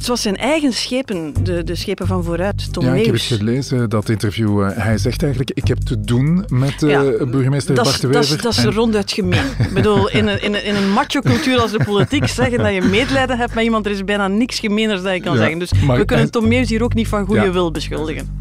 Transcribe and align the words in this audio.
Het 0.00 0.08
was 0.08 0.22
zijn 0.22 0.36
eigen 0.36 0.72
schepen, 0.72 1.34
de, 1.42 1.64
de 1.64 1.74
schepen 1.74 2.06
van 2.06 2.24
vooruit, 2.24 2.72
Tom 2.72 2.84
Ja, 2.84 2.94
ik 2.94 3.04
heb 3.04 3.14
het 3.14 3.22
gelezen, 3.22 3.90
dat 3.90 4.08
interview. 4.08 4.62
Eh, 4.62 4.70
hij 4.76 4.98
zegt 4.98 5.20
eigenlijk, 5.22 5.50
ik 5.54 5.68
heb 5.68 5.78
te 5.78 6.00
doen 6.00 6.44
met 6.48 6.82
eh, 6.82 6.90
Ja, 6.90 7.02
burgemeester 7.26 7.74
dat, 7.74 7.84
Bart 7.84 8.00
de 8.00 8.08
dat, 8.08 8.22
is- 8.24 8.28
Wever. 8.30 8.42
dat 8.44 8.52
is 8.56 8.64
En- 8.64 8.72
ronduit 8.72 9.12
gemeen. 9.12 9.44
Ik 9.58 9.72
bedoel, 9.74 10.10
in 10.10 10.26
een, 10.26 10.42
in 10.42 10.54
een, 10.54 10.64
in 10.64 10.74
een 10.74 10.90
macho-cultuur 10.92 11.58
als 11.60 11.70
de 11.70 11.84
politiek 11.84 12.26
zeggen 12.28 12.58
dat 12.58 12.74
je 12.74 12.80
medelijden 12.82 13.38
hebt 13.38 13.54
met 13.54 13.64
iemand, 13.64 13.86
er 13.86 13.92
is 13.92 14.04
bijna 14.04 14.28
niks 14.28 14.58
gemeeners 14.58 15.02
dat 15.02 15.12
je 15.14 15.20
kan 15.20 15.32
Ja, 15.34 15.38
zeggen. 15.40 15.58
Dus 15.58 15.70
we 15.86 16.04
kunnen 16.04 16.30
Tom 16.30 16.48
Meus 16.48 16.68
hier 16.68 16.82
ook 16.82 16.94
niet 16.94 17.08
van 17.08 17.26
goede 17.26 17.52
wil 17.52 17.70
beschuldigen. 17.70 18.40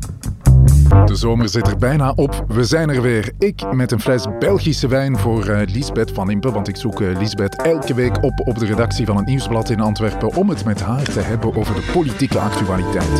De 0.89 1.15
zomer 1.15 1.49
zit 1.49 1.67
er 1.67 1.77
bijna 1.77 2.11
op. 2.15 2.45
We 2.47 2.63
zijn 2.63 2.89
er 2.89 3.01
weer. 3.01 3.31
Ik 3.37 3.73
met 3.73 3.91
een 3.91 3.99
fles 3.99 4.25
Belgische 4.39 4.87
wijn 4.87 5.17
voor 5.17 5.45
eh 5.45 5.67
Liesbeth 5.73 6.11
van 6.11 6.31
Impe. 6.31 6.51
Want 6.51 6.67
ik 6.67 6.75
zoek 6.75 7.01
eh, 7.01 7.17
Liesbeth 7.17 7.61
elke 7.61 7.93
week 7.93 8.23
op 8.23 8.41
op 8.45 8.59
de 8.59 8.65
redactie 8.65 9.05
van 9.05 9.17
het 9.17 9.25
Nieuwsblad 9.25 9.69
in 9.69 9.79
Antwerpen. 9.79 10.33
om 10.33 10.49
het 10.49 10.65
met 10.65 10.81
haar 10.81 11.03
te 11.03 11.19
hebben 11.19 11.55
over 11.55 11.75
de 11.75 11.89
politieke 11.93 12.39
actualiteit. 12.39 13.19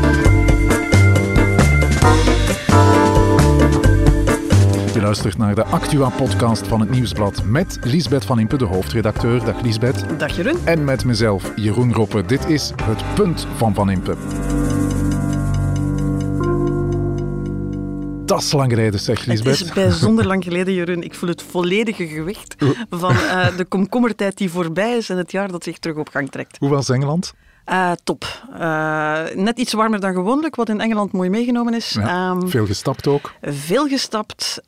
Je 4.94 5.02
luistert 5.02 5.38
naar 5.38 5.55
de 5.55 5.63
Actua-podcast 5.63 6.67
van 6.67 6.80
het 6.80 6.89
Nieuwsblad. 6.89 7.44
met 7.45 7.80
Liesbeth 7.83 8.25
van 8.25 8.39
Impe, 8.39 8.58
de 8.58 8.66
hoofdredacteur. 8.66 9.44
Dag 9.45 9.61
Liesbeth. 9.61 10.05
Dag 10.17 10.36
Jeroen. 10.36 10.58
En 10.66 10.83
met 10.83 11.05
mezelf, 11.05 11.52
Jeroen 11.55 11.94
Roppe. 11.94 12.25
Dit 12.25 12.49
is 12.49 12.73
het 12.83 13.03
punt 13.16 13.47
van 13.55 13.73
Van 13.73 13.89
Impe. 13.89 14.16
Dat 18.29 18.41
is 18.41 18.51
lang 18.51 18.69
geleden, 18.71 18.99
zeg 18.99 19.17
Het 19.19 19.27
Liesbeth. 19.27 19.53
is 19.61 19.73
bijzonder 19.73 20.27
lang 20.27 20.43
geleden, 20.43 20.73
Jeroen. 20.73 21.03
Ik 21.03 21.13
voel 21.13 21.29
het 21.29 21.43
volledige 21.49 22.07
gewicht 22.07 22.55
van 22.89 23.15
eh, 23.15 23.57
de 23.57 23.65
komkommertijd 23.65 24.38
die 24.38 24.49
voorbij 24.49 24.97
is 24.97 25.09
en 25.09 25.17
het 25.17 25.31
jaar 25.31 25.52
dat 25.52 25.63
zich 25.63 25.77
terug 25.77 25.97
op 25.97 26.09
gang 26.09 26.31
trekt. 26.31 26.57
Hoe 26.59 26.69
was 26.69 26.89
Engeland? 26.89 27.33
Eh, 27.65 27.91
top. 28.03 28.25
Eh, 28.59 29.21
net 29.35 29.57
iets 29.59 29.73
warmer 29.73 29.99
dan 29.99 30.13
gewoonlijk, 30.13 30.55
wat 30.55 30.69
in 30.69 30.81
Engeland 30.81 31.11
mooi 31.11 31.30
meegenomen 31.30 31.73
is. 31.73 31.89
Ja, 31.89 32.30
Ehm, 32.31 32.47
veel 32.47 32.66
gestapt 32.66 33.08
ook. 33.08 33.33
Veel 33.41 33.88
gestapt, 33.88 34.61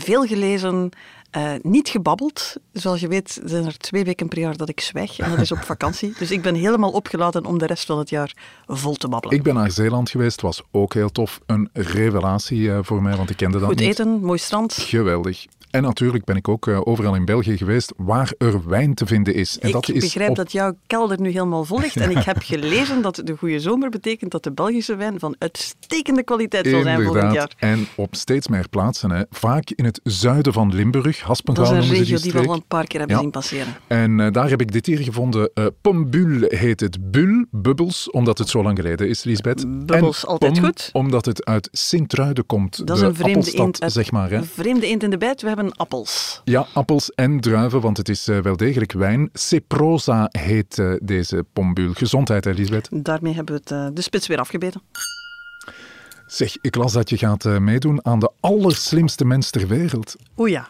veel 0.00 0.22
gelezen, 0.22 0.90
eh, 1.32 1.52
niet 1.62 1.88
gebabbeld. 1.88 2.56
Zoals 2.72 3.00
je 3.00 3.08
weet 3.08 3.40
zijn 3.44 3.66
er 3.66 3.78
twee 3.78 4.04
weken 4.04 4.28
per 4.28 4.38
jaar 4.38 4.56
dat 4.56 4.68
ik 4.68 4.80
zwijg 4.80 5.18
en 5.18 5.30
dat 5.30 5.38
is 5.40 5.52
op 5.52 5.62
vakantie. 5.62 6.14
Dus 6.18 6.30
ik 6.30 6.42
ben 6.42 6.54
helemaal 6.54 6.90
opgeladen 6.90 7.44
om 7.44 7.58
de 7.58 7.66
rest 7.66 7.86
van 7.86 7.98
het 7.98 8.10
jaar 8.10 8.34
vol 8.66 8.94
te 8.94 9.08
babbelen. 9.08 9.36
Ik 9.36 9.42
ben 9.42 9.54
naar 9.54 9.70
Zeeland 9.70 10.10
geweest, 10.10 10.40
was 10.40 10.62
ook 10.70 10.94
heel 10.94 11.12
tof. 11.12 11.40
Een 11.46 11.68
revelatie 11.72 12.72
eh, 12.72 12.78
voor 12.82 13.02
mij, 13.02 13.16
want 13.16 13.30
ik 13.30 13.36
kende 13.36 13.58
dat 13.58 13.68
Goed 13.68 13.78
niet. 13.78 13.88
eten, 13.88 14.20
mooi 14.20 14.38
strand. 14.38 14.72
Geweldig. 14.72 15.46
En 15.72 15.82
natuurlijk 15.82 16.24
ben 16.24 16.36
ik 16.36 16.48
ook 16.48 16.66
eh, 16.66 16.80
overal 16.84 17.14
in 17.14 17.24
België 17.24 17.56
geweest 17.56 17.92
waar 17.96 18.32
er 18.38 18.68
wijn 18.68 18.94
te 18.94 19.06
vinden 19.06 19.34
is. 19.34 19.58
En 19.58 19.66
ik 19.68 19.74
dat 19.74 19.88
is 19.88 20.00
begrijp 20.04 20.30
op- 20.30 20.36
dat 20.36 20.52
jouw 20.52 20.76
kelder 20.86 21.20
nu 21.20 21.30
helemaal 21.30 21.64
vol 21.64 21.80
ligt. 21.80 21.96
En 21.96 22.10
ik 22.10 22.22
heb 22.22 22.36
gelezen 22.42 23.02
dat 23.02 23.20
de 23.24 23.36
goede 23.36 23.60
zomer 23.60 23.90
betekent 23.90 24.30
dat 24.30 24.42
de 24.44 24.52
Belgische 24.52 24.96
wijn 24.96 25.18
van 25.18 25.34
uitstekende 25.38 26.22
kwaliteit 26.22 26.66
zal 26.66 26.82
zijn 26.82 27.02
volgend 27.02 27.32
jaar. 27.32 27.50
En 27.58 27.86
op 27.94 28.14
steeds 28.14 28.48
meer 28.48 28.68
plaatsen. 28.68 29.10
Hè. 29.10 29.22
Vaak 29.30 29.70
in 29.70 29.84
het 29.84 30.00
zuiden 30.02 30.52
van 30.52 30.74
Limburg. 30.74 31.18
Dat 31.18 31.26
Haspengaal 31.26 31.64
is 31.76 31.88
een 31.88 31.94
regio 31.96 32.18
die 32.18 32.32
we 32.32 32.38
al 32.48 32.54
een 32.54 32.66
paar 32.68 32.86
keer 32.86 32.98
hebben 32.98 33.16
Ja. 33.16 33.22
zien 33.22 33.30
passeren. 33.32 33.74
En 33.86 34.20
eh, 34.20 34.30
daar 34.32 34.48
heb 34.50 34.60
ik 34.60 34.72
dit 34.72 34.86
hier 34.86 34.98
gevonden. 34.98 35.50
Eh 35.54 35.66
Pombul 35.80 36.44
heet 36.48 36.80
het. 36.80 37.10
Bul, 37.10 37.44
bubbels, 37.50 38.10
omdat 38.10 38.38
het 38.38 38.48
zo 38.48 38.62
lang 38.62 38.76
geleden 38.78 39.08
is, 39.08 39.24
Lisbeth. 39.24 39.64
Bubbels, 39.86 40.22
En 40.22 40.28
altijd 40.28 40.52
pom, 40.52 40.64
goed. 40.64 40.90
Omdat 40.92 41.24
het 41.24 41.44
uit 41.44 41.68
Sint-Truiden 41.72 42.46
komt. 42.46 42.86
Dat 42.86 42.96
is 42.96 43.02
de 43.02 43.08
een 43.08 43.14
vreemde 43.14 43.50
eend, 43.52 43.78
zeg 43.86 44.10
maar. 44.12 44.30
Hè. 44.30 44.36
een 44.36 44.44
vreemde 44.44 44.86
eend 44.86 45.02
in 45.02 45.10
de 45.10 45.18
bijt. 45.18 45.40
We 45.42 45.48
hebben 45.48 45.61
appels. 45.70 46.40
Ja, 46.44 46.66
appels 46.72 47.10
en 47.10 47.40
druiven, 47.40 47.80
want 47.80 47.96
het 47.96 48.08
is 48.08 48.28
eh, 48.28 48.38
wel 48.38 48.56
degelijk 48.56 48.92
wijn. 48.92 49.30
Ceprosa 49.32 50.28
heet 50.30 50.78
eh, 50.78 50.92
deze 51.02 51.44
pombul. 51.52 51.92
Gezondheid, 51.92 52.44
hè, 52.44 52.50
Lisbeth. 52.50 52.88
Daarmee 52.90 53.34
hebben 53.34 53.54
we 53.54 53.60
het, 53.60 53.70
eh, 53.70 53.86
de 53.94 54.02
spits 54.02 54.26
weer 54.26 54.38
afgebeten. 54.38 54.82
Zeg, 56.32 56.56
ik 56.60 56.74
las 56.74 56.92
dat 56.92 57.10
je 57.10 57.18
gaat 57.18 57.44
eh, 57.44 57.58
meedoen 57.58 58.04
aan 58.04 58.18
de 58.18 58.30
allerslimste 58.40 59.24
mens 59.24 59.50
ter 59.50 59.68
wereld. 59.68 60.16
Ja. 60.36 60.68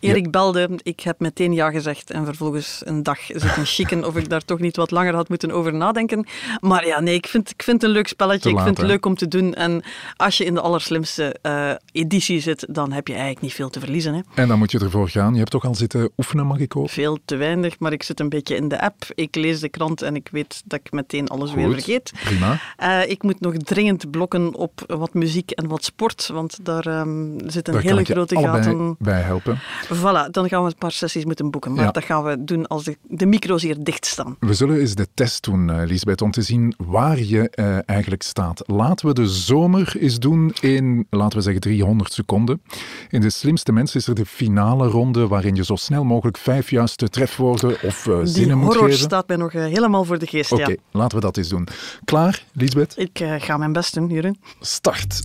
Erik 0.00 0.30
belde, 0.30 0.68
ik 0.82 1.00
heb 1.00 1.20
meteen 1.20 1.52
ja 1.52 1.70
gezegd 1.70 2.10
en 2.10 2.24
vervolgens 2.24 2.82
een 2.84 3.02
dag 3.02 3.18
zitten 3.26 3.66
chicken 3.66 4.04
of 4.04 4.16
ik 4.16 4.28
daar 4.28 4.44
toch 4.44 4.58
niet 4.58 4.76
wat 4.76 4.90
langer 4.90 5.14
had 5.14 5.28
moeten 5.28 5.50
over 5.50 5.74
nadenken. 5.74 6.26
Maar 6.60 6.86
ja, 6.86 7.00
nee, 7.00 7.14
ik 7.14 7.26
vind, 7.26 7.50
ik 7.50 7.62
vind 7.62 7.80
het 7.80 7.90
een 7.90 7.96
leuk 7.96 8.08
spelletje, 8.08 8.50
ik 8.50 8.56
vind 8.56 8.68
het 8.68 8.78
hè? 8.78 8.86
leuk 8.86 9.06
om 9.06 9.14
te 9.14 9.28
doen. 9.28 9.54
En 9.54 9.82
als 10.16 10.38
je 10.38 10.44
in 10.44 10.54
de 10.54 10.60
allerslimste 10.60 11.36
eh, 11.42 11.70
editie 11.92 12.40
zit, 12.40 12.66
dan 12.70 12.92
heb 12.92 13.06
je 13.06 13.12
eigenlijk 13.12 13.42
niet 13.42 13.54
veel 13.54 13.70
te 13.70 13.80
verliezen. 13.80 14.14
Hè. 14.14 14.20
En 14.34 14.48
dan 14.48 14.58
moet 14.58 14.70
je 14.70 14.78
ervoor 14.78 15.08
gaan. 15.08 15.32
Je 15.32 15.38
hebt 15.38 15.50
toch 15.50 15.64
al 15.64 15.74
zitten 15.74 16.10
oefenen, 16.16 16.46
mag 16.46 16.58
ik 16.58 16.72
hopen? 16.72 16.90
Veel 16.90 17.18
te 17.24 17.36
weinig, 17.36 17.78
maar 17.78 17.92
ik 17.92 18.02
zit 18.02 18.20
een 18.20 18.28
beetje 18.28 18.56
in 18.56 18.68
de 18.68 18.80
app. 18.80 19.04
Ik 19.14 19.34
lees 19.34 19.60
de 19.60 19.68
krant 19.68 20.02
en 20.02 20.14
ik 20.14 20.28
weet 20.32 20.62
dat 20.64 20.80
ik 20.82 20.92
meteen 20.92 21.28
alles 21.28 21.52
weer 21.52 21.70
vergeet. 21.70 22.12
Prima. 22.24 22.60
Eh, 22.76 23.10
ik 23.10 23.22
moet 23.22 23.40
nog 23.40 23.56
dringend 23.56 24.10
blokken 24.10 24.54
op 24.54 24.84
wat 24.86 25.14
muziek 25.14 25.50
en 25.50 25.68
wat 25.68 25.84
sport, 25.84 26.30
want 26.32 26.58
daar 26.62 26.86
ehm, 26.86 27.38
Daar 27.38 27.62
kan 27.62 27.76
hele 27.78 28.04
grote 28.04 28.38
gaten. 28.40 28.96
bij 28.98 29.20
helpen. 29.20 29.58
Voilà, 29.94 30.30
dan 30.30 30.48
gaan 30.48 30.62
we 30.64 30.70
een 30.70 30.76
paar 30.78 30.92
sessies 30.92 31.24
moeten 31.24 31.50
boeken. 31.50 31.72
Maar 31.74 31.84
Ja. 31.84 31.90
dat 31.90 32.04
gaan 32.04 32.24
we 32.24 32.44
doen 32.44 32.66
als 32.66 32.84
de, 32.84 32.96
de 33.08 33.26
micro's 33.26 33.62
hier 33.62 33.76
dicht 33.84 34.06
staan. 34.06 34.36
We 34.40 34.54
zullen 34.54 34.80
eens 34.80 34.94
de 34.94 35.06
test 35.14 35.44
doen, 35.44 35.70
eh, 35.70 35.86
Lisbeth, 35.86 36.22
om 36.22 36.30
te 36.30 36.42
zien 36.42 36.74
waar 36.78 37.18
je 37.22 37.50
eh, 37.50 37.78
eigenlijk 37.88 38.22
staat. 38.22 38.62
Laten 38.66 39.06
we 39.06 39.14
de 39.14 39.28
zomer 39.28 39.92
eens 39.98 40.18
doen 40.18 40.52
in, 40.60 41.06
laten 41.10 41.36
we 41.38 41.42
zeggen, 41.44 41.60
300 41.62 42.12
seconden. 42.12 42.62
In 43.08 43.20
de 43.20 43.30
slimste 43.30 43.72
mensen 43.72 44.00
is 44.00 44.06
er 44.06 44.14
de 44.14 44.26
finale 44.26 44.88
ronde, 44.88 45.26
waarin 45.28 45.54
je 45.54 45.64
zo 45.64 45.76
snel 45.76 46.04
mogelijk 46.04 46.38
vijf 46.38 46.70
juiste 46.70 47.08
trefwoorden 47.08 47.76
of 47.82 48.06
eh, 48.06 48.16
Die 48.18 48.26
zinnen 48.26 48.58
moet 48.58 48.66
horror 48.66 48.84
geven. 48.84 48.98
staat 49.00 49.28
mij 49.28 49.36
nog 49.36 49.52
helemaal 49.52 50.04
voor 50.04 50.18
de 50.18 50.26
geest. 50.26 50.52
Oké, 50.52 50.70
Ja. 50.70 50.76
laten 50.90 51.16
we 51.18 51.24
dat 51.24 51.36
eens 51.36 51.48
doen. 51.48 51.68
Klaar, 52.04 52.44
Lisbeth? 52.52 52.94
Ik 52.96 53.24
ga 53.38 53.56
mijn 53.56 53.72
best 53.72 53.94
doen, 53.94 54.08
Jeroen. 54.08 54.36
Start. 54.60 55.20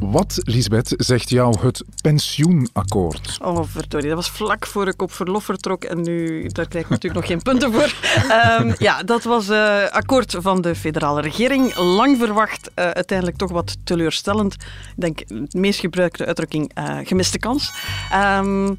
Wat, 0.00 0.40
Lisbeth, 0.44 0.94
zegt 0.96 1.30
jou 1.30 1.58
het 1.60 1.84
pensioenakkoord? 2.02 3.38
Oh, 3.42 3.62
verdorie. 3.66 4.08
Dat 4.08 4.16
was 4.16 4.30
vlak 4.30 4.66
voor 4.66 4.88
ik 4.88 5.02
op 5.02 5.12
verlof 5.12 5.44
vertrok. 5.44 5.84
En 5.84 6.02
nu, 6.02 6.46
daar 6.46 6.68
krijg 6.68 6.84
ik 6.84 6.90
natuurlijk 6.90 7.20
nog 7.20 7.30
geen 7.30 7.42
punten 7.42 7.72
voor. 7.72 7.94
Ehm, 8.28 8.74
ja, 8.78 9.02
dat 9.02 9.24
was 9.24 9.48
eh 9.48 9.84
akkoord 9.90 10.36
van 10.38 10.60
de 10.60 10.74
federale 10.74 11.20
regering. 11.20 11.76
Lang 11.76 12.18
verwacht, 12.18 12.70
eh, 12.74 12.90
uiteindelijk 12.90 13.38
toch 13.38 13.50
wat 13.50 13.76
teleurstellend. 13.84 14.54
Ik 14.54 14.60
denk, 14.94 15.28
de 15.28 15.58
meest 15.58 15.80
gebruikte 15.80 16.26
uitdrukking, 16.26 16.70
eh, 16.74 16.98
gemiste 17.02 17.38
kans. 17.38 17.72
Ehm, 18.10 18.74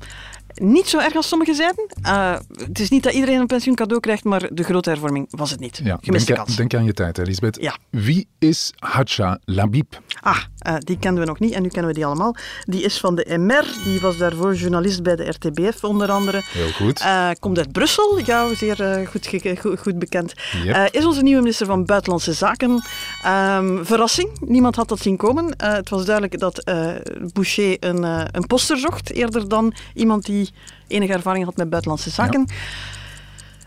niet 0.59 0.87
zo 0.87 0.99
erg 0.99 1.15
als 1.15 1.27
sommigen 1.27 1.55
zeiden. 1.55 1.85
Eh, 2.01 2.35
het 2.55 2.79
is 2.79 2.89
niet 2.89 3.03
dat 3.03 3.13
iedereen 3.13 3.39
een 3.39 3.47
pensioencadeau 3.47 4.01
krijgt, 4.01 4.23
maar 4.23 4.49
de 4.53 4.63
grote 4.63 4.89
hervorming 4.89 5.27
was 5.29 5.51
het 5.51 5.59
niet. 5.59 5.81
Ja, 5.83 5.97
Gemiste 6.01 6.33
denk, 6.33 6.45
kans. 6.45 6.55
denk 6.55 6.73
aan 6.73 6.85
je 6.85 6.93
tijd, 6.93 7.17
hè, 7.17 7.23
Lisbeth. 7.23 7.57
Ja. 7.61 7.77
Wie 7.89 8.27
is 8.39 8.73
Hadja 8.75 9.39
Labib? 9.45 10.01
Ah, 10.21 10.37
eh, 10.57 10.75
die 10.79 10.97
kenden 10.99 11.23
we 11.23 11.29
nog 11.29 11.39
niet 11.39 11.53
en 11.53 11.61
nu 11.61 11.67
kennen 11.67 11.87
we 11.87 11.93
die 11.93 12.05
allemaal. 12.05 12.35
Die 12.65 12.81
is 12.83 12.99
van 12.99 13.15
de 13.15 13.37
MR, 13.37 13.65
die 13.83 13.99
was 13.99 14.17
daarvoor 14.17 14.55
journalist 14.55 15.03
bij 15.03 15.15
de 15.15 15.29
RTBF 15.29 15.83
onder 15.83 16.11
andere. 16.11 16.41
Heel 16.45 16.71
goed. 16.71 16.99
Eh, 16.99 17.29
komt 17.39 17.57
uit 17.57 17.71
Brussel, 17.71 18.19
jou 18.19 18.55
zeer 18.55 19.07
goed, 19.09 19.29
goed, 19.59 19.79
goed 19.79 19.99
bekend. 19.99 20.33
Yep. 20.63 20.93
Is 20.93 21.05
onze 21.05 21.21
nieuwe 21.21 21.41
minister 21.41 21.65
van 21.65 21.85
Buitenlandse 21.85 22.33
Zaken. 22.33 22.83
Ehm, 23.23 23.83
verrassing, 23.83 24.29
niemand 24.39 24.75
had 24.75 24.87
dat 24.87 24.99
zien 24.99 25.17
komen. 25.17 25.53
Het 25.57 25.89
was 25.89 26.05
duidelijk 26.05 26.39
dat 26.39 26.63
Boucher 27.33 27.77
een, 27.79 28.03
een 28.35 28.47
poster 28.47 28.77
zocht, 28.77 29.13
eerder 29.13 29.47
dan 29.47 29.73
iemand 29.93 30.25
die 30.25 30.48
enige 30.87 31.13
ervaring 31.13 31.45
had 31.45 31.57
met 31.57 31.69
buitenlandse 31.69 32.09
zaken. 32.09 32.47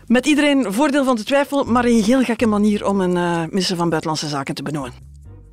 Met 0.07 0.25
iedereen 0.25 0.73
voordeel 0.73 1.03
van 1.03 1.15
de 1.15 1.23
twijfel, 1.23 1.63
maar 1.63 1.85
een 1.85 2.03
heel 2.03 2.23
gekke 2.23 2.47
manier 2.47 2.85
om 2.85 3.01
een 3.01 3.17
eh, 3.17 3.49
minister 3.49 3.75
van 3.75 3.89
Buitenlandse 3.89 4.27
Zaken 4.27 4.55
te 4.55 4.63
benoemen. 4.63 4.91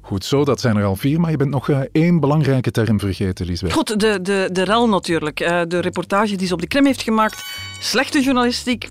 Goed 0.00 0.24
zo, 0.24 0.44
dat 0.44 0.60
zijn 0.60 0.76
er 0.76 0.84
al 0.84 0.96
vier, 0.96 1.20
maar 1.20 1.30
je 1.30 1.36
bent 1.36 1.50
nog 1.50 1.69
eh, 1.69 1.80
één 1.92 2.20
belangrijke 2.20 2.70
term 2.70 3.00
vergeten, 3.00 3.46
Lisbeth. 3.46 3.72
Goed, 3.72 4.00
de, 4.00 4.22
de, 4.22 4.48
de 4.52 4.62
rel 4.62 4.88
natuurlijk. 4.88 5.40
Eh, 5.40 5.62
de 5.69 5.78
reportage 5.78 6.36
die 6.36 6.46
ze 6.46 6.52
op 6.52 6.60
de 6.60 6.66
Krim 6.66 6.86
heeft 6.86 7.02
gemaakt. 7.02 7.44
Slechte 7.80 8.22
journalistiek. 8.22 8.88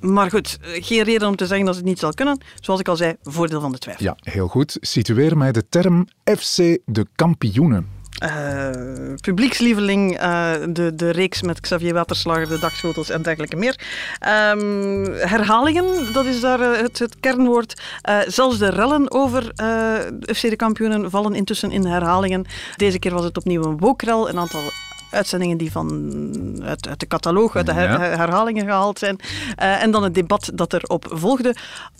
Maar 0.00 0.30
goed, 0.30 0.58
geen 0.62 1.02
reden 1.02 1.28
om 1.28 1.36
te 1.36 1.46
zeggen 1.46 1.66
dat 1.66 1.74
ze 1.74 1.80
het 1.80 1.88
niet 1.88 1.98
zal 1.98 2.14
kunnen. 2.14 2.40
Zoals 2.60 2.80
ik 2.80 2.88
al 2.88 2.96
zei, 2.96 3.14
voordeel 3.22 3.60
van 3.60 3.72
de 3.72 3.78
twijfel. 3.78 4.04
Ja, 4.04 4.16
heel 4.20 4.48
goed. 4.48 4.76
Situeer 4.80 5.36
mij 5.36 5.52
de 5.52 5.68
term 5.68 6.06
FC 6.24 6.56
de 6.84 7.06
kampioenen. 7.14 7.99
Eh, 8.20 8.70
publiekslieveling, 9.20 10.18
eh, 10.18 10.52
de, 10.68 10.94
de 10.94 11.10
reeks 11.10 11.42
met 11.42 11.60
Xavier 11.60 11.94
Waterslager, 11.94 12.48
de 12.48 12.58
dagschotels 12.58 13.10
en 13.10 13.22
dergelijke 13.22 13.56
meer. 13.56 13.78
Ehm, 14.18 15.04
herhalingen, 15.12 16.12
dat 16.12 16.24
is 16.24 16.40
daar 16.40 16.60
eh, 16.60 16.82
het, 16.82 17.16
kernwoord. 17.20 17.82
Zelfs 18.26 18.58
de 18.58 18.68
rellen 18.68 19.10
over 19.10 19.42
FC 20.34 20.40
de 20.40 20.56
kampioenen 20.56 21.10
vallen 21.10 21.34
intussen 21.34 21.70
in 21.70 21.84
herhalingen. 21.84 22.46
Deze 22.76 22.98
keer 22.98 23.12
was 23.12 23.24
het 23.24 23.36
opnieuw 23.36 23.64
een 23.64 23.78
wokrel, 23.78 24.28
een 24.28 24.38
aantal 24.38 24.60
uitzendingen 25.10 25.56
die 25.58 25.70
van, 25.72 26.60
uit, 26.64 26.88
uit 26.88 27.00
de 27.00 27.06
catalogus, 27.06 27.54
uit 27.56 27.66
de 27.66 27.72
her- 27.72 28.00
herhalingen 28.18 28.64
gehaald 28.64 28.98
zijn. 28.98 29.18
Eh, 29.56 29.82
en 29.82 29.90
dan 29.90 30.02
het 30.02 30.14
debat 30.14 30.50
dat 30.54 30.72
erop 30.72 31.06
volgde. 31.10 31.54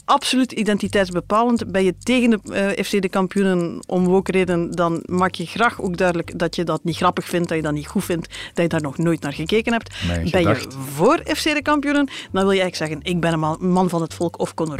Absoluut 0.04 0.52
identiteitsbepalend. 0.52 1.72
Ben 1.72 1.84
je 1.84 1.94
tegen 1.98 2.30
de 2.30 2.40
eh, 2.74 2.84
FC 2.84 3.02
de 3.02 3.08
kampioenen 3.08 3.82
om 3.86 4.04
wokreden, 4.04 4.70
dan 4.70 5.02
maak 5.04 5.34
je 5.34 5.46
graag 5.46 5.80
ook 5.80 5.96
duidelijk 5.96 6.38
dat 6.38 6.56
je 6.56 6.64
dat 6.64 6.84
niet 6.84 6.96
grappig 6.96 7.24
vindt, 7.28 7.48
dat 7.48 7.56
je 7.56 7.62
dat 7.62 7.72
niet 7.72 7.86
goed 7.86 8.04
vindt, 8.04 8.28
dat 8.54 8.62
je 8.62 8.68
daar 8.68 8.82
nog 8.82 8.98
nooit 8.98 9.20
naar 9.20 9.32
gekeken 9.32 9.72
hebt. 9.72 9.94
Ben 10.30 10.40
je 10.40 10.46
voor 10.94 11.20
FC 11.26 11.42
de 11.42 11.62
kampioenen, 11.62 12.06
dan 12.32 12.42
wil 12.42 12.50
je 12.52 12.60
eigenlijk 12.60 12.76
zeggen, 12.76 13.14
ik 13.14 13.20
ben 13.20 13.32
een 13.32 13.70
man, 13.72 13.88
van 13.88 14.02
het 14.02 14.14
volk 14.14 14.38
of 14.38 14.54
Conor. 14.54 14.76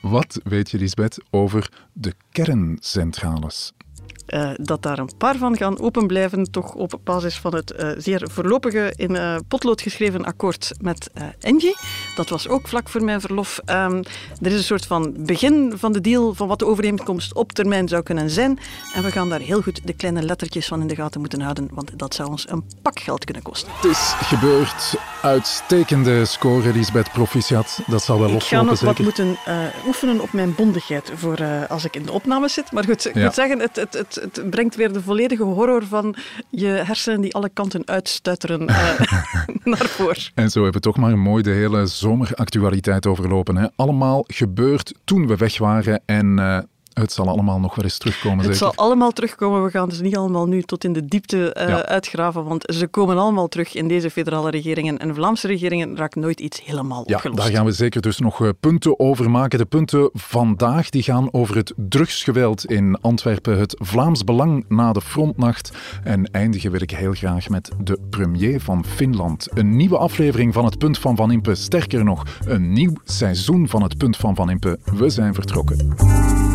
Wat 0.00 0.40
weet 0.44 0.70
je, 0.70 0.78
Lisbeth, 0.78 1.18
over 1.30 1.70
de 1.92 2.14
kerncentrales? 2.32 3.72
Uh, 4.34 4.50
dat 4.56 4.82
daar 4.82 4.98
een 4.98 5.10
paar 5.18 5.36
van 5.36 5.56
gaan 5.56 5.80
open 5.80 6.06
blijven, 6.06 6.50
toch 6.50 6.74
op 6.74 7.00
basis 7.04 7.38
van 7.38 7.54
het 7.54 7.74
uh, 7.80 7.90
zeer 7.98 8.28
voorlopige 8.30 8.92
in 8.96 9.14
uh, 9.14 9.36
potlood 9.48 9.80
geschreven 9.80 10.24
akkoord 10.24 10.72
met 10.80 11.10
Engie. 11.40 11.76
Dat 12.16 12.28
was 12.28 12.48
ook 12.48 12.68
vlak 12.68 12.88
voor 12.88 13.04
mijn 13.04 13.20
verlof. 13.20 13.60
Um, 13.66 14.02
er 14.42 14.50
is 14.50 14.54
een 14.54 14.62
soort 14.62 14.86
van 14.86 15.14
begin 15.18 15.72
van 15.76 15.92
de 15.92 16.00
deal 16.00 16.34
van 16.34 16.48
wat 16.48 16.58
de 16.58 16.66
overeenkomst 16.66 17.34
op 17.34 17.52
termijn 17.52 17.88
zou 17.88 18.02
kunnen 18.02 18.30
zijn. 18.30 18.58
En 18.94 19.02
we 19.02 19.10
gaan 19.10 19.28
daar 19.28 19.40
heel 19.40 19.62
goed 19.62 19.80
de 19.86 19.92
kleine 19.92 20.22
lettertjes 20.22 20.66
van 20.66 20.80
in 20.80 20.86
de 20.86 20.94
gaten 20.94 21.20
moeten 21.20 21.40
houden, 21.40 21.68
want 21.72 21.98
dat 21.98 22.14
zou 22.14 22.28
ons 22.28 22.50
een 22.50 22.64
pak 22.82 23.00
geld 23.00 23.24
kunnen 23.24 23.42
kosten. 23.42 23.72
Het 23.74 23.84
is 23.84 24.12
gebeurd. 24.16 24.94
Uitstekende 25.22 26.24
score, 26.24 26.72
Lisbeth 26.72 27.12
Proficiat. 27.12 27.80
Dat 27.86 28.02
zal 28.02 28.18
wel 28.18 28.30
loslopen, 28.30 28.58
Ik 28.58 28.78
ga 28.78 28.84
nog 28.84 28.96
wat 28.96 28.98
moeten 28.98 29.36
oefenen 29.86 30.20
op 30.20 30.32
mijn 30.32 30.54
bondigheid 30.54 31.12
voor 31.14 31.66
als 31.68 31.84
ik 31.84 31.96
in 31.96 32.02
de 32.02 32.12
opname 32.12 32.48
zit. 32.48 32.72
Maar 32.72 32.84
goed, 32.84 33.06
ik 33.06 33.14
ja. 33.14 33.24
moet 33.24 33.34
zeggen, 33.34 33.60
het, 33.60 33.76
het, 33.76 33.94
het 33.94 34.17
het 34.20 34.50
brengt 34.50 34.76
weer 34.76 34.92
de 34.92 35.02
volledige 35.02 35.42
horror 35.42 35.86
van 35.86 36.14
je 36.50 36.66
hersenen 36.66 37.20
die 37.20 37.34
alle 37.34 37.48
kanten 37.48 37.82
uitstuiteren 37.86 38.62
uh, 38.62 39.00
naar 39.64 39.86
voren. 39.86 40.22
En 40.34 40.50
zo 40.50 40.62
hebben 40.62 40.80
we 40.82 40.88
toch 40.88 40.96
maar 40.96 41.18
mooi 41.18 41.42
de 41.42 41.50
hele 41.50 41.86
zomeractualiteit 41.86 43.06
overlopen. 43.06 43.56
Hè? 43.56 43.66
Allemaal 43.76 44.24
gebeurd 44.26 44.94
toen 45.04 45.26
we 45.26 45.36
weg 45.36 45.58
waren 45.58 46.02
en... 46.06 46.38
Uh, 46.38 46.58
het 47.00 47.12
zal 47.12 47.28
allemaal 47.28 47.60
nog 47.60 47.74
wel 47.74 47.84
eens 47.84 47.98
terugkomen. 47.98 48.44
Het 48.44 48.56
zal 48.56 48.72
allemaal 48.74 49.10
terugkomen. 49.10 49.64
We 49.64 49.70
gaan 49.70 49.88
dus 49.88 50.00
niet 50.00 50.16
allemaal 50.16 50.46
nu 50.46 50.62
tot 50.62 50.84
in 50.84 50.92
de 50.92 51.04
diepte 51.04 51.56
uh, 51.58 51.78
uitgraven, 51.78 52.44
want 52.44 52.64
ze 52.74 52.86
komen 52.86 53.18
allemaal 53.18 53.48
terug 53.48 53.74
in 53.74 53.88
deze 53.88 54.10
federale 54.10 54.50
regeringen. 54.50 54.98
En 54.98 55.14
Vlaamse 55.14 55.46
regeringen 55.46 55.96
raakt 55.96 56.14
nooit 56.14 56.40
iets 56.40 56.64
helemaal 56.64 57.02
ja, 57.06 57.14
opgelost. 57.14 57.40
Daar 57.40 57.50
gaan 57.50 57.64
we 57.64 57.72
zeker 57.72 58.00
dus 58.00 58.18
nog 58.18 58.42
eh, 58.42 58.48
punten 58.60 58.98
over 58.98 59.30
maken. 59.30 59.58
De 59.58 59.64
punten 59.64 60.10
vandaag 60.12 60.90
die 60.90 61.02
gaan 61.02 61.32
over 61.32 61.56
het 61.56 61.72
drugsgeweld 61.76 62.64
in 62.64 63.00
Antwerpen, 63.00 63.58
het 63.58 63.76
Vlaams 63.78 64.24
Belang 64.24 64.64
na 64.68 64.92
de 64.92 65.00
frontnacht. 65.00 65.72
En 66.04 66.30
eindigen 66.30 66.70
wil 66.70 66.82
ik 66.82 66.90
heel 66.90 67.12
graag 67.12 67.48
met 67.48 67.70
de 67.82 67.98
premier 68.10 68.60
van 68.60 68.84
Finland. 68.84 69.48
Een 69.54 69.76
nieuwe 69.76 69.98
aflevering 69.98 70.54
van 70.54 70.64
het 70.64 70.78
Punt 70.78 70.98
van 70.98 71.16
Van 71.16 71.30
Impe. 71.30 71.54
Sterker 71.54 72.04
nog, 72.04 72.22
een 72.44 72.72
nieuw 72.72 72.92
seizoen 73.04 73.68
van 73.68 73.82
het 73.82 73.98
Punt 73.98 74.16
van 74.16 74.34
Van 74.34 74.50
Impe. 74.50 74.78
We 74.84 75.10
zijn 75.10 75.34
vertrokken. 75.34 76.47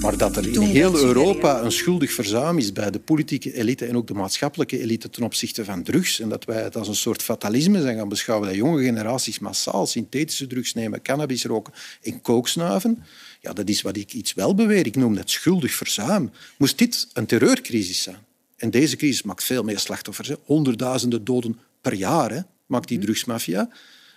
Maar 0.00 0.16
dat 0.16 0.36
er 0.36 0.48
in 0.48 0.60
heel 0.60 0.96
Europa 0.96 1.62
een 1.62 1.72
schuldig 1.72 2.12
verzuim 2.12 2.58
is 2.58 2.72
bij 2.72 2.90
de 2.90 2.98
politieke 2.98 3.54
elite 3.54 3.86
en 3.86 3.96
ook 3.96 4.06
de 4.06 4.14
maatschappelijke 4.14 4.80
elite 4.80 5.10
ten 5.10 5.22
opzichte 5.22 5.64
van 5.64 5.82
drugs. 5.82 6.20
En 6.20 6.28
dat 6.28 6.44
wij 6.44 6.62
het 6.62 6.76
als 6.76 6.88
een 6.88 6.94
soort 6.94 7.22
fatalisme 7.22 7.80
zijn 7.80 7.96
gaan 7.96 8.08
beschouwen 8.08 8.48
dat 8.48 8.56
jonge 8.56 8.82
generaties 8.82 9.38
massaal 9.38 9.86
synthetische 9.86 10.46
drugs 10.46 10.74
nemen, 10.74 11.02
cannabis 11.02 11.44
roken 11.44 11.72
en 12.02 12.20
kooksnuiven. 12.20 13.04
Ja, 13.40 13.52
dat 13.52 13.68
is 13.68 13.82
wat 13.82 13.96
ik 13.96 14.12
iets 14.12 14.34
wel 14.34 14.54
beweer. 14.54 14.86
Ik 14.86 14.96
noem 14.96 15.14
dat 15.14 15.30
schuldig 15.30 15.72
verzuim. 15.72 16.30
Moest 16.58 16.78
dit 16.78 17.08
een 17.12 17.26
terreurcrisis 17.26 18.02
zijn? 18.02 18.18
En 18.56 18.70
deze 18.70 18.96
crisis 18.96 19.22
maakt 19.22 19.44
veel 19.44 19.62
meer 19.62 19.78
slachtoffers. 19.78 20.28
Hè. 20.28 20.34
Honderdduizenden 20.44 21.24
doden 21.24 21.58
per 21.80 21.94
jaar 21.94 22.30
hè, 22.30 22.40
maakt 22.66 22.88
die 22.88 22.96
mhm. 22.96 23.06
drugsmafia. 23.06 23.68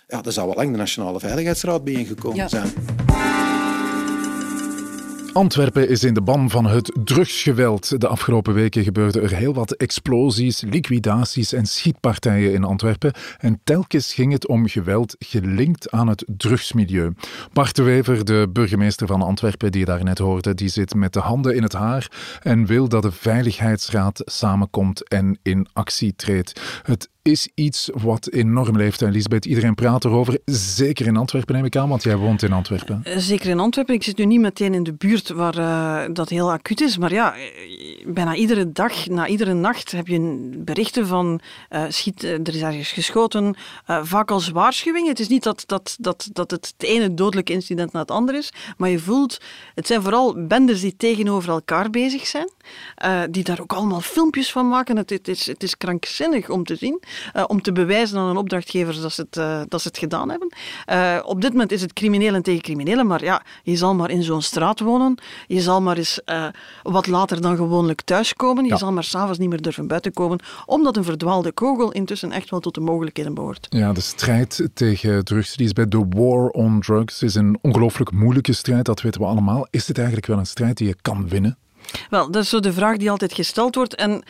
Ja, 0.08 0.22
daar 0.22 0.32
zou 0.32 0.46
wel 0.46 0.56
lang 0.56 0.70
de 0.70 0.76
Nationale 0.76 1.20
Veiligheidsraad 1.20 1.84
bijeengekomen 1.84 2.36
ja. 2.36 2.48
zijn. 2.48 2.72
Antwerpen 5.34 5.88
is 5.88 6.04
in 6.04 6.14
de 6.14 6.22
ban 6.22 6.50
van 6.50 6.66
het 6.66 6.92
drugsgeweld. 7.04 8.00
De 8.00 8.08
afgelopen 8.08 8.54
weken 8.54 8.82
gebeurden 8.82 9.22
er 9.22 9.34
heel 9.34 9.54
wat 9.54 9.72
explosies, 9.72 10.60
liquidaties 10.60 11.52
en 11.52 11.66
schietpartijen 11.66 12.52
in 12.52 12.64
Antwerpen. 12.64 13.12
En 13.38 13.60
telkens 13.64 14.14
ging 14.14 14.32
het 14.32 14.46
om 14.46 14.68
geweld 14.68 15.16
gelinkt 15.18 15.90
aan 15.90 16.08
het 16.08 16.24
drugsmilieu. 16.26 17.12
Bart 17.52 17.76
de 17.76 17.82
Wever, 17.82 18.24
de 18.24 18.48
burgemeester 18.52 19.06
van 19.06 19.22
Antwerpen, 19.22 19.72
die 19.72 19.80
je 19.80 19.86
daarnet 19.86 20.18
hoorde, 20.18 20.54
die 20.54 20.68
zit 20.68 20.94
met 20.94 21.12
de 21.12 21.20
handen 21.20 21.56
in 21.56 21.62
het 21.62 21.72
haar 21.72 22.10
en 22.42 22.66
wil 22.66 22.88
dat 22.88 23.02
de 23.02 23.12
Veiligheidsraad 23.12 24.22
samenkomt 24.24 25.08
en 25.08 25.38
in 25.42 25.66
actie 25.72 26.14
treedt. 26.16 26.60
Het 26.82 27.08
is 27.24 27.48
iets 27.54 27.90
wat 27.92 28.30
enorm 28.30 28.76
leeft. 28.76 29.02
En 29.02 29.12
Lisbeth, 29.12 29.44
iedereen 29.44 29.74
praat 29.74 30.04
erover. 30.04 30.38
Zeker 30.44 31.06
in 31.06 31.16
Antwerpen 31.16 31.54
neem 31.54 31.64
ik 31.64 31.76
aan, 31.76 31.88
want 31.88 32.02
jij 32.02 32.16
woont 32.16 32.42
in 32.42 32.52
Antwerpen. 32.52 33.00
Eh, 33.04 33.16
zeker 33.18 33.50
in 33.50 33.60
Antwerpen. 33.60 33.94
Ik 33.94 34.02
zit 34.02 34.16
nu 34.16 34.24
niet 34.24 34.40
meteen 34.40 34.74
in 34.74 34.82
de 34.82 34.92
buurt 34.92 35.28
waar 35.28 35.58
uh, 35.58 36.14
dat 36.14 36.28
heel 36.28 36.52
acuut 36.52 36.80
is. 36.80 36.98
Maar 36.98 37.12
ja, 37.12 37.34
eh, 37.34 37.42
bijna 38.06 38.34
iedere 38.34 38.72
dag, 38.72 39.06
na 39.06 39.26
iedere 39.26 39.54
nacht 39.54 39.92
heb 39.92 40.06
je 40.06 40.50
berichten 40.56 41.06
van 41.06 41.40
schiet, 41.88 42.22
er 42.22 42.54
is 42.54 42.60
ergens 42.60 42.92
geschoten. 42.92 43.56
Vaak 43.86 44.30
als 44.30 44.48
waarschuwing. 44.48 45.08
Het 45.08 45.20
is 45.20 45.28
niet 45.28 45.42
dat, 45.42 45.62
dat, 45.66 45.96
dat, 46.00 46.28
dat 46.32 46.50
het, 46.50 46.74
het 46.76 46.88
ene 46.88 47.14
dodelijke 47.14 47.52
incident 47.52 47.92
na 47.92 48.00
het 48.00 48.10
andere 48.10 48.38
is. 48.38 48.52
Maar 48.76 48.88
je 48.88 48.98
voelt, 48.98 49.40
het 49.74 49.86
zijn 49.86 50.02
vooral 50.02 50.46
bendes 50.46 50.80
die 50.80 50.96
tegenover 50.96 51.50
elkaar 51.50 51.90
bezig 51.90 52.26
zijn. 52.26 52.50
die 53.30 53.44
daar 53.44 53.60
ook 53.60 53.72
allemaal 53.72 54.00
filmpjes 54.00 54.52
van 54.52 54.68
maken. 54.68 54.96
Het, 54.96 55.28
is, 55.28 55.46
het 55.46 55.62
is 55.62 55.76
krankzinnig 55.76 56.48
om 56.48 56.64
te 56.64 56.76
zien. 56.76 57.02
Uh, 57.36 57.44
om 57.46 57.62
te 57.62 57.72
bewijzen 57.72 58.18
aan 58.18 58.28
een 58.28 58.36
opdrachtgever 58.36 59.00
dat 59.00 59.12
ze 59.12 59.20
het, 59.20 59.36
uh, 59.36 59.60
dat 59.68 59.82
ze 59.82 59.88
het 59.88 59.98
gedaan 59.98 60.30
hebben. 60.30 60.52
Uh, 60.92 61.18
op 61.24 61.40
dit 61.40 61.52
moment 61.52 61.72
is 61.72 61.80
het 61.80 61.92
criminelen 61.92 62.42
tegen 62.42 62.62
criminelen, 62.62 63.06
maar 63.06 63.24
ja, 63.24 63.42
je 63.62 63.76
zal 63.76 63.94
maar 63.94 64.10
in 64.10 64.22
zo'n 64.22 64.42
straat 64.42 64.80
wonen. 64.80 65.18
Je 65.46 65.60
zal 65.60 65.82
maar 65.82 65.96
eens 65.96 66.20
wat 66.82 67.06
later 67.06 67.40
dan 67.40 67.56
gewoonlijk 67.56 68.02
thuiskomen. 68.02 68.64
Je 68.64 68.70
ja. 68.70 68.76
zal 68.76 68.92
maar 68.92 69.04
s'avonds 69.04 69.38
niet 69.38 69.48
meer 69.48 69.62
durven 69.62 69.86
buiten 69.86 70.12
komen, 70.12 70.38
omdat 70.66 70.96
een 70.96 71.04
verdwaalde 71.04 71.52
kogel 71.52 71.92
intussen 71.92 72.32
echt 72.32 72.50
wel 72.50 72.60
tot 72.60 72.74
de 72.74 72.80
mogelijkheden 72.80 73.34
behoort. 73.34 73.66
Ja, 73.70 73.92
de 73.92 74.00
strijd 74.00 74.68
tegen 74.74 75.24
drugs, 75.24 75.56
die 75.56 75.66
is 75.66 75.72
bij 75.72 75.88
de 75.88 76.06
war 76.08 76.48
on 76.48 76.80
drugs, 76.80 77.22
is 77.22 77.34
een 77.34 77.58
ongelooflijk 77.60 78.12
moeilijke 78.12 78.52
strijd, 78.52 78.84
dat 78.84 79.00
weten 79.00 79.20
we 79.20 79.26
allemaal. 79.26 79.66
Is 79.70 79.88
het 79.88 79.96
eigenlijk 79.96 80.26
wel 80.26 80.38
een 80.38 80.46
strijd 80.46 80.76
die 80.76 80.86
je 80.86 80.96
kan 81.02 81.28
winnen? 81.28 81.56
Wel, 82.10 82.30
dat 82.30 82.42
is 82.42 82.48
zo 82.48 82.60
de 82.60 82.72
vraag 82.72 82.96
die 82.96 83.10
altijd 83.10 83.32
gesteld 83.32 83.74
wordt. 83.74 83.94
En 83.94 84.22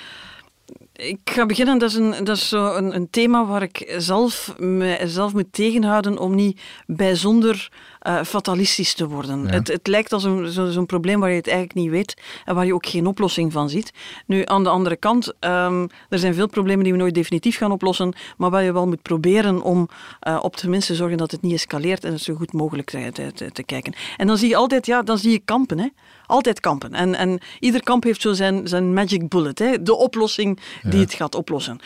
ik 0.95 1.19
ga 1.25 1.47
beginnen. 1.47 1.79
Dat 1.79 1.91
is, 1.91 1.97
een, 1.97 2.25
dat 2.25 2.37
is 2.37 2.49
zo 2.49 2.75
een, 2.75 2.95
een 2.95 3.11
thema 3.11 3.47
waar 3.47 3.63
ik 3.63 3.95
zelf 3.99 4.55
mezelf 4.59 5.33
moet 5.33 5.53
tegenhouden 5.53 6.19
om 6.19 6.35
niet 6.35 6.61
bijzonder 6.87 7.69
uh, 8.07 8.23
fatalistisch 8.23 8.95
te 8.95 9.09
worden. 9.09 9.49
Het, 9.49 9.69
het, 9.69 9.87
lijkt 9.87 10.13
als 10.13 10.23
zo'n 10.23 10.73
zo, 10.73 10.85
probleem 10.85 11.21
waar 11.21 11.31
je 11.31 11.37
het 11.37 11.49
eigenlijk 11.49 11.79
niet 11.79 11.91
weet 11.91 12.23
en 12.45 12.55
waar 12.55 12.67
je 12.67 12.75
ook 12.75 12.87
geen 12.87 13.07
oplossing 13.07 13.53
van 13.53 13.71
ziet. 13.71 13.93
Nu, 14.27 14.43
aan 14.45 14.63
de 14.63 14.69
andere 14.69 14.97
kant, 14.97 15.33
um, 15.41 15.89
er 16.09 16.19
zijn 16.19 16.35
veel 16.35 16.49
problemen 16.49 16.85
die 16.85 16.93
we 16.93 16.99
nooit 16.99 17.15
definitief 17.15 17.57
gaan 17.57 17.73
oplossen, 17.73 18.15
maar 18.37 18.51
waar 18.51 18.63
je 18.63 18.73
wel 18.73 18.87
moet 18.87 19.03
proberen 19.03 19.63
om 19.63 19.89
uh, 20.29 20.39
op 20.43 20.57
tenminste 20.57 20.93
te 20.93 20.99
zorgen 20.99 21.19
dat 21.19 21.31
het 21.31 21.43
niet 21.43 21.53
escaleert 21.53 22.05
en 22.05 22.13
het 22.13 22.23
zo 22.23 22.35
goed 22.35 22.53
mogelijk 22.53 22.91
te, 22.91 23.33
te, 23.35 23.53
te, 23.53 23.63
kijken. 23.63 23.95
En 24.17 24.27
dan 24.27 24.39
zie 24.39 24.49
je 24.49 24.57
altijd, 24.57 24.87
ja, 24.87 25.03
dan 25.03 25.19
zie 25.19 25.31
je 25.31 25.39
kampen. 25.39 25.79
Hè. 25.79 25.89
Altijd 26.27 26.61
kampen. 26.61 26.93
En, 26.93 27.15
en 27.15 27.41
ieder 27.61 27.83
kamp 27.83 28.05
heeft 28.05 28.21
zo 28.21 28.33
zijn, 28.33 28.69
zijn 28.69 28.93
magic 28.93 29.29
bullet, 29.29 29.59
hè? 29.59 29.83
de 29.83 29.97
oplossing 29.97 30.61
die 30.83 31.01
het 31.01 31.15
gaat 31.15 31.35
oplossen 31.35 31.81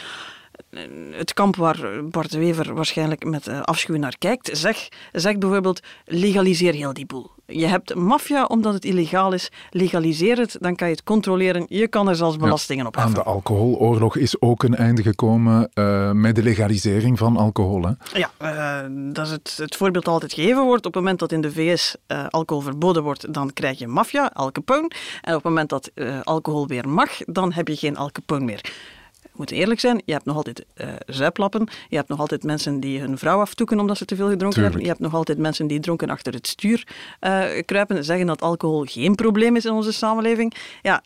het 1.10 1.34
kamp 1.34 1.56
waar 1.56 2.04
Bart 2.10 2.30
de 2.30 2.38
Wever 2.38 2.75
waarschijnlijk 2.75 3.25
met 3.25 3.46
eh, 3.46 3.60
afschuw 3.60 3.96
naar 3.96 4.18
kijkt, 4.18 4.50
zeg, 4.52 4.88
zegt 5.12 5.38
bijvoorbeeld 5.38 5.80
legaliseer 6.04 6.75
heel 6.75 6.92
die 6.92 7.06
boel. 7.06 7.30
Je 7.46 7.66
hebt 7.66 7.94
maffia 7.94 8.44
omdat 8.44 8.75
het 8.75 8.84
illegaal 8.84 9.32
is, 9.32 9.50
legaliseer 9.70 10.38
het, 10.38 10.56
dan 10.60 10.76
kan 10.76 10.88
je 10.88 10.94
het 10.94 11.04
controleren, 11.04 11.64
je 11.68 11.88
kan 11.88 12.08
er 12.08 12.16
zelfs 12.16 12.37
belastingen 12.37 12.87
op 12.87 12.94
heffen. 12.94 13.16
Aan 13.16 13.22
de 13.22 13.30
alcoholoorlog 13.30 14.16
is 14.16 14.40
ook 14.40 14.62
een 14.62 14.75
einde 14.75 15.02
gekomen 15.02 15.70
uh, 15.75 16.10
met 16.12 16.34
de 16.34 16.42
legalisering 16.42 17.18
van 17.18 17.37
alcohol. 17.37 17.82
Hè? 17.82 18.18
Ja, 18.18 18.30
uh, 18.42 19.12
dat 19.12 19.26
is 19.26 19.32
het, 19.32 19.54
het 19.56 19.76
voorbeeld 19.76 20.04
dat 20.04 20.14
altijd 20.14 20.32
gegeven 20.32 20.64
wordt. 20.64 20.87
Op 20.87 20.94
het 20.94 21.02
moment 21.02 21.18
dat 21.18 21.32
in 21.32 21.40
de 21.40 21.52
VS 21.52 21.96
alcohol 22.28 22.62
verboden 22.62 23.02
wordt, 23.02 23.34
dan 23.34 23.52
krijg 23.52 23.78
je 23.78 23.87
maffia, 23.87 24.30
Al 24.34 24.52
Capone. 24.52 24.90
En 25.20 25.34
op 25.34 25.42
het 25.42 25.44
moment 25.44 25.68
dat 25.68 25.90
alcohol 26.22 26.66
weer 26.66 26.88
mag, 26.88 27.10
dan 27.25 27.52
heb 27.52 27.68
je 27.68 27.76
geen 27.76 27.96
Al 27.96 28.10
Capone 28.12 28.44
meer 28.44 28.60
moeten 29.38 29.57
eerlijk 29.57 29.80
zijn, 29.80 30.02
je 30.04 30.12
hebt 30.12 30.25
nog 30.25 30.37
altijd 30.37 30.66
uh, 30.76 30.88
zuiplappen. 31.07 31.68
Je 31.88 31.97
hebt 31.97 32.09
nog 32.09 32.21
altijd 32.21 32.42
mensen 32.42 32.80
die 32.80 33.00
hun 33.00 33.18
vrouw 33.18 33.40
aftoeken 33.40 33.80
omdat 33.80 33.97
ze 33.99 34.04
te 34.04 34.16
veel 34.16 34.28
gedronken 34.28 34.62
hebben. 34.62 34.80
Je 34.80 34.87
hebt 34.87 35.00
nog 35.00 35.14
altijd 35.14 35.38
mensen 35.38 35.66
die 35.66 35.80
dronken 35.80 36.11
achter 36.11 36.33
het 36.33 36.47
stuur 36.47 36.87
uh, 37.21 37.45
kruipen. 37.64 38.04
Zeggen 38.04 38.26
dat 38.26 38.42
alcohol 38.42 38.85
geen 38.85 39.14
probleem 39.14 39.57
is 39.57 39.64
in 39.64 39.73
onze 39.73 39.92
samenleving. 39.92 40.54
Ja, 40.83 41.02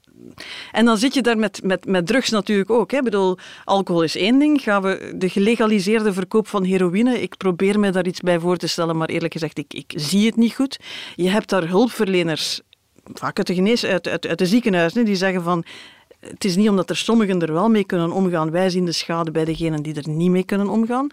en 0.72 0.84
dan 0.84 0.98
zit 0.98 1.14
je 1.14 1.22
daar 1.22 1.38
met, 1.38 1.60
met, 1.62 1.86
met 1.86 2.06
drugs 2.06 2.30
natuurlijk 2.30 2.70
ook. 2.70 2.90
Hè. 2.90 2.96
Ik 2.96 3.04
bedoel, 3.04 3.38
alcohol 3.64 4.02
is 4.02 4.16
één 4.16 4.38
ding. 4.38 4.62
Gaan 4.62 4.82
we 4.82 5.12
de 5.16 5.28
gelegaliseerde 5.28 6.12
verkoop 6.12 6.48
van 6.48 6.64
heroïne, 6.64 7.20
ik 7.22 7.36
probeer 7.36 7.80
me 7.80 7.90
daar 7.90 8.06
iets 8.06 8.20
bij 8.20 8.38
voor 8.38 8.56
te 8.56 8.66
stellen, 8.66 8.96
maar 8.96 9.08
eerlijk 9.08 9.32
gezegd, 9.32 9.58
ik, 9.58 9.74
ik 9.74 9.92
zie 9.96 10.26
het 10.26 10.36
niet 10.36 10.54
goed. 10.54 10.78
Je 11.14 11.28
hebt 11.28 11.48
daar 11.48 11.68
hulpverleners 11.68 12.60
vaak 13.04 13.38
uit 13.38 13.46
de, 13.46 13.54
genees, 13.54 13.84
uit, 13.84 14.08
uit, 14.08 14.26
uit 14.26 14.38
de 14.38 14.46
ziekenhuizen, 14.46 15.04
die 15.04 15.16
zeggen 15.16 15.42
van 15.42 15.64
het 16.30 16.44
is 16.44 16.56
niet 16.56 16.68
omdat 16.68 16.90
er 16.90 16.96
sommigen 16.96 17.42
er 17.42 17.52
wel 17.52 17.68
mee 17.68 17.84
kunnen 17.84 18.12
omgaan. 18.12 18.50
Wij 18.50 18.70
zien 18.70 18.84
de 18.84 18.92
schade 18.92 19.30
bij 19.30 19.44
degenen 19.44 19.82
die 19.82 19.94
er 19.94 20.08
niet 20.08 20.30
mee 20.30 20.44
kunnen 20.44 20.68
omgaan. 20.68 21.06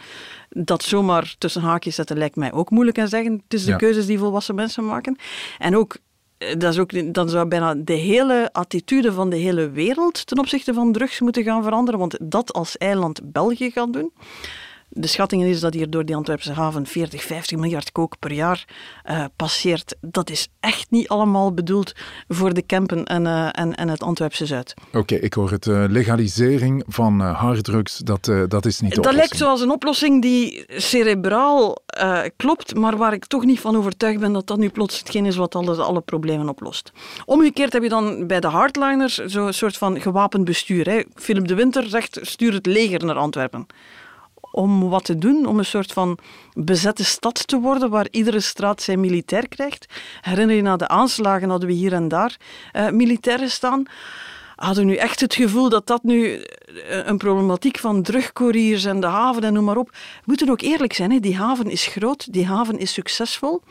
Dat 0.49 0.83
zomaar 0.83 1.35
tussen 1.37 1.61
haakjes 1.61 1.95
zetten 1.95 2.17
lijkt 2.17 2.35
mij 2.35 2.51
ook 2.51 2.69
moeilijk 2.69 2.99
aan 2.99 3.07
zeggen. 3.07 3.33
Het 3.43 3.53
is 3.53 3.65
de 3.65 3.75
keuzes 3.75 4.05
die 4.05 4.17
volwassen 4.17 4.55
mensen 4.55 4.85
maken. 4.85 5.17
En 5.57 5.75
ook 5.77 5.97
eh, 6.37 6.55
dat 6.57 6.73
is 6.73 6.79
ook, 6.79 7.13
dan 7.13 7.29
zou 7.29 7.47
bijna 7.47 7.75
de 7.75 7.93
hele 7.93 8.49
attitude 8.51 9.13
van 9.13 9.29
de 9.29 9.35
hele 9.35 9.69
wereld 9.69 10.27
ten 10.27 10.39
opzichte 10.39 10.73
van 10.73 10.91
drugs 10.91 11.19
moeten 11.19 11.43
gaan 11.43 11.63
veranderen. 11.63 11.99
Want 11.99 12.17
dat 12.21 12.53
als 12.53 12.77
eiland 12.77 13.21
België 13.23 13.71
gaat 13.71 13.93
doen, 13.93 14.11
De 14.91 15.07
schatting 15.07 15.43
is 15.43 15.59
dat 15.59 15.73
hier 15.73 15.89
door 15.89 16.05
die 16.05 16.15
Antwerpse 16.15 16.53
haven 16.53 16.85
40, 16.85 17.23
50 17.23 17.57
miljard 17.57 17.91
kook 17.91 18.19
per 18.19 18.31
jaar 18.31 18.65
uh, 19.09 19.25
passeert. 19.35 19.95
Dat 20.01 20.29
is 20.29 20.47
echt 20.59 20.91
niet 20.91 21.07
allemaal 21.07 21.53
bedoeld 21.53 21.93
voor 22.27 22.53
de 22.53 22.61
Kempen 22.61 23.05
en, 23.05 23.25
uh, 23.25 23.59
en, 23.59 23.75
en 23.75 23.89
het 23.89 24.03
Antwerpse 24.03 24.45
Zuid. 24.45 24.73
Oké, 24.93 25.15
ik 25.15 25.33
hoor 25.33 25.51
het. 25.51 25.65
Uh, 25.65 25.83
legalisering 25.87 26.83
van 26.87 27.19
harddrugs, 27.19 27.97
dat, 27.97 28.31
dat 28.47 28.65
is 28.65 28.79
niet 28.79 28.95
de 28.95 29.01
Dat 29.01 29.13
lijkt 29.13 29.37
zoals 29.37 29.61
een 29.61 29.71
oplossing 29.71 30.21
die 30.21 30.65
cerebraal 30.67 31.77
klopt, 32.37 32.75
maar 32.75 32.97
waar 32.97 33.13
ik 33.13 33.25
toch 33.25 33.45
niet 33.45 33.59
van 33.59 33.75
overtuigd 33.75 34.19
ben 34.19 34.33
dat 34.33 34.47
dat 34.47 34.57
nu 34.57 34.69
plots 34.69 34.99
hetgeen 34.99 35.25
is 35.25 35.35
wat 35.35 35.55
alle, 35.55 35.75
alle 35.81 36.01
problemen 36.01 36.49
oplost. 36.49 36.91
Omgekeerd 37.25 37.73
heb 37.73 37.83
je 37.83 37.89
dan 37.89 38.27
bij 38.27 38.39
de 38.39 38.47
hardliners 38.47 39.15
zo'n 39.15 39.53
soort 39.53 39.77
van 39.77 40.01
gewapend 40.01 40.45
bestuur. 40.45 40.89
Hè. 40.89 41.01
Philip 41.15 41.47
de 41.47 41.55
Winter 41.55 41.89
zegt, 41.89 42.19
stuur 42.21 42.53
het 42.53 42.65
leger 42.65 43.05
naar 43.05 43.15
Antwerpen 43.15 43.67
om 44.59 44.89
wat 44.89 45.03
te 45.03 45.17
doen, 45.17 45.45
om 45.45 45.57
een 45.57 45.65
soort 45.65 45.93
van 45.93 46.17
bezette 46.53 47.03
stad 47.05 47.47
te 47.47 47.59
worden 47.59 47.89
waar 47.89 48.07
iedere 48.11 48.39
straat 48.39 48.81
zijn 48.81 48.99
militair 48.99 49.47
krijgt. 49.47 49.85
Herinner 50.21 50.55
je 50.55 50.61
na 50.61 50.77
de 50.77 50.87
aanslagen 50.87 51.49
hadden 51.49 51.67
we 51.67 51.75
hier 51.75 51.93
en 51.93 52.07
daar 52.07 52.37
uh, 52.73 52.89
militairen 52.89 53.49
staan 53.49 53.83
hadden 54.59 54.85
nu 54.85 54.95
echt 54.95 55.19
het 55.19 55.35
gevoel 55.35 55.69
dat 55.69 55.87
dat 55.87 56.03
nu 56.03 56.33
eh, 56.33 57.05
een 57.05 57.17
problematiek 57.17 57.77
van 57.77 58.01
drugcouriers 58.01 58.85
en 58.85 58.99
de 58.99 59.07
haven 59.07 59.43
en 59.43 59.53
noem 59.53 59.63
maar 59.63 59.77
op. 59.77 59.89
We 59.89 60.23
moeten 60.25 60.49
ook 60.49 60.61
eerlijk 60.61 60.93
zijn, 60.93 61.11
hè? 61.11 61.19
die 61.19 61.37
haven 61.37 61.69
is 61.69 61.85
groot, 61.85 62.33
die 62.33 62.45
haven 62.45 62.79
is 62.79 62.93
succesvol. 62.93 63.61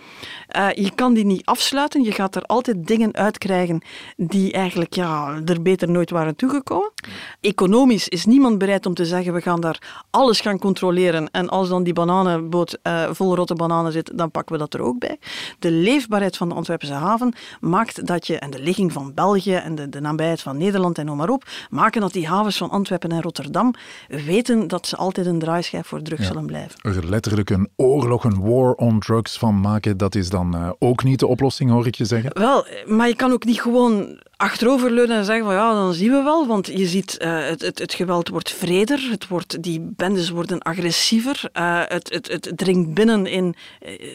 Uh, 0.56 0.72
je 0.72 0.90
kan 0.94 1.14
die 1.14 1.24
niet 1.24 1.44
afsluiten, 1.44 2.02
je 2.02 2.12
gaat 2.12 2.36
er 2.36 2.42
altijd 2.42 2.86
dingen 2.86 3.14
uitkrijgen 3.14 3.82
die 4.16 4.52
eigenlijk 4.52 4.94
ja, 4.94 5.40
er 5.44 5.62
beter 5.62 5.90
nooit 5.90 6.10
waren 6.10 6.36
toegekomen. 6.36 6.92
Economisch 7.40 8.08
is 8.08 8.24
niemand 8.24 8.58
bereid 8.58 8.86
om 8.86 8.94
te 8.94 9.06
zeggen, 9.06 9.32
we 9.32 9.40
gaan 9.40 9.60
daar 9.60 10.04
alles 10.10 10.40
gaan 10.40 10.58
controleren 10.58 11.30
en 11.30 11.48
als 11.48 11.68
dan 11.68 11.82
die 11.82 11.92
bananenboot 11.92 12.78
uh, 12.82 13.10
vol 13.10 13.34
rotte 13.34 13.54
bananen 13.54 13.92
zit, 13.92 14.10
dan 14.14 14.30
pakken 14.30 14.52
we 14.52 14.60
dat 14.60 14.74
er 14.74 14.80
ook 14.80 14.98
bij. 14.98 15.18
De 15.58 15.70
leefbaarheid 15.70 16.36
van 16.36 16.48
de 16.48 16.54
Antwerpse 16.54 16.92
haven 16.92 17.34
maakt 17.60 18.06
dat 18.06 18.26
je, 18.26 18.38
en 18.38 18.50
de 18.50 18.62
ligging 18.62 18.92
van 18.92 19.14
België 19.14 19.54
en 19.54 19.74
de, 19.74 19.88
de 19.88 20.00
nabijheid 20.00 20.40
van 20.40 20.56
Nederland, 20.56 20.77
en 20.84 21.06
noem 21.06 21.16
maar 21.16 21.28
op, 21.28 21.44
maken 21.70 22.00
dat 22.00 22.12
die 22.12 22.26
havens 22.26 22.56
van 22.56 22.70
Antwerpen 22.70 23.10
en 23.10 23.22
Rotterdam 23.22 23.74
weten 24.08 24.68
dat 24.68 24.86
ze 24.86 24.96
altijd 24.96 25.26
een 25.26 25.38
draaischijf 25.38 25.86
voor 25.86 26.02
drugs 26.02 26.26
zullen 26.26 26.46
blijven. 26.46 26.80
Er 26.82 27.08
letterlijk 27.08 27.50
een 27.50 27.68
oorlog, 27.76 28.24
een 28.24 28.40
war 28.40 28.72
on 28.72 29.00
drugs 29.00 29.38
van 29.38 29.60
maken, 29.60 29.96
dat 29.96 30.14
is 30.14 30.30
dan 30.30 30.56
uh, 30.56 30.70
ook 30.78 31.04
niet 31.04 31.18
de 31.18 31.26
oplossing, 31.26 31.70
hoor 31.70 31.86
ik 31.86 31.94
je 31.94 32.04
zeggen? 32.04 32.30
Wel, 32.32 32.66
maar 32.86 33.08
je 33.08 33.16
kan 33.16 33.32
ook 33.32 33.44
niet 33.44 33.60
gewoon 33.60 34.18
achteroverleunen 34.38 35.16
en 35.16 35.24
zeggen 35.24 35.44
van 35.44 35.54
ja, 35.54 35.72
dan 35.72 35.94
zien 35.94 36.10
we 36.10 36.22
wel, 36.22 36.46
want 36.46 36.66
je 36.66 36.86
ziet 36.86 37.16
uh, 37.18 37.46
het, 37.46 37.60
het, 37.60 37.78
het, 37.78 37.94
geweld 37.94 38.28
wordt 38.28 38.50
vreder, 38.50 39.08
het 39.10 39.28
wordt, 39.28 39.62
die 39.62 39.80
bendes 39.80 40.30
worden 40.30 40.58
agressiever, 40.58 41.50
uh, 41.52 41.82
het, 41.84 42.12
het, 42.12 42.28
het 42.28 42.52
dringt 42.56 42.94
binnen 42.94 43.26
in 43.26 43.54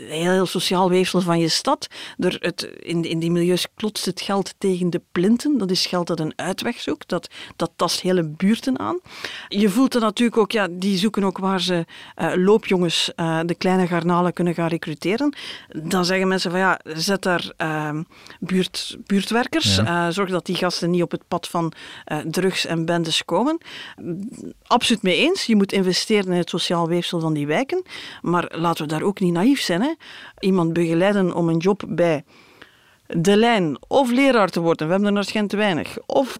heel, 0.07 0.31
heel 0.31 0.45
sociaal 0.45 0.89
weefsel 0.89 1.21
van 1.21 1.39
je 1.39 1.47
stad. 1.47 1.87
Er, 2.17 2.37
het, 2.39 2.61
in, 2.79 3.03
in 3.03 3.19
die 3.19 3.31
milieus 3.31 3.67
klotst 3.75 4.05
het 4.05 4.21
geld 4.21 4.53
tegen 4.57 4.89
de 4.89 5.01
plinten, 5.11 5.57
dat 5.57 5.71
is 5.71 5.85
geld 5.85 6.07
dat 6.07 6.19
een 6.19 6.33
uitweg 6.53 6.79
zoekt, 6.79 7.09
dat, 7.09 7.29
dat 7.55 7.71
tast 7.75 8.01
hele 8.01 8.23
buurten 8.23 8.79
aan. 8.79 8.99
Je 9.47 9.69
voelt 9.69 9.95
er 9.95 10.01
natuurlijk 10.01 10.37
ook, 10.37 10.51
ja, 10.51 10.67
die 10.71 10.97
zoeken 10.97 11.23
ook 11.23 11.37
waar 11.37 11.61
ze 11.61 11.85
uh, 12.21 12.33
loopjongens, 12.35 13.11
de 13.45 13.55
kleine 13.57 13.87
garnalen 13.87 14.33
kunnen 14.33 14.53
gaan 14.53 14.67
recruteren. 14.67 15.35
Dan 15.67 16.05
zeggen 16.05 16.27
mensen 16.27 16.51
van 16.51 16.59
ja, 16.59 16.79
zet 16.83 17.21
daar 17.21 17.51
buurt, 18.39 18.97
buurtwerkers, 19.05 19.75
ja 19.75 20.11
zorg 20.11 20.29
dat 20.29 20.45
die 20.45 20.55
gasten 20.55 20.89
niet 20.89 21.01
op 21.01 21.11
het 21.11 21.27
pad 21.27 21.47
van 21.47 21.73
drugs 22.25 22.65
en 22.65 22.85
bendes 22.85 23.25
komen. 23.25 23.57
Absoluut 24.63 25.01
mee 25.01 25.17
eens. 25.17 25.45
Je 25.45 25.55
moet 25.55 25.71
investeren 25.71 26.31
in 26.31 26.37
het 26.37 26.49
sociaal 26.49 26.87
weefsel 26.87 27.19
van 27.19 27.33
die 27.33 27.47
wijken. 27.47 27.83
Maar 28.21 28.51
laten 28.55 28.83
we 28.83 28.91
daar 28.91 29.01
ook 29.01 29.19
niet 29.19 29.33
naïef 29.33 29.61
zijn. 29.61 29.81
Hè? 29.81 29.93
Iemand 30.39 30.73
begeleiden 30.73 31.33
om 31.33 31.49
een 31.49 31.57
job 31.57 31.83
bij 31.87 32.23
de 33.07 33.37
lijn 33.37 33.77
of 33.87 34.11
leraar 34.11 34.49
te 34.49 34.59
worden. 34.59 34.87
We 34.87 34.93
hebben 34.93 35.15
er 35.15 35.33
naar 35.33 35.47
te 35.47 35.57
weinig. 35.57 35.97
Of 36.05 36.37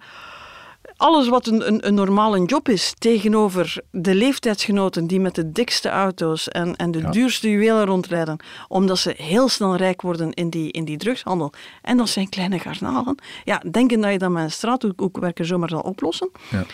alles 0.98 1.28
wat 1.28 1.48
een, 1.48 1.68
een, 1.68 1.88
een 1.88 1.94
normale 1.94 2.46
job 2.46 2.70
is 2.70 2.94
tegenover 2.98 3.82
de 3.92 4.16
leeftijdsgenoten 4.16 5.08
die 5.08 5.20
met 5.20 5.36
de 5.36 5.52
dikste 5.52 5.90
auto's 5.90 6.50
en, 6.50 6.76
en 6.76 6.92
de 6.92 7.10
duurste 7.10 7.50
juwelen 7.50 7.86
rondrijden, 7.86 8.38
omdat 8.68 8.98
ze 8.98 9.14
heel 9.18 9.50
snel 9.50 9.76
rijk 9.76 10.02
worden 10.02 10.34
in 10.34 10.50
die, 10.50 10.72
in 10.72 10.86
die 10.86 10.98
drugshandel. 10.98 11.54
En 11.82 11.98
dat 11.98 12.10
zijn 12.10 12.30
kleine 12.30 12.60
garnalen. 12.60 13.16
Ja, 13.44 13.62
denken 13.72 14.02
dat 14.02 14.12
je 14.12 14.18
dat 14.18 14.30
met 14.30 14.44
een 14.44 14.52
straathoekwerker 14.52 15.46
zomaar 15.46 15.70
zal 15.70 15.82
oplossen. 15.82 16.30
Ja. 16.50 16.66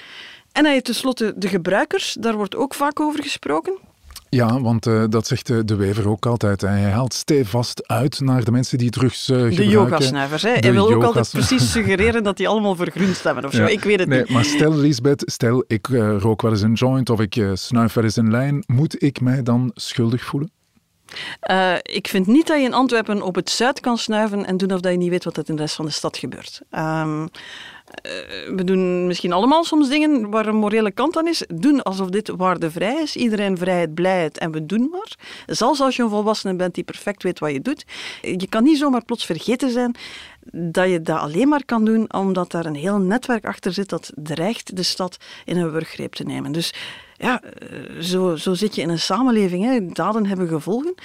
En 0.51 0.63
dan 0.63 0.74
je 0.74 0.81
tenslotte 0.81 1.34
de 1.36 1.48
gebruikers, 1.48 2.17
daar 2.19 2.36
wordt 2.36 2.55
ook 2.55 2.74
vaak 2.74 3.00
over 3.00 3.24
gesproken. 3.24 3.77
Ja, 4.30 4.62
want 4.62 4.88
uh, 4.88 5.04
dat 5.10 5.28
zegt 5.28 5.50
uh, 5.50 5.60
de 5.66 5.76
Wever 5.76 6.10
ook 6.10 6.26
altijd. 6.26 6.62
Hij 6.62 6.84
haalt 6.84 7.14
stevast 7.14 7.88
uit 7.88 8.20
naar 8.20 8.44
de 8.44 8.52
mensen 8.52 8.78
die 8.78 8.90
drugs 8.90 9.30
uh, 9.30 9.36
gebruiken. 9.36 9.64
De 9.66 9.70
yogasnuivers. 9.70 10.42
Hè? 10.42 10.52
Hij 10.52 10.72
wil 10.72 10.94
ook 10.94 11.04
altijd 11.04 11.30
precies 11.32 11.72
suggereren 11.72 12.24
dat 12.24 12.38
die 12.38 12.48
allemaal 12.48 12.76
voor 12.76 12.90
groen 12.90 13.14
stemmen 13.14 13.46
of 13.46 13.54
zo. 13.54 13.62
Ja. 13.62 13.68
Ik 13.68 13.84
weet 13.84 14.00
het 14.00 14.08
nee, 14.08 14.20
niet. 14.20 14.30
Maar 14.30 14.46
stel, 14.46 14.76
Lisbeth, 14.76 15.24
stel 15.26 15.64
ik 15.68 15.88
rook 16.20 16.42
wel 16.42 16.52
eens 16.52 16.62
een 16.62 16.74
joint 16.74 17.10
of 17.10 17.20
ik 17.20 17.46
snuif 17.54 17.94
wel 17.94 18.04
eens 18.04 18.16
een 18.16 18.32
lijn. 18.32 18.64
Moet 18.68 19.04
ik 19.04 19.22
mij 19.22 19.44
dan 19.44 19.72
schuldig 19.74 20.24
voelen? 20.24 20.52
Uh, 21.52 21.74
ik 21.82 22.08
vind 22.08 22.28
niet 22.28 22.48
dat 22.48 22.58
je 22.58 22.64
in 22.64 22.74
Antwerpen 22.74 23.22
op 23.22 23.36
het 23.36 23.50
zuid 23.50 23.80
kan 23.80 23.98
snuiven 23.98 24.46
en 24.46 24.58
doen 24.58 24.74
of 24.74 24.80
dat 24.80 24.92
je 24.92 24.98
niet 24.98 25.10
weet 25.10 25.24
wat 25.24 25.38
er 25.38 25.44
in 25.48 25.56
de 25.56 25.62
rest 25.62 25.76
van 25.76 25.86
de 25.86 25.92
stad 25.92 26.18
gebeurt. 26.18 26.62
Um, 26.72 27.30
we 28.55 28.63
doen 28.63 29.08
misschien 29.08 29.34
allemaal 29.34 29.63
soms 29.63 29.89
dingen 29.89 30.29
waar 30.29 30.46
een 30.46 30.55
morele 30.55 30.91
kant 30.91 31.17
aan 31.17 31.27
is. 31.27 31.43
Doen 31.48 31.81
alsof 31.81 32.10
dit 32.10 32.31
waardevrij 32.38 33.01
is. 33.01 33.15
Iedereen 33.15 33.58
vrijheid, 33.58 33.93
blijheid 33.93 34.38
en 34.38 34.51
we 34.51 34.65
doen 34.65 34.89
maar. 34.91 35.15
Zelfs 35.46 35.81
als 35.81 35.96
je 35.96 36.03
een 36.03 36.10
volwassene 36.10 36.55
bent 36.55 36.75
die 36.75 36.84
perfect 36.84 37.24
weet 37.24 37.39
wat 37.39 37.51
je 37.51 37.62
doet. 37.62 37.86
Je 38.22 38.48
kan 38.50 38.63
niet 38.63 38.77
zomaar 38.77 39.05
plots 39.05 39.25
vergeten 39.25 39.72
zijn 39.72 39.96
dat 40.51 40.89
je 40.89 41.01
dat 41.01 41.19
alleen 41.19 41.48
maar 41.48 41.65
kan 41.65 41.86
doen 41.86 42.13
omdat 42.13 42.51
daar 42.51 42.65
een 42.65 42.75
heel 42.75 42.98
netwerk 42.98 43.46
achter 43.46 43.74
zit 43.74 43.89
dat 43.89 44.12
dreigt 44.15 44.75
de 44.75 44.84
stad 44.84 45.17
in 45.46 45.58
een 45.58 45.72
wurggreep 45.72 46.13
te 46.13 46.24
nemen. 46.24 46.51
Dus 46.51 46.74
ja, 47.17 47.41
eh, 47.41 48.01
zo, 48.01 48.36
zo 48.36 48.53
zit 48.53 48.75
je 48.75 48.81
in 48.81 48.89
een 48.89 49.00
samenleving. 49.00 49.63
Hè. 49.63 49.86
Daden 49.88 50.25
hebben 50.25 50.48
gevolgen. 50.48 50.96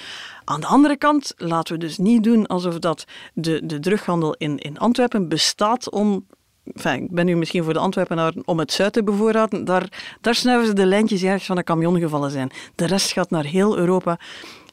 Aan 0.44 0.60
de 0.60 0.66
andere 0.66 0.96
kant 0.96 1.34
laten 1.36 1.74
we 1.74 1.80
dus 1.80 1.98
niet 1.98 2.24
doen 2.24 2.46
alsof 2.46 2.78
dat 2.78 3.04
de, 3.32 3.66
de 3.66 3.80
drughandel 3.80 4.34
in, 4.34 4.58
in 4.58 4.78
Antwerpen 4.78 5.28
bestaat 5.28 5.90
om 5.90 6.26
Ik 6.64 7.11
ben 7.11 7.26
nu 7.26 7.37
misschien 7.37 7.64
voor 7.64 7.73
de 7.73 7.78
Antwerpenaar 7.78 8.33
om 8.44 8.59
het 8.59 8.73
Zuid 8.73 8.92
te 8.92 9.02
bevoorraden. 9.02 9.64
Daar, 9.64 10.16
daar 10.21 10.35
snuiven 10.35 10.66
ze 10.66 10.73
de 10.73 10.87
lijntjes 10.87 11.23
ergens 11.23 11.47
van 11.47 11.56
een 11.56 11.64
camion 11.64 11.99
gevallen 11.99 12.30
zijn. 12.30 12.50
De 12.75 12.87
rest 12.87 13.12
gaat 13.12 13.30
naar 13.30 13.44
heel 13.44 13.76
Europa. 13.76 14.18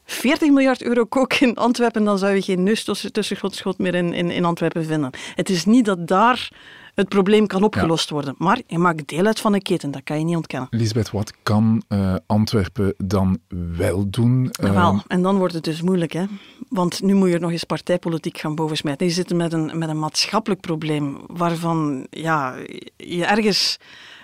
40 0.06 0.50
miljard 0.50 0.84
euro 0.84 1.06
kook 1.06 1.34
in 1.34 1.56
Antwerpen, 1.56 2.04
dan 2.04 2.18
zou 2.18 2.34
je 2.34 2.42
geen 2.42 2.64
neus 2.64 2.84
tussen 2.84 3.38
meer 3.78 3.96
in, 3.96 4.14
in, 4.14 4.32
in 4.32 4.46
Antwerpen 4.46 4.86
vinden. 4.86 5.12
Het 5.36 5.50
is 5.50 5.66
niet 5.66 5.86
dat 5.86 6.08
daar 6.08 6.52
het 6.96 7.10
probleem 7.10 7.48
kan 7.48 7.64
opgelost 7.64 8.10
worden. 8.10 8.36
Maar 8.38 8.62
je 8.68 8.78
maakt 8.78 9.08
deel 9.08 9.26
uit 9.26 9.40
van 9.40 9.54
een 9.54 9.62
keten, 9.62 9.92
dat 9.92 10.04
kan 10.04 10.20
je 10.20 10.26
niet 10.26 10.36
ontkennen. 10.36 10.70
Lisbeth, 10.72 11.12
wat 11.12 11.34
kan 11.44 11.84
uh, 11.90 12.16
Antwerpen 12.26 12.94
dan 12.98 13.40
wel 13.78 14.10
doen? 14.10 14.50
Uh... 14.64 14.74
Wel, 14.74 15.02
en 15.08 15.22
dan 15.22 15.38
wordt 15.38 15.54
het 15.54 15.64
dus 15.64 15.82
moeilijk, 15.82 16.14
hè? 16.14 16.26
Want 16.70 17.02
nu 17.02 17.14
moet 17.14 17.28
je 17.28 17.34
er 17.34 17.42
nog 17.42 17.52
eens 17.52 17.64
partijpolitiek 17.64 18.38
gaan 18.38 18.56
bovensmijten. 18.56 19.06
Je 19.06 19.12
zit 19.12 19.34
met 19.34 19.54
een, 19.54 19.78
met 19.78 19.90
een 19.90 20.00
maatschappelijk 20.00 20.62
probleem 20.62 21.18
waarvan 21.28 22.08
ja, 22.10 22.56
je 22.98 23.26
ergens 23.26 23.78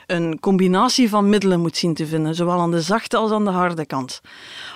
een 0.08 0.40
combinatie 0.40 1.10
van 1.10 1.30
middelen 1.30 1.60
moet 1.60 1.78
zien 1.78 1.94
te 1.94 2.08
vinden, 2.08 2.36
zowel 2.36 2.60
aan 2.60 2.72
de 2.72 2.82
zachte 2.82 3.18
als 3.18 3.32
aan 3.32 3.46
de 3.46 3.52
harde 3.52 3.86
kant. 3.86 4.22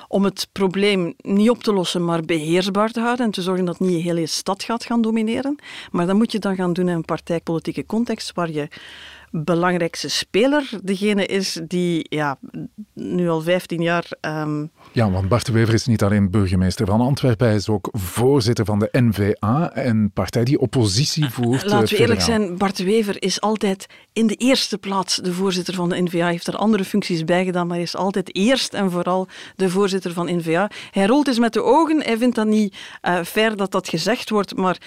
Om 0.07 0.23
het 0.23 0.47
probleem 0.51 1.13
niet 1.17 1.49
op 1.49 1.63
te 1.63 1.73
lossen, 1.73 2.05
maar 2.05 2.21
beheersbaar 2.21 2.91
te 2.91 2.99
houden 2.99 3.25
en 3.25 3.31
te 3.31 3.41
zorgen 3.41 3.65
dat 3.65 3.79
niet 3.79 3.91
je 3.91 3.97
hele 3.97 4.25
stad 4.25 4.63
gaat 4.63 4.83
gaan 4.83 5.01
domineren. 5.01 5.55
Maar 5.91 6.05
dat 6.05 6.15
moet 6.15 6.31
je 6.31 6.39
dan 6.39 6.55
gaan 6.55 6.73
doen 6.73 6.89
in 6.89 6.95
een 6.95 7.05
partijpolitieke 7.05 7.85
context 7.85 8.33
waar 8.33 8.51
je 8.51 8.67
belangrijkste 9.31 10.09
speler 10.09 10.69
degene 10.83 11.25
is 11.25 11.59
die 11.67 12.05
ja, 12.09 12.37
nu 12.93 13.29
al 13.29 13.41
15 13.41 13.81
jaar. 13.81 14.05
Um... 14.21 14.71
Ja, 14.91 15.11
want 15.11 15.27
Bart 15.27 15.45
de 15.45 15.51
Wever 15.51 15.73
is 15.73 15.85
niet 15.85 16.03
alleen 16.03 16.29
burgemeester 16.29 16.85
van 16.85 17.01
Antwerpen, 17.01 17.47
hij 17.47 17.55
is 17.55 17.69
ook 17.69 17.89
voorzitter 17.91 18.65
van 18.65 18.79
de 18.79 18.89
NVA, 18.91 19.71
een 19.73 20.11
partij 20.13 20.43
die 20.43 20.59
oppositie 20.59 21.29
voert. 21.29 21.65
Laten 21.65 21.95
we 21.95 22.01
eerlijk 22.01 22.21
zijn, 22.21 22.57
Bart 22.57 22.77
de 22.77 22.83
Wever 22.83 23.23
is 23.23 23.41
altijd 23.41 23.85
in 24.13 24.27
de 24.27 24.35
eerste 24.35 24.77
plaats 24.77 25.15
de 25.15 25.33
voorzitter 25.33 25.73
van 25.73 25.89
de 25.89 26.01
NVA. 26.01 26.17
Hij 26.17 26.31
heeft 26.31 26.47
er 26.47 26.55
andere 26.55 26.83
functies 26.83 27.23
bij 27.23 27.45
gedaan, 27.45 27.67
maar 27.67 27.75
hij 27.75 27.85
is 27.85 27.95
altijd 27.95 28.35
eerst 28.35 28.73
en 28.73 28.91
vooral 28.91 29.27
de 29.55 29.69
voorzitter 29.69 30.13
van 30.13 30.35
NVA. 30.35 30.69
Hij 30.91 31.05
rolt 31.05 31.27
eens 31.27 31.39
met 31.39 31.53
de 31.53 31.63
ogen, 31.63 32.03
hij 32.03 32.17
vindt 32.17 32.35
dat 32.35 32.47
niet 32.47 32.75
uh, 33.01 33.23
fair 33.23 33.55
dat 33.55 33.71
dat 33.71 33.89
gezegd 33.89 34.29
wordt, 34.29 34.55
maar 34.55 34.77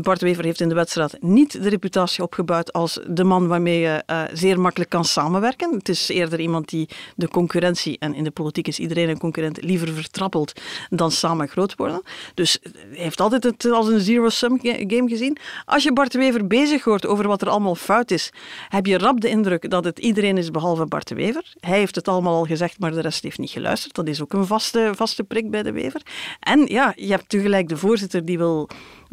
Bart 0.00 0.20
de 0.20 0.26
Wever 0.26 0.44
heeft 0.44 0.60
in 0.60 0.68
de 0.68 0.74
wedstrijd 0.74 1.16
niet 1.20 1.62
de 1.62 1.68
reputatie 1.68 2.22
opgebouwd 2.22 2.72
als 2.72 3.00
de 3.08 3.24
man 3.24 3.46
waarmee 3.46 3.91
je 3.92 4.02
uh, 4.06 4.22
zeer 4.32 4.60
makkelijk 4.60 4.90
kan 4.90 5.04
samenwerken. 5.04 5.74
Het 5.74 5.88
is 5.88 6.08
eerder 6.08 6.40
iemand 6.40 6.68
die 6.68 6.88
de 7.16 7.28
concurrentie, 7.28 7.96
en 7.98 8.14
in 8.14 8.24
de 8.24 8.30
politiek 8.30 8.68
is 8.68 8.78
iedereen 8.78 9.08
een 9.08 9.18
concurrent, 9.18 9.62
liever 9.62 9.88
vertrappelt 9.88 10.60
dan 10.90 11.10
samen 11.10 11.48
groot 11.48 11.74
worden. 11.76 12.02
Dus 12.34 12.58
hij 12.62 13.02
heeft 13.02 13.20
altijd 13.20 13.44
het 13.44 13.64
als 13.64 13.88
een 13.88 14.00
zero-sum 14.00 14.58
game 14.62 15.08
gezien. 15.08 15.36
Als 15.64 15.82
je 15.82 15.92
Bart 15.92 16.14
Wever 16.14 16.46
bezig 16.46 16.84
hoort 16.84 17.06
over 17.06 17.28
wat 17.28 17.42
er 17.42 17.48
allemaal 17.48 17.74
fout 17.74 18.10
is, 18.10 18.30
heb 18.68 18.86
je 18.86 18.98
rap 18.98 19.20
de 19.20 19.28
indruk 19.28 19.70
dat 19.70 19.84
het 19.84 19.98
iedereen 19.98 20.38
is 20.38 20.50
behalve 20.50 20.86
Bart 20.86 21.10
Wever. 21.10 21.54
Hij 21.60 21.78
heeft 21.78 21.94
het 21.94 22.08
allemaal 22.08 22.34
al 22.34 22.44
gezegd, 22.44 22.78
maar 22.78 22.92
de 22.92 23.00
rest 23.00 23.22
heeft 23.22 23.38
niet 23.38 23.50
geluisterd. 23.50 23.94
Dat 23.94 24.08
is 24.08 24.22
ook 24.22 24.32
een 24.32 24.46
vaste, 24.46 24.90
vaste 24.94 25.24
prik 25.24 25.50
bij 25.50 25.62
de 25.62 25.72
Wever. 25.72 26.02
En 26.40 26.66
ja, 26.66 26.92
je 26.96 27.10
hebt 27.10 27.28
tegelijk 27.28 27.68
de 27.68 27.76
voorzitter 27.76 28.24
die 28.24 28.38
wil 28.38 28.68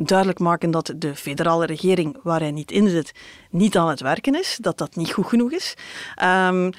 duidelijk 0.07 0.39
maken 0.39 0.71
dat 0.71 0.93
de 0.95 1.15
federale 1.15 1.65
regering, 1.65 2.19
waar 2.23 2.39
hij 2.39 2.51
niet 2.51 2.71
in 2.71 2.89
zit, 2.89 3.11
niet 3.49 3.77
aan 3.77 3.89
het 3.89 3.99
werken 3.99 4.35
is, 4.35 4.57
dat 4.61 4.77
dat 4.77 4.95
niet 4.95 5.11
goed 5.11 5.27
genoeg 5.27 5.51
is. 5.51 5.73
Um, 6.23 6.71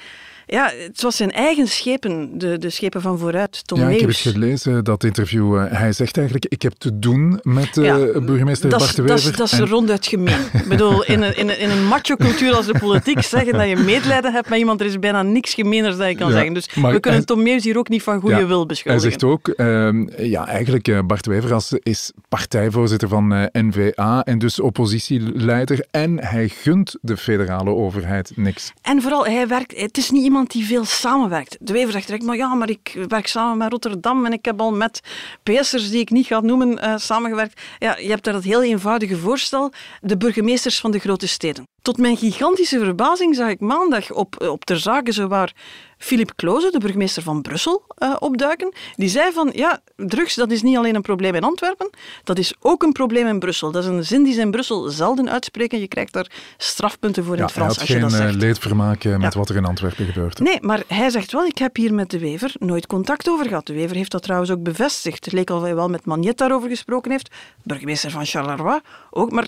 ja, 0.51 0.71
het 0.87 1.01
was 1.01 1.15
zijn 1.15 1.31
eigen 1.31 1.67
schepen, 1.67 2.37
de, 2.37 2.57
de 2.57 2.69
schepen 2.69 3.01
van 3.01 3.19
vooruit. 3.19 3.67
Tom 3.67 3.79
ja, 3.79 3.87
ik 3.87 3.99
heb 3.99 4.09
het 4.09 4.17
gelezen, 4.17 4.83
dat 4.83 5.03
interview. 5.03 5.55
Uh, 5.55 5.63
hij 5.69 5.93
zegt 5.93 6.17
eigenlijk, 6.17 6.45
ik 6.49 6.61
heb 6.61 6.73
te 6.77 6.99
doen 6.99 7.39
met 7.43 7.77
uh, 7.77 7.85
ja, 7.85 8.19
burgemeester 8.19 8.69
Bart 8.69 8.95
de 8.95 9.01
Wever. 9.01 9.37
Dat 9.37 9.51
is 9.51 9.59
en... 9.59 9.67
ronduit 9.67 10.07
gemeen. 10.07 10.39
ik 10.53 10.67
bedoel, 10.67 11.03
in 11.03 11.21
een, 11.21 11.37
in 11.37 11.49
een, 11.49 11.59
in 11.59 11.69
een 11.69 11.87
macho-cultuur 11.87 12.55
als 12.55 12.65
de 12.65 12.79
politiek 12.79 13.21
zeggen 13.35 13.53
dat 13.53 13.69
je 13.69 13.75
medelijden 13.75 14.33
hebt 14.33 14.49
met 14.49 14.59
iemand, 14.59 14.79
er 14.79 14.85
is 14.85 14.99
bijna 14.99 15.21
niks 15.21 15.53
gemeeners 15.53 15.97
dat 15.97 16.07
je 16.07 16.15
kan 16.15 16.27
ja, 16.27 16.33
zeggen. 16.33 16.53
Dus 16.53 16.65
we 16.73 16.99
kunnen 16.99 17.19
hij, 17.19 17.23
Tom 17.23 17.43
Meus 17.43 17.63
hier 17.63 17.77
ook 17.77 17.89
niet 17.89 18.03
van 18.03 18.19
goede 18.19 18.35
ja, 18.35 18.45
wil 18.45 18.65
beschuldigen. 18.65 19.09
Hij 19.09 19.19
zegt 19.19 19.23
ook, 19.23 19.53
uh, 19.57 20.29
ja, 20.29 20.47
eigenlijk 20.47 20.87
uh, 20.87 20.99
Bart 21.05 21.25
Wever 21.25 21.53
als, 21.53 21.73
is 21.83 22.11
partijvoorzitter 22.29 23.07
van 23.07 23.49
N-VA 23.51 24.23
en 24.23 24.39
dus 24.39 24.59
oppositieleider 24.59 25.85
en 25.91 26.23
hij 26.23 26.47
gunt 26.49 26.97
de 27.01 27.17
federale 27.17 27.69
overheid 27.69 28.31
niks. 28.35 28.73
En 28.81 29.01
vooral, 29.01 29.25
hij 29.25 29.47
werkt, 29.47 29.79
het 29.79 29.97
is 29.97 30.11
niet 30.11 30.23
iemand 30.23 30.40
die 30.49 30.65
veel 30.65 30.85
samenwerkt. 30.85 31.57
De 31.59 31.73
Wever 31.73 31.91
zegt 31.91 32.05
direct, 32.05 32.23
maar 32.23 32.35
ja, 32.35 32.53
maar 32.53 32.69
ik 32.69 33.05
werk 33.07 33.27
samen 33.27 33.57
met 33.57 33.71
Rotterdam 33.71 34.25
en 34.25 34.33
ik 34.33 34.45
heb 34.45 34.61
al 34.61 34.71
met 34.71 35.01
PS'ers 35.43 35.89
die 35.89 35.99
ik 35.99 36.09
niet 36.09 36.25
ga 36.25 36.39
noemen 36.39 36.77
uh, 36.83 36.97
samengewerkt. 36.97 37.61
Ja, 37.79 37.97
je 37.97 38.09
hebt 38.09 38.23
daar 38.23 38.33
dat 38.33 38.43
heel 38.43 38.63
eenvoudige 38.63 39.17
voorstel, 39.17 39.71
de 40.01 40.17
burgemeesters 40.17 40.79
van 40.79 40.91
de 40.91 40.99
grote 40.99 41.27
steden. 41.27 41.70
Tot 41.81 41.97
mijn 41.97 42.17
gigantische 42.17 42.79
verbazing 42.79 43.35
zag 43.35 43.49
ik 43.49 43.59
maandag 43.59 44.11
op, 44.11 44.41
op 44.41 44.65
ter 44.65 44.79
zake 44.79 45.11
zowaar 45.11 45.53
Philip 45.97 46.31
Kloze, 46.35 46.71
de 46.71 46.79
burgemeester 46.79 47.23
van 47.23 47.41
Brussel, 47.41 47.83
uh, 47.99 48.15
opduiken. 48.19 48.73
Die 48.95 49.09
zei 49.09 49.31
van, 49.31 49.51
ja, 49.53 49.81
drugs 49.95 50.35
dat 50.35 50.51
is 50.51 50.61
niet 50.61 50.77
alleen 50.77 50.95
een 50.95 51.01
probleem 51.01 51.35
in 51.35 51.43
Antwerpen, 51.43 51.89
dat 52.23 52.37
is 52.37 52.53
ook 52.59 52.83
een 52.83 52.91
probleem 52.91 53.27
in 53.27 53.39
Brussel. 53.39 53.71
Dat 53.71 53.83
is 53.83 53.89
een 53.89 54.05
zin 54.05 54.23
die 54.23 54.33
ze 54.33 54.41
in 54.41 54.51
Brussel 54.51 54.89
zelden 54.89 55.29
uitspreken. 55.29 55.79
Je 55.79 55.87
krijgt 55.87 56.13
daar 56.13 56.31
strafpunten 56.57 57.23
voor 57.23 57.35
in 57.35 57.41
het 57.41 57.51
Frans 57.51 57.79
als 57.79 57.87
je 57.87 57.99
dat 57.99 58.11
zegt. 58.11 58.29
geen 58.29 58.37
leedvermaken 58.37 59.19
met 59.19 59.33
ja. 59.33 59.39
wat 59.39 59.49
er 59.49 59.55
in 59.55 59.65
Antwerpen 59.65 60.05
gebeurt. 60.05 60.39
Nee, 60.39 60.57
maar 60.61 60.83
hij 60.87 61.09
zegt 61.09 61.31
wel, 61.31 61.45
ik 61.45 61.57
heb 61.57 61.75
hier 61.75 61.93
met 61.93 62.09
de 62.09 62.19
Wever 62.19 62.53
nooit 62.59 62.87
contact 62.87 63.29
over 63.29 63.47
gehad. 63.47 63.65
De 63.65 63.73
Wever 63.73 63.95
heeft 63.95 64.11
dat 64.11 64.23
trouwens 64.23 64.51
ook 64.51 64.63
bevestigd. 64.63 65.25
Het 65.25 65.33
leek 65.33 65.49
al 65.49 65.61
hij 65.61 65.75
wel 65.75 65.89
met 65.89 66.05
Magnet 66.05 66.37
daarover 66.37 66.69
gesproken 66.69 67.11
heeft. 67.11 67.29
Burgemeester 67.63 68.11
van 68.11 68.25
Charleroi 68.25 68.79
ook, 69.09 69.31
maar... 69.31 69.47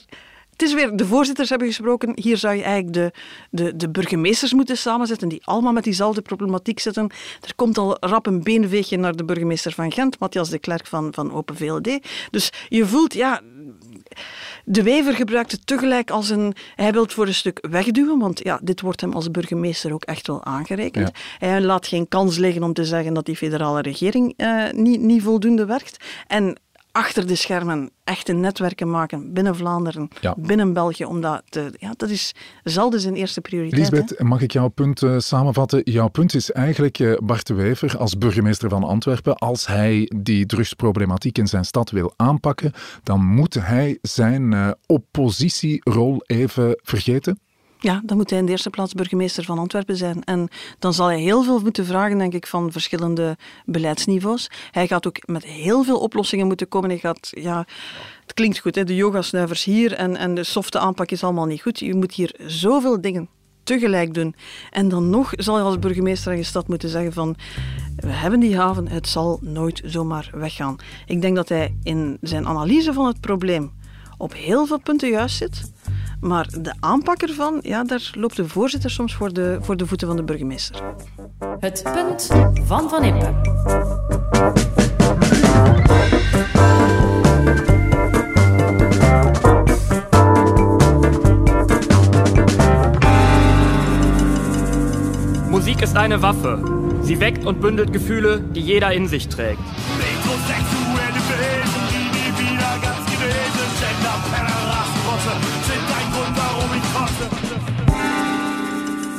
Het 0.53 0.61
is 0.61 0.73
weer, 0.73 0.95
de 0.95 1.05
voorzitters 1.05 1.49
hebben 1.49 1.67
gesproken. 1.67 2.11
Hier 2.15 2.37
zou 2.37 2.55
je 2.55 2.63
eigenlijk 2.63 2.93
de, 2.93 3.11
de, 3.49 3.75
de 3.75 3.89
burgemeesters 3.89 4.53
moeten 4.53 4.77
samenzetten, 4.77 5.29
die 5.29 5.45
allemaal 5.45 5.73
met 5.73 5.83
diezelfde 5.83 6.21
problematiek 6.21 6.79
zitten. 6.79 7.09
Er 7.41 7.55
komt 7.55 7.77
al 7.77 7.97
rap 7.99 8.25
een 8.25 8.43
beenveegje 8.43 8.97
naar 8.97 9.15
de 9.15 9.25
burgemeester 9.25 9.71
van 9.71 9.91
Gent, 9.91 10.19
Matthias 10.19 10.49
de 10.49 10.59
Klerk 10.59 10.87
van, 10.87 11.13
van 11.13 11.31
Open 11.31 11.55
VLD. 11.55 11.99
Dus 12.29 12.51
je 12.69 12.85
voelt, 12.85 13.13
ja, 13.13 13.41
de 14.65 14.83
Wever 14.83 15.13
gebruikt 15.13 15.51
het 15.51 15.67
tegelijk 15.67 16.11
als 16.11 16.29
een... 16.29 16.55
Hij 16.75 16.91
wil 16.91 17.01
het 17.01 17.13
voor 17.13 17.27
een 17.27 17.33
stuk 17.33 17.67
wegduwen, 17.69 18.19
want 18.19 18.43
ja, 18.43 18.59
dit 18.63 18.81
wordt 18.81 19.01
hem 19.01 19.13
als 19.13 19.31
burgemeester 19.31 19.93
ook 19.93 20.03
echt 20.03 20.27
wel 20.27 20.43
aangerekend. 20.43 21.11
Ja. 21.13 21.47
Hij 21.47 21.61
laat 21.61 21.87
geen 21.87 22.07
kans 22.07 22.37
liggen 22.37 22.63
om 22.63 22.73
te 22.73 22.85
zeggen 22.85 23.13
dat 23.13 23.25
die 23.25 23.35
federale 23.35 23.81
regering 23.81 24.33
uh, 24.37 24.71
niet, 24.71 25.01
niet 25.01 25.21
voldoende 25.21 25.65
werkt. 25.65 25.97
En 26.27 26.57
achter 26.93 27.27
de 27.27 27.35
schermen 27.35 27.89
echte 28.03 28.33
netwerken 28.33 28.89
maken 28.89 29.33
binnen 29.33 29.55
Vlaanderen, 29.55 30.09
ja. 30.21 30.35
binnen 30.37 30.73
België, 30.73 31.05
omdat 31.05 31.43
te, 31.49 31.73
ja, 31.77 31.93
dat 31.97 32.09
is 32.09 32.31
zelden 32.63 32.99
zijn 32.99 33.15
eerste 33.15 33.41
prioriteit. 33.41 33.91
Lisbeth, 33.91 34.17
hè? 34.17 34.23
mag 34.25 34.41
ik 34.41 34.51
jouw 34.51 34.67
punt 34.67 35.01
uh, 35.01 35.19
samenvatten? 35.19 35.81
Jouw 35.83 36.07
punt 36.07 36.33
is 36.33 36.51
eigenlijk 36.51 36.99
uh, 36.99 37.17
Bart 37.23 37.47
de 37.47 37.53
Wever 37.53 37.97
als 37.97 38.17
burgemeester 38.17 38.69
van 38.69 38.83
Antwerpen, 38.83 39.37
als 39.37 39.67
hij 39.67 40.11
die 40.15 40.45
drugsproblematiek 40.45 41.37
in 41.37 41.47
zijn 41.47 41.65
stad 41.65 41.89
wil 41.89 42.13
aanpakken, 42.15 42.71
dan 43.03 43.25
moet 43.25 43.53
hij 43.53 43.97
zijn 44.01 44.51
uh, 44.51 44.71
oppositierol 44.85 46.23
even 46.25 46.79
vergeten? 46.83 47.39
Ja, 47.83 48.01
dan 48.03 48.17
moet 48.17 48.29
hij 48.29 48.39
in 48.39 48.45
de 48.45 48.51
eerste 48.51 48.69
plaats 48.69 48.93
burgemeester 48.93 49.43
van 49.43 49.59
Antwerpen 49.59 49.97
zijn. 49.97 50.23
En 50.23 50.47
dan 50.79 50.93
zal 50.93 51.07
hij 51.07 51.19
heel 51.19 51.43
veel 51.43 51.59
moeten 51.59 51.85
vragen, 51.85 52.17
denk 52.17 52.33
ik, 52.33 52.47
van 52.47 52.71
verschillende 52.71 53.37
beleidsniveaus. 53.65 54.51
Hij 54.71 54.87
gaat 54.87 55.07
ook 55.07 55.27
met 55.27 55.43
heel 55.43 55.83
veel 55.83 55.99
oplossingen 55.99 56.47
moeten 56.47 56.67
komen. 56.67 56.89
Hij 56.89 56.99
gaat, 56.99 57.29
ja, 57.31 57.65
het 58.21 58.33
klinkt 58.33 58.59
goed, 58.59 58.75
hè, 58.75 58.83
de 58.83 58.95
yogasnuivers 58.95 59.63
hier 59.63 59.93
en, 59.93 60.15
en 60.15 60.35
de 60.35 60.43
softe 60.43 60.79
aanpak 60.79 61.11
is 61.11 61.23
allemaal 61.23 61.45
niet 61.45 61.61
goed. 61.61 61.79
Je 61.79 61.95
moet 61.95 62.13
hier 62.13 62.35
zoveel 62.47 63.01
dingen 63.01 63.29
tegelijk 63.63 64.13
doen. 64.13 64.35
En 64.71 64.89
dan 64.89 65.09
nog 65.09 65.31
zal 65.35 65.57
je 65.57 65.63
als 65.63 65.79
burgemeester 65.79 66.31
aan 66.31 66.37
je 66.37 66.43
stad 66.43 66.67
moeten 66.67 66.89
zeggen 66.89 67.13
van 67.13 67.35
we 67.95 68.11
hebben 68.11 68.39
die 68.39 68.57
haven, 68.57 68.87
het 68.87 69.07
zal 69.07 69.39
nooit 69.41 69.81
zomaar 69.85 70.29
weggaan. 70.33 70.75
Ik 71.05 71.21
denk 71.21 71.35
dat 71.35 71.49
hij 71.49 71.75
in 71.83 72.17
zijn 72.21 72.47
analyse 72.47 72.93
van 72.93 73.05
het 73.05 73.21
probleem 73.21 73.71
op 74.17 74.33
heel 74.33 74.65
veel 74.65 74.79
punten 74.79 75.09
juist 75.09 75.37
zit. 75.37 75.72
Maar 76.23 76.47
de 76.61 76.73
aanpak 76.79 77.21
ervan, 77.21 77.59
ja, 77.61 77.83
daar 77.83 78.11
loopt 78.17 78.35
de 78.35 78.47
voorzitter 78.47 78.89
soms 78.89 79.15
voor 79.15 79.33
de, 79.33 79.57
voor 79.61 79.77
de 79.77 79.87
voeten 79.87 80.07
van 80.07 80.15
de 80.15 80.23
burgemeester. 80.23 80.81
Het 81.59 81.83
punt 81.93 82.29
van 82.65 82.89
Van 82.89 83.03
Impe. 83.03 83.31
Musik 95.49 95.81
ist 95.81 95.95
eine 95.95 96.21
Waffe. 96.21 96.59
Sie 97.03 97.19
weckt 97.19 97.45
und 97.45 97.59
bündelt 97.59 97.91
Gefühle, 97.91 98.41
die 98.53 98.63
jeder 98.63 98.91
in 98.91 99.07
sich 99.07 99.27
trägt. 99.27 99.59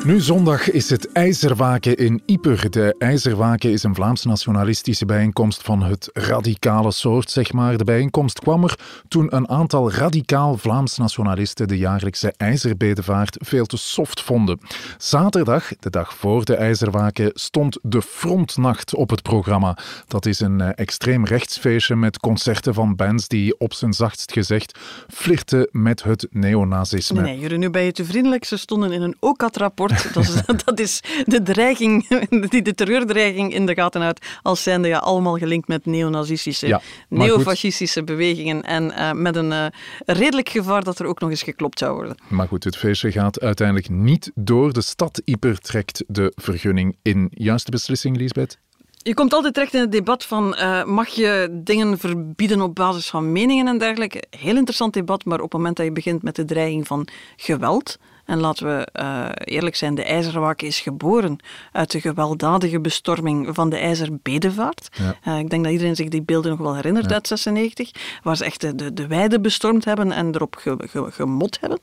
Nu 0.04 0.20
zondag 0.20 0.70
is 0.70 0.90
het 0.90 1.12
IJzerwaken 1.12 1.96
in 1.96 2.22
Ieper. 2.26 2.70
De 2.70 2.94
IJzerwaken 2.98 3.70
is 3.70 3.82
een 3.82 3.94
Vlaams-nationalistische 3.94 5.06
bijeenkomst 5.06 5.62
van 5.62 5.82
het 5.82 6.10
radicale 6.12 6.92
soort, 6.92 7.30
zeg 7.30 7.52
maar. 7.52 7.76
De 7.76 7.84
bijeenkomst 7.84 8.38
kwam 8.38 8.62
er 8.64 8.78
toen 9.08 9.36
een 9.36 9.48
aantal 9.48 9.92
radicaal 9.92 10.56
Vlaams-nationalisten 10.56 11.68
de 11.68 11.78
jaarlijkse 11.78 12.34
IJzerbedevaart 12.36 13.36
veel 13.40 13.66
te 13.66 13.76
soft 13.76 14.20
vonden. 14.20 14.58
Zaterdag, 14.98 15.68
de 15.80 15.90
dag 15.90 16.14
voor 16.14 16.44
de 16.44 16.56
IJzerwaken, 16.56 17.30
stond 17.34 17.78
de 17.82 18.02
Frontnacht 18.02 18.94
op 18.94 19.10
het 19.10 19.22
programma. 19.22 19.78
Dat 20.08 20.26
is 20.26 20.40
een 20.40 20.60
extreem 20.60 21.24
rechtsfeestje 21.24 21.96
met 21.96 22.18
concerten 22.18 22.74
van 22.74 22.96
bands 22.96 23.28
die 23.28 23.58
op 23.58 23.74
zijn 23.74 23.92
zachtst 23.92 24.32
gezegd 24.32 24.78
flirten 25.08 25.68
met 25.72 26.02
het 26.02 26.26
neonazisme. 26.30 27.20
Nee, 27.20 27.38
jullie 27.38 27.58
nu 27.58 27.70
ben 27.70 27.82
je 27.82 27.92
te 27.92 28.04
vriendelijk. 28.04 28.44
Ze 28.44 28.56
stonden 28.56 28.92
in 28.92 29.02
een 29.02 29.16
OCAT-rapport 29.20 29.92
dat 30.12 30.24
is, 30.24 30.42
dat 30.64 30.78
is, 30.78 31.00
de 31.24 31.42
dreiging, 31.42 32.08
die 32.48 32.62
de 32.62 32.74
terreurdreiging 32.74 33.54
in 33.54 33.66
de 33.66 33.74
gaten 33.74 34.00
houdt, 34.00 34.26
als 34.42 34.62
zijnde 34.62 34.88
ja, 34.88 34.98
allemaal 34.98 35.36
gelinkt 35.36 35.68
met 35.68 35.86
neonazistische, 35.86 36.66
ja, 36.66 36.80
neofascistische 37.08 38.04
bewegingen 38.04 38.62
en 38.62 38.84
uh, 38.84 39.12
met 39.12 39.36
een 39.36 39.50
uh, 39.50 39.66
redelijk 40.06 40.48
gevaar 40.48 40.84
dat 40.84 40.98
er 40.98 41.06
ook 41.06 41.20
nog 41.20 41.30
eens 41.30 41.42
geklopt 41.42 41.78
zou 41.78 41.94
worden. 41.94 42.16
Maar 42.28 42.48
goed, 42.48 42.64
het 42.64 42.76
feestje 42.76 43.12
gaat 43.12 43.40
uiteindelijk 43.40 43.88
niet 43.88 44.30
door. 44.34 44.72
De 44.72 44.82
stad 44.82 45.22
Ieper 45.24 45.58
trekt 45.58 46.04
de 46.06 46.32
vergunning 46.34 46.96
in. 47.02 47.30
Juiste 47.30 47.70
beslissing, 47.70 48.16
Lisbeth? 48.16 48.58
Je 48.96 49.14
komt 49.14 49.32
altijd 49.32 49.54
terecht 49.54 49.74
in 49.74 49.80
het 49.80 49.92
debat 49.92 50.24
van 50.24 50.56
uh, 50.58 50.84
mag 50.84 51.08
je 51.08 51.48
dingen 51.52 51.98
verbieden 51.98 52.60
op 52.60 52.74
basis 52.74 53.10
van 53.10 53.32
meningen 53.32 53.68
en 53.68 53.78
dergelijke. 53.78 54.22
Heel 54.30 54.56
interessant 54.56 54.92
debat, 54.92 55.24
maar 55.24 55.38
op 55.38 55.44
het 55.44 55.52
moment 55.52 55.76
dat 55.76 55.86
je 55.86 55.92
begint 55.92 56.22
met 56.22 56.36
de 56.36 56.44
dreiging 56.44 56.86
van 56.86 57.08
geweld, 57.36 57.98
en 58.24 58.40
laten 58.40 58.66
we 58.66 58.88
uh, 59.00 59.28
eerlijk 59.34 59.76
zijn, 59.76 59.94
de 59.94 60.04
IJzerwak 60.04 60.62
is 60.62 60.80
geboren 60.80 61.38
uit 61.72 61.90
de 61.90 62.00
gewelddadige 62.00 62.80
bestorming 62.80 63.48
van 63.52 63.70
de 63.70 63.76
IJzerbedevaart. 63.76 64.88
Ja. 64.92 65.32
Uh, 65.32 65.38
ik 65.38 65.50
denk 65.50 65.62
dat 65.62 65.72
iedereen 65.72 65.96
zich 65.96 66.08
die 66.08 66.22
beelden 66.22 66.50
nog 66.50 66.60
wel 66.60 66.74
herinnert 66.74 67.08
ja. 67.08 67.14
uit 67.14 67.28
96, 67.28 67.90
waar 68.22 68.36
ze 68.36 68.44
echt 68.44 68.60
de, 68.60 68.74
de, 68.74 68.92
de 68.92 69.06
weide 69.06 69.40
bestormd 69.40 69.84
hebben 69.84 70.12
en 70.12 70.34
erop 70.34 70.56
ge, 70.58 70.76
ge, 70.78 71.06
gemot 71.10 71.58
hebben. 71.60 71.80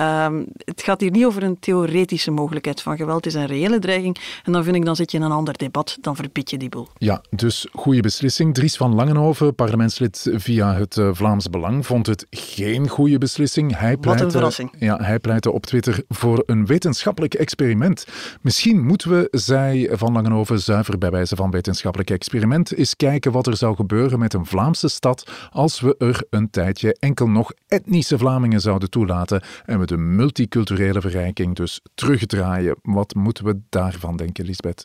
Uh, 0.00 0.44
het 0.64 0.82
gaat 0.82 1.00
hier 1.00 1.10
niet 1.10 1.24
over 1.24 1.42
een 1.42 1.58
theoretische 1.58 2.30
mogelijkheid 2.30 2.82
van 2.82 2.96
geweld, 2.96 3.24
het 3.24 3.34
is 3.34 3.40
een 3.40 3.46
reële 3.46 3.78
dreiging. 3.78 4.18
En 4.44 4.52
dan 4.52 4.64
vind 4.64 4.76
ik, 4.76 4.84
dan 4.84 4.96
zit 4.96 5.10
je 5.10 5.16
in 5.16 5.24
een 5.24 5.32
ander 5.32 5.58
debat, 5.58 5.98
dan 6.00 6.16
verbied 6.16 6.50
je 6.50 6.58
die 6.58 6.68
boel. 6.68 6.88
Ja, 6.98 7.22
dus 7.30 7.66
goede 7.72 8.00
beslissing. 8.00 8.54
Dries 8.54 8.76
van 8.76 8.94
Langenhoven, 8.94 9.54
parlementslid 9.54 10.30
via 10.32 10.74
het 10.74 10.96
uh, 10.96 11.08
Vlaams 11.12 11.50
Belang, 11.50 11.86
vond 11.86 12.06
het 12.06 12.26
geen 12.30 12.88
goede 12.88 13.18
beslissing. 13.18 13.78
Hij 13.78 13.96
pleitte, 13.96 14.08
Wat 14.08 14.20
een 14.20 14.30
verrassing. 14.30 14.74
Ja, 14.78 14.96
hij 14.96 15.18
pleitte 15.18 15.52
op 15.52 15.66
Twitter 15.66 15.81
voor 16.08 16.42
een 16.46 16.66
wetenschappelijk 16.66 17.34
experiment. 17.34 18.06
Misschien 18.40 18.86
moeten 18.86 19.10
we, 19.10 19.28
zei 19.30 19.88
Van 19.90 20.12
Langenhoven, 20.12 20.60
zuiver 20.60 20.98
bij 20.98 21.10
wijze 21.10 21.36
van 21.36 21.50
wetenschappelijk 21.50 22.10
experiment, 22.10 22.72
eens 22.72 22.96
kijken 22.96 23.32
wat 23.32 23.46
er 23.46 23.56
zou 23.56 23.76
gebeuren 23.76 24.18
met 24.18 24.34
een 24.34 24.46
Vlaamse 24.46 24.88
stad 24.88 25.30
als 25.50 25.80
we 25.80 25.94
er 25.98 26.24
een 26.30 26.50
tijdje 26.50 26.96
enkel 26.98 27.28
nog 27.28 27.52
etnische 27.68 28.18
Vlamingen 28.18 28.60
zouden 28.60 28.90
toelaten 28.90 29.42
en 29.64 29.78
we 29.78 29.86
de 29.86 29.96
multiculturele 29.96 31.00
verrijking 31.00 31.56
dus 31.56 31.80
terugdraaien. 31.94 32.76
Wat 32.82 33.14
moeten 33.14 33.44
we 33.44 33.60
daarvan 33.68 34.16
denken, 34.16 34.44
Lisbeth? 34.44 34.84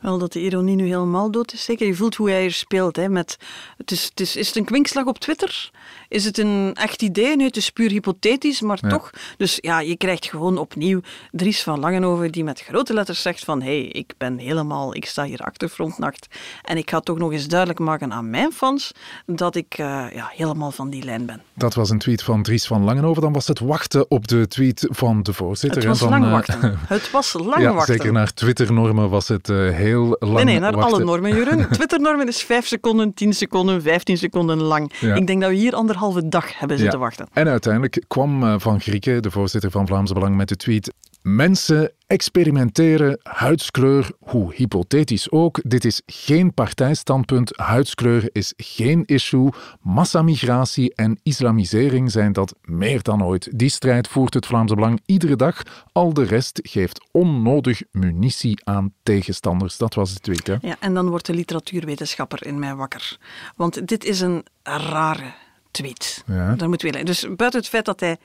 Wel, 0.00 0.18
dat 0.18 0.32
de 0.32 0.40
ironie 0.40 0.76
nu 0.76 0.86
helemaal 0.86 1.30
dood 1.30 1.52
is, 1.52 1.64
zeker. 1.64 1.86
Je 1.86 1.94
voelt 1.94 2.14
hoe 2.14 2.30
hij 2.30 2.44
er 2.44 2.52
speelt. 2.52 2.96
Hè, 2.96 3.08
met, 3.08 3.36
het 3.76 3.90
is, 3.90 4.04
het 4.04 4.20
is, 4.20 4.36
is 4.36 4.46
het 4.46 4.56
een 4.56 4.64
kwinkslag 4.64 5.04
op 5.04 5.18
Twitter? 5.18 5.70
Is 6.08 6.24
het 6.24 6.38
een 6.38 6.74
echt 6.74 7.02
idee? 7.02 7.36
Nee, 7.36 7.46
het 7.46 7.56
is 7.56 7.70
puur 7.70 7.90
hypothetisch, 7.90 8.60
maar 8.60 8.78
toch. 8.80 9.10
Dus 9.36 9.58
ja, 9.60 9.80
je 9.80 9.96
krijgt 9.96 10.26
gewoon 10.26 10.58
opnieuw 10.58 11.00
Dries 11.30 11.62
van 11.62 11.80
Langenhoven 11.80 12.32
die 12.32 12.44
met 12.44 12.60
grote 12.60 12.94
letters 12.94 13.22
zegt 13.22 13.44
van 13.44 13.62
hé, 13.62 13.80
hey, 13.80 13.88
ik 13.88 14.14
ben 14.18 14.38
helemaal, 14.38 14.94
ik 14.94 15.06
sta 15.06 15.24
hier 15.24 15.40
achter 15.40 15.68
Frontnacht 15.68 16.26
en 16.62 16.76
ik 16.76 16.90
ga 16.90 17.00
toch 17.00 17.18
nog 17.18 17.32
eens 17.32 17.48
duidelijk 17.48 17.78
maken 17.78 18.12
aan 18.12 18.30
mijn 18.30 18.52
fans 18.52 18.92
dat 19.26 19.56
ik 19.56 19.78
uh, 19.78 19.86
ja, 20.14 20.30
helemaal 20.34 20.70
van 20.70 20.90
die 20.90 21.04
lijn 21.04 21.26
ben. 21.26 21.42
Dat 21.54 21.74
was 21.74 21.90
een 21.90 21.98
tweet 21.98 22.22
van 22.22 22.42
Dries 22.42 22.66
van 22.66 22.84
Langenhoven. 22.84 23.22
Dan 23.22 23.32
was 23.32 23.46
het 23.46 23.58
wachten 23.58 24.10
op 24.10 24.28
de 24.28 24.48
tweet 24.48 24.86
van 24.90 25.22
de 25.22 25.32
voorzitter. 25.32 25.78
Het 25.80 25.88
was 25.88 25.98
van, 25.98 26.08
lang 26.08 26.30
wachten. 26.30 26.78
het 26.86 27.10
was 27.10 27.32
lang 27.50 27.62
ja, 27.62 27.72
wachten. 27.72 27.94
Zeker 27.94 28.12
naar 28.12 28.32
Twitter-normen 28.34 29.10
was 29.10 29.28
het 29.28 29.48
uh, 29.48 29.61
heel 29.70 30.16
lang 30.18 30.34
Nee, 30.34 30.44
nee, 30.44 30.58
naar 30.58 30.72
wachten. 30.72 30.94
alle 30.94 31.04
normen, 31.04 31.34
Jeroen. 31.34 31.68
Twitter-normen 31.70 32.28
is 32.28 32.42
5 32.42 32.66
seconden, 32.66 33.14
10 33.14 33.32
seconden, 33.32 33.82
15 33.82 34.18
seconden 34.18 34.62
lang. 34.62 34.92
Ja. 35.00 35.14
Ik 35.14 35.26
denk 35.26 35.40
dat 35.40 35.50
we 35.50 35.56
hier 35.56 35.74
anderhalve 35.74 36.28
dag 36.28 36.58
hebben 36.58 36.78
zitten 36.78 36.98
Ja. 36.98 37.04
wachten. 37.04 37.26
En 37.32 37.48
uiteindelijk 37.48 38.02
kwam 38.08 38.42
uh, 38.42 38.54
Van 38.58 38.80
Grieken, 38.80 39.22
de 39.22 39.30
voorzitter 39.30 39.70
van 39.70 39.86
Vlaams 39.86 40.12
Belang, 40.12 40.36
met 40.36 40.48
de 40.48 40.56
tweet. 40.56 40.92
Mensen 41.22 41.92
experimenteren 42.06 43.20
huidskleur, 43.22 44.10
hoe 44.18 44.54
hypothetisch 44.54 45.30
ook. 45.30 45.60
Dit 45.64 45.84
is 45.84 46.02
geen 46.06 46.54
partijstandpunt. 46.54 47.56
Huidskleur 47.56 48.28
is 48.32 48.52
geen 48.56 49.04
issue. 49.04 49.50
Massamigratie 49.80 50.94
en 50.94 51.20
islamisering 51.22 52.10
zijn 52.10 52.32
dat 52.32 52.54
meer 52.62 53.02
dan 53.02 53.24
ooit. 53.24 53.58
Die 53.58 53.68
strijd 53.68 54.08
voert 54.08 54.34
het 54.34 54.46
Vlaamse 54.46 54.74
Belang 54.74 55.00
iedere 55.06 55.36
dag. 55.36 55.62
Al 55.92 56.14
de 56.14 56.24
rest 56.24 56.60
geeft 56.62 57.06
onnodig 57.10 57.82
munitie 57.90 58.60
aan 58.64 58.92
tegenstanders. 59.02 59.76
Dat 59.76 59.94
was 59.94 60.14
de 60.14 60.20
tweet, 60.20 60.46
hè? 60.46 60.56
Ja, 60.60 60.76
en 60.80 60.94
dan 60.94 61.08
wordt 61.08 61.26
de 61.26 61.34
literatuurwetenschapper 61.34 62.46
in 62.46 62.58
mij 62.58 62.74
wakker. 62.74 63.18
Want 63.56 63.86
dit 63.88 64.04
is 64.04 64.20
een 64.20 64.44
rare 64.62 65.32
tweet. 65.70 66.24
Ja. 66.26 66.54
Daar 66.54 66.68
moeten 66.68 66.92
we 66.92 67.04
Dus 67.04 67.26
buiten 67.36 67.60
het 67.60 67.68
feit 67.68 67.84
dat 67.84 68.00
hij 68.00 68.16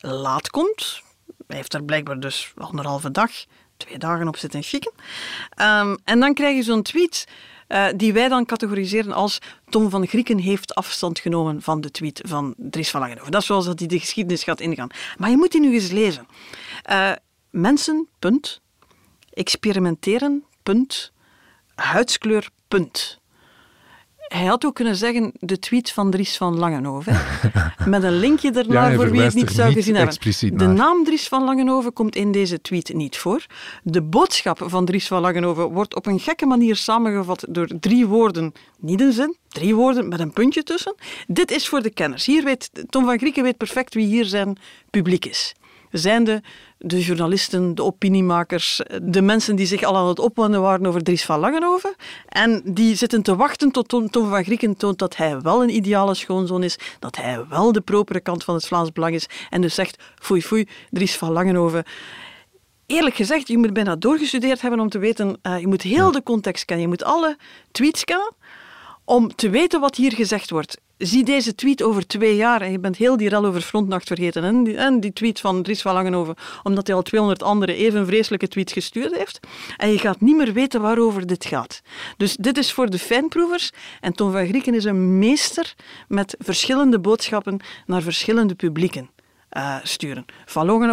laat 0.00 0.50
komt, 0.50 1.02
heeft 1.46 1.74
er 1.74 1.84
blijkbaar 1.84 2.20
dus 2.20 2.52
anderhalve 2.56 3.10
dag, 3.10 3.30
twee 3.76 3.98
dagen 3.98 4.28
op 4.28 4.36
zitten 4.36 4.62
chicken. 4.62 4.92
Um, 5.62 5.98
en 6.04 6.20
dan 6.20 6.34
krijg 6.34 6.56
je 6.56 6.62
zo'n 6.62 6.82
tweet 6.82 7.26
uh, 7.68 7.86
die 7.96 8.12
wij 8.12 8.28
dan 8.28 8.44
categoriseren 8.44 9.12
als 9.12 9.38
Tom 9.68 9.90
van 9.90 10.06
Grieken 10.06 10.38
heeft 10.38 10.74
afstand 10.74 11.18
genomen 11.18 11.62
van 11.62 11.80
de 11.80 11.90
tweet 11.90 12.20
van 12.26 12.54
Dries 12.56 12.90
van 12.90 13.00
Langenhoven. 13.00 13.32
Dat 13.32 13.40
is 13.40 13.46
zoals 13.46 13.64
dat 13.64 13.78
hij 13.78 13.88
de 13.88 13.98
geschiedenis 13.98 14.44
gaat 14.44 14.60
ingaan. 14.60 14.88
Maar 15.18 15.30
je 15.30 15.36
moet 15.36 15.52
die 15.52 15.60
nu 15.60 15.72
eens 15.72 15.90
lezen. 15.90 16.26
Uh, 16.90 17.12
mensen, 17.50 18.08
punt. 18.18 18.60
Experimenteren, 19.32 20.44
punt. 20.62 21.12
Huidskleur, 21.74 22.48
punt. 22.68 23.18
Hij 24.28 24.46
had 24.46 24.64
ook 24.64 24.74
kunnen 24.74 24.96
zeggen 24.96 25.32
de 25.40 25.58
tweet 25.58 25.92
van 25.92 26.10
Dries 26.10 26.36
van 26.36 26.58
Langenhoven. 26.58 27.20
Met 27.86 28.02
een 28.02 28.18
linkje 28.18 28.50
ernaar 28.50 28.90
ja, 28.90 28.96
voor 28.96 29.10
wie 29.10 29.20
het 29.20 29.34
niet 29.34 29.50
zou 29.50 29.68
niet 29.68 29.76
gezien 29.76 29.94
hebben. 29.94 30.18
De 30.40 30.66
naar. 30.66 30.74
naam 30.74 31.04
Dries 31.04 31.28
van 31.28 31.44
Langenhoven 31.44 31.92
komt 31.92 32.16
in 32.16 32.32
deze 32.32 32.60
tweet 32.60 32.94
niet 32.94 33.16
voor. 33.18 33.46
De 33.82 34.02
boodschap 34.02 34.60
van 34.64 34.84
Dries 34.84 35.06
van 35.06 35.20
Langenhoven 35.20 35.64
wordt 35.64 35.94
op 35.94 36.06
een 36.06 36.20
gekke 36.20 36.46
manier 36.46 36.76
samengevat 36.76 37.46
door 37.48 37.68
drie 37.80 38.06
woorden. 38.06 38.52
Niet 38.78 39.00
een 39.00 39.12
zin, 39.12 39.36
drie 39.48 39.74
woorden 39.74 40.08
met 40.08 40.20
een 40.20 40.32
puntje 40.32 40.62
tussen. 40.62 40.94
Dit 41.26 41.50
is 41.50 41.68
voor 41.68 41.82
de 41.82 41.90
kenners. 41.90 42.26
Hier 42.26 42.44
weet, 42.44 42.70
Tom 42.88 43.04
van 43.04 43.18
Grieken 43.18 43.42
weet 43.42 43.56
perfect 43.56 43.94
wie 43.94 44.06
hier 44.06 44.24
zijn 44.24 44.58
publiek 44.90 45.24
is. 45.24 45.54
Zijnde 45.90 46.42
de 46.78 47.00
journalisten, 47.00 47.74
de 47.74 47.82
opiniemakers, 47.82 48.80
de 49.02 49.22
mensen 49.22 49.56
die 49.56 49.66
zich 49.66 49.82
al 49.82 49.96
aan 49.96 50.08
het 50.08 50.18
opwonden 50.18 50.60
waren 50.60 50.86
over 50.86 51.02
Dries 51.02 51.24
van 51.24 51.40
Langenhoven. 51.40 51.94
En 52.28 52.62
die 52.64 52.94
zitten 52.94 53.22
te 53.22 53.36
wachten 53.36 53.70
tot 53.70 53.88
Tom, 53.88 54.08
van 54.10 54.44
Grieken 54.44 54.76
toont 54.76 54.98
dat 54.98 55.16
hij 55.16 55.40
wel 55.40 55.62
een 55.62 55.74
ideale 55.74 56.14
schoonzoon 56.14 56.62
is, 56.62 56.78
dat 56.98 57.16
hij 57.16 57.46
wel 57.48 57.72
de 57.72 57.80
propere 57.80 58.20
kant 58.20 58.44
van 58.44 58.54
het 58.54 58.66
Vlaams 58.66 58.92
Belang 58.92 59.14
is. 59.14 59.26
En 59.50 59.60
dus 59.60 59.74
zegt, 59.74 60.02
foei 60.18 60.42
foei, 60.42 60.68
Dries 60.90 61.16
van 61.16 61.32
Langenhoven. 61.32 61.84
Eerlijk 62.86 63.16
gezegd, 63.16 63.48
je 63.48 63.58
moet 63.58 63.72
bijna 63.72 63.96
doorgestudeerd 63.96 64.60
hebben 64.60 64.80
om 64.80 64.88
te 64.88 64.98
weten, 64.98 65.38
uh, 65.42 65.58
je 65.58 65.66
moet 65.66 65.82
heel 65.82 66.12
de 66.12 66.22
context 66.22 66.64
kennen, 66.64 66.84
je 66.84 66.90
moet 66.90 67.04
alle 67.04 67.36
tweets 67.70 68.04
kennen 68.04 68.32
om 69.04 69.34
te 69.34 69.50
weten 69.50 69.80
wat 69.80 69.96
hier 69.96 70.12
gezegd 70.12 70.50
wordt. 70.50 70.80
Zie 70.98 71.24
deze 71.24 71.54
tweet 71.54 71.82
over 71.82 72.06
twee 72.06 72.36
jaar 72.36 72.60
en 72.60 72.70
je 72.70 72.78
bent 72.78 72.96
heel 72.96 73.16
die 73.16 73.28
rel 73.28 73.44
over 73.44 73.60
Frontnacht 73.60 74.06
vergeten. 74.06 74.66
En 74.76 75.00
die, 75.00 75.12
tweet 75.12 75.40
van 75.40 75.62
Dries 75.62 75.82
van 75.82 75.94
Langenhoven, 75.94 76.34
omdat 76.62 76.86
hij 76.86 76.96
al 76.96 77.02
200 77.02 77.42
andere 77.42 77.74
even 77.74 78.06
vreselijke 78.06 78.48
tweets 78.48 78.72
gestuurd 78.72 79.16
heeft. 79.16 79.40
En 79.76 79.90
je 79.90 79.98
gaat 79.98 80.20
niet 80.20 80.36
meer 80.36 80.52
weten 80.52 80.80
waarover 80.80 81.26
dit 81.26 81.44
gaat. 81.44 81.82
Dus 82.16 82.36
dit 82.36 82.58
is 82.58 82.72
voor 82.72 82.90
de 82.90 82.98
fijnproevers. 82.98 83.70
En 84.00 84.12
Tom 84.12 84.32
van 84.32 84.46
Grieken 84.46 84.74
is 84.74 84.84
een 84.84 85.18
meester 85.18 85.74
met 86.08 86.34
verschillende 86.38 86.98
boodschappen 86.98 87.60
naar 87.86 88.02
verschillende 88.02 88.54
publieken. 88.54 89.10
Uh, 89.56 89.76
sturen. 89.82 90.24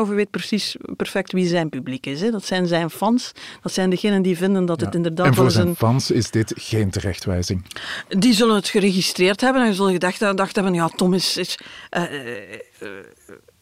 Weet 0.08 0.32
precies 0.32 0.76
perfect 0.96 1.32
wie 1.32 1.48
zijn 1.48 1.70
publiek 1.70 2.06
is. 2.06 2.22
Hè. 2.22 2.32
Dat 2.32 2.46
zijn 2.46 2.68
zijn 2.68 2.90
fans. 2.90 3.32
Dat 3.62 3.72
zijn 3.72 3.90
degenen 3.90 4.22
die 4.22 4.38
vinden 4.38 4.66
dat 4.66 4.80
ja. 4.80 4.86
het 4.86 4.96
inderdaad 4.96 5.26
En 5.26 5.34
voor 5.34 5.52
zijn 5.52 5.68
een... 5.68 5.76
fans 5.76 6.12
is 6.12 6.32
dit 6.32 6.54
geen 6.56 6.90
terechtwijzing. 6.90 7.66
Die 8.08 8.34
zullen 8.34 8.56
het 8.56 8.68
geregistreerd 8.68 9.42
hebben 9.42 9.66
en 9.66 9.74
zullen 9.74 9.92
gedacht, 9.92 10.18
gedacht 10.18 10.56
hebben, 10.56 10.74
ja, 10.74 10.88
Tom 10.88 11.14
is... 11.14 11.38
is 11.38 11.60
uh, 11.98 12.04
uh, 12.12 12.90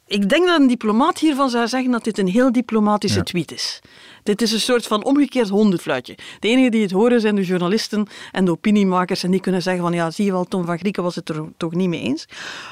ik 0.07 0.29
denk 0.29 0.47
dat 0.47 0.59
een 0.59 0.67
diplomaat 0.67 1.19
hiervan 1.19 1.49
zou 1.49 1.67
zeggen 1.67 1.91
dat 1.91 2.03
dit 2.03 2.17
een 2.17 2.27
heel 2.27 2.51
diplomatische 2.51 3.17
ja. 3.17 3.23
tweet 3.23 3.51
is. 3.51 3.81
Dit 4.23 4.41
is 4.41 4.51
een 4.51 4.59
soort 4.59 4.87
van 4.87 5.03
omgekeerd 5.03 5.49
hondenfluitje. 5.49 6.17
De 6.39 6.47
enigen 6.47 6.71
die 6.71 6.81
het 6.81 6.91
horen 6.91 7.21
zijn 7.21 7.35
de 7.35 7.43
journalisten 7.43 8.07
en 8.31 8.45
de 8.45 8.51
opiniemakers 8.51 9.23
en 9.23 9.31
die 9.31 9.39
kunnen 9.39 9.61
zeggen 9.61 9.83
van 9.83 9.93
ja, 9.93 10.11
zie 10.11 10.25
je 10.25 10.31
wel, 10.31 10.43
Tom 10.43 10.65
van 10.65 10.77
Grieken 10.77 11.03
was 11.03 11.15
het 11.15 11.29
er 11.29 11.43
toch 11.57 11.73
niet 11.73 11.89
mee 11.89 12.01
eens. 12.01 12.25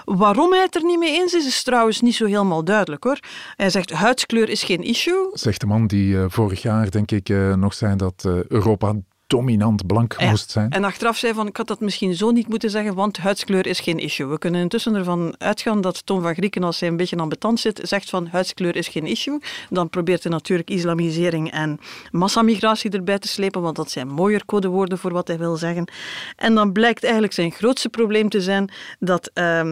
Waarom 0.06 0.52
hij 0.52 0.62
het 0.62 0.76
er 0.76 0.84
niet 0.84 1.00
mee 1.00 1.20
eens 1.20 1.34
is, 1.34 1.46
is 1.46 1.64
trouwens 1.64 2.02
niet 2.02 2.16
zo 2.16 2.26
helemaal 2.26 2.64
duidelijk 2.64 3.04
hoor. 3.04 3.20
Hij 3.56 3.70
zegt 3.70 3.92
huidskleur 3.92 4.50
is 4.50 4.64
geen 4.64 4.84
issue. 4.84 5.30
Zegt 5.34 5.60
de 5.60 5.66
man 5.66 5.88
die 5.88 6.14
uh, 6.14 6.26
vorig 6.28 6.62
jaar 6.62 6.92
denk 6.92 7.12
ik 7.12 7.30
uh, 7.30 7.56
nog 7.56 7.74
zei 7.74 7.96
dat 7.96 8.24
uh, 8.28 8.44
Europa 8.48 8.94
dominant 9.32 9.88
blank 9.88 10.16
ja. 10.18 10.30
moest 10.30 10.52
zijn. 10.52 10.70
En 10.70 10.84
achteraf 10.84 11.18
zei 11.18 11.34
van, 11.34 11.48
ik 11.48 11.58
had 11.58 11.68
dat 11.68 11.80
misschien 11.80 12.16
zo 12.16 12.32
niet 12.32 12.48
moeten 12.48 12.70
zeggen, 12.70 12.96
want 12.96 13.18
huidskleur 13.18 13.68
is 13.68 13.80
geen 13.80 14.00
issue. 14.00 14.28
We 14.28 14.38
kunnen 14.38 14.62
intussen 14.62 14.96
ervan 14.96 15.36
uitgaan 15.38 15.82
dat 15.82 16.06
Tom 16.06 16.22
van 16.22 16.34
Grieken, 16.34 16.64
als 16.64 16.80
hij 16.80 16.90
een 16.90 16.98
beetje 16.98 17.18
ambetant 17.18 17.60
zit, 17.60 17.80
zegt 17.84 18.10
van 18.10 18.28
huidskleur 18.28 18.76
is 18.76 18.88
geen 18.88 19.06
issue. 19.06 19.40
Dan 19.70 19.90
probeert 19.90 20.24
hij 20.24 20.32
natuurlijk 20.32 20.70
islamisering 20.70 21.52
en 21.52 21.80
massamigratie 22.12 22.92
erbij 22.92 23.20
te 23.20 23.28
slepen, 23.28 23.62
want 23.62 23.76
dat 23.76 23.92
zijn 23.92 24.08
mooier 24.08 24.46
codewoorden 24.46 24.98
voor 24.98 25.12
wat 25.12 25.28
hij 25.28 25.38
wil 25.38 25.56
zeggen. 25.56 25.92
En 26.36 26.56
dan 26.56 26.72
blijkt 26.72 27.04
eigenlijk 27.04 27.34
zijn 27.34 27.52
grootste 27.52 27.90
probleem 27.90 28.30
te 28.30 28.42
zijn 28.42 28.72
dat... 29.00 29.32
Uh, 29.34 29.72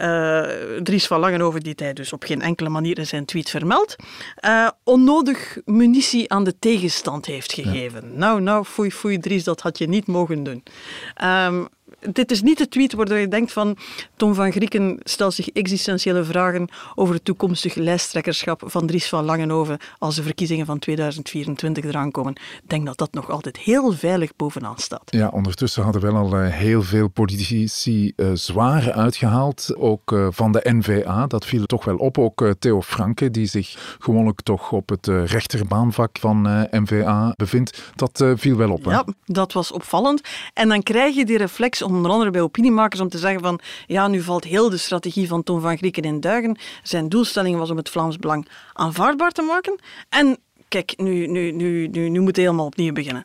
uh, 0.00 0.42
Dries 0.82 1.06
van 1.06 1.20
Langenhoven, 1.20 1.60
die 1.60 1.74
hij 1.76 1.92
dus 1.92 2.12
op 2.12 2.24
geen 2.24 2.42
enkele 2.42 2.68
manier 2.68 2.98
in 2.98 3.06
zijn 3.06 3.24
tweet 3.24 3.50
vermeldt, 3.50 3.96
uh, 4.44 4.68
onnodig 4.84 5.58
munitie 5.64 6.30
aan 6.32 6.44
de 6.44 6.58
tegenstand 6.58 7.26
heeft 7.26 7.52
gegeven. 7.52 8.02
Ja. 8.10 8.18
Nou, 8.18 8.40
nou, 8.40 8.64
foei, 8.64 8.90
foei, 8.90 9.18
Dries, 9.18 9.44
dat 9.44 9.60
had 9.60 9.78
je 9.78 9.88
niet 9.88 10.06
mogen 10.06 10.42
doen. 10.42 10.62
Um, 11.24 11.68
dit 12.12 12.30
is 12.30 12.42
niet 12.42 12.58
de 12.58 12.68
tweet 12.68 12.92
waardoor 12.92 13.18
je 13.18 13.28
denkt 13.28 13.52
van 13.52 13.76
Tom 14.16 14.34
van 14.34 14.52
Grieken 14.52 14.98
stelt 15.02 15.34
zich 15.34 15.48
existentiële 15.48 16.24
vragen 16.24 16.68
over 16.94 17.14
het 17.14 17.24
toekomstig 17.24 17.74
lijsttrekkerschap 17.74 18.62
van 18.66 18.86
Dries 18.86 19.08
van 19.08 19.24
Langenhoven 19.24 19.78
als 19.98 20.14
de 20.16 20.22
verkiezingen 20.22 20.66
van 20.66 20.78
2024 20.78 21.84
eraan 21.84 22.10
komen. 22.10 22.32
Ik 22.32 22.68
denk 22.68 22.86
dat 22.86 22.98
dat 22.98 23.12
nog 23.12 23.30
altijd 23.30 23.56
heel 23.56 23.92
veilig 23.92 24.36
bovenaan 24.36 24.78
staat. 24.78 25.02
Ja, 25.04 25.28
ondertussen 25.28 25.82
hadden 25.82 26.02
wel 26.02 26.16
al 26.16 26.42
uh, 26.42 26.48
heel 26.48 26.82
veel 26.82 27.08
politici 27.08 28.12
uh, 28.16 28.30
zwaar 28.34 28.92
uitgehaald, 28.92 29.74
ook 29.76 30.12
uh, 30.12 30.26
van 30.30 30.52
de 30.52 30.60
NVA. 30.62 31.26
Dat 31.26 31.46
viel 31.46 31.66
toch 31.66 31.84
wel 31.84 31.96
op. 31.96 32.18
Ook 32.18 32.54
Theo 32.58 32.82
Franke, 32.82 33.30
die 33.30 33.46
zich 33.46 33.96
gewoonlijk 33.98 34.40
toch 34.40 34.72
op 34.72 34.88
het 34.88 35.06
rechterbaanvak 35.06 36.18
van 36.18 36.66
NVA 36.70 37.32
bevindt, 37.36 37.92
dat 37.94 38.24
viel 38.34 38.56
wel 38.56 38.70
op. 38.70 38.84
Hè? 38.84 38.90
Ja, 38.90 39.04
dat 39.24 39.52
was 39.52 39.72
opvallend. 39.72 40.20
En 40.54 40.68
dan 40.68 40.82
krijg 40.82 41.14
je 41.14 41.24
die 41.24 41.36
reflex 41.36 41.82
onder 41.96 42.10
andere 42.10 42.30
bij 42.30 42.40
opiniemakers 42.40 43.00
om 43.00 43.08
te 43.08 43.18
zeggen 43.18 43.40
van 43.40 43.60
ja, 43.86 44.08
nu 44.08 44.20
valt 44.20 44.44
heel 44.44 44.70
de 44.70 44.76
strategie 44.76 45.28
van 45.28 45.42
Tom 45.42 45.60
van 45.60 45.76
Grieken 45.76 46.02
in 46.02 46.20
duigen. 46.20 46.58
Zijn 46.82 47.08
doelstelling 47.08 47.58
was 47.58 47.70
om 47.70 47.76
het 47.76 47.88
Vlaams 47.90 48.16
Belang 48.16 48.48
aanvaardbaar 48.72 49.30
te 49.30 49.42
maken. 49.42 49.78
En 50.08 50.36
kijk, 50.68 50.92
nu, 50.96 51.26
nu, 51.26 51.50
nu, 51.52 51.88
nu, 51.88 52.08
nu 52.08 52.20
moet 52.20 52.36
hij 52.36 52.44
helemaal 52.44 52.66
opnieuw 52.66 52.92
beginnen. 52.92 53.24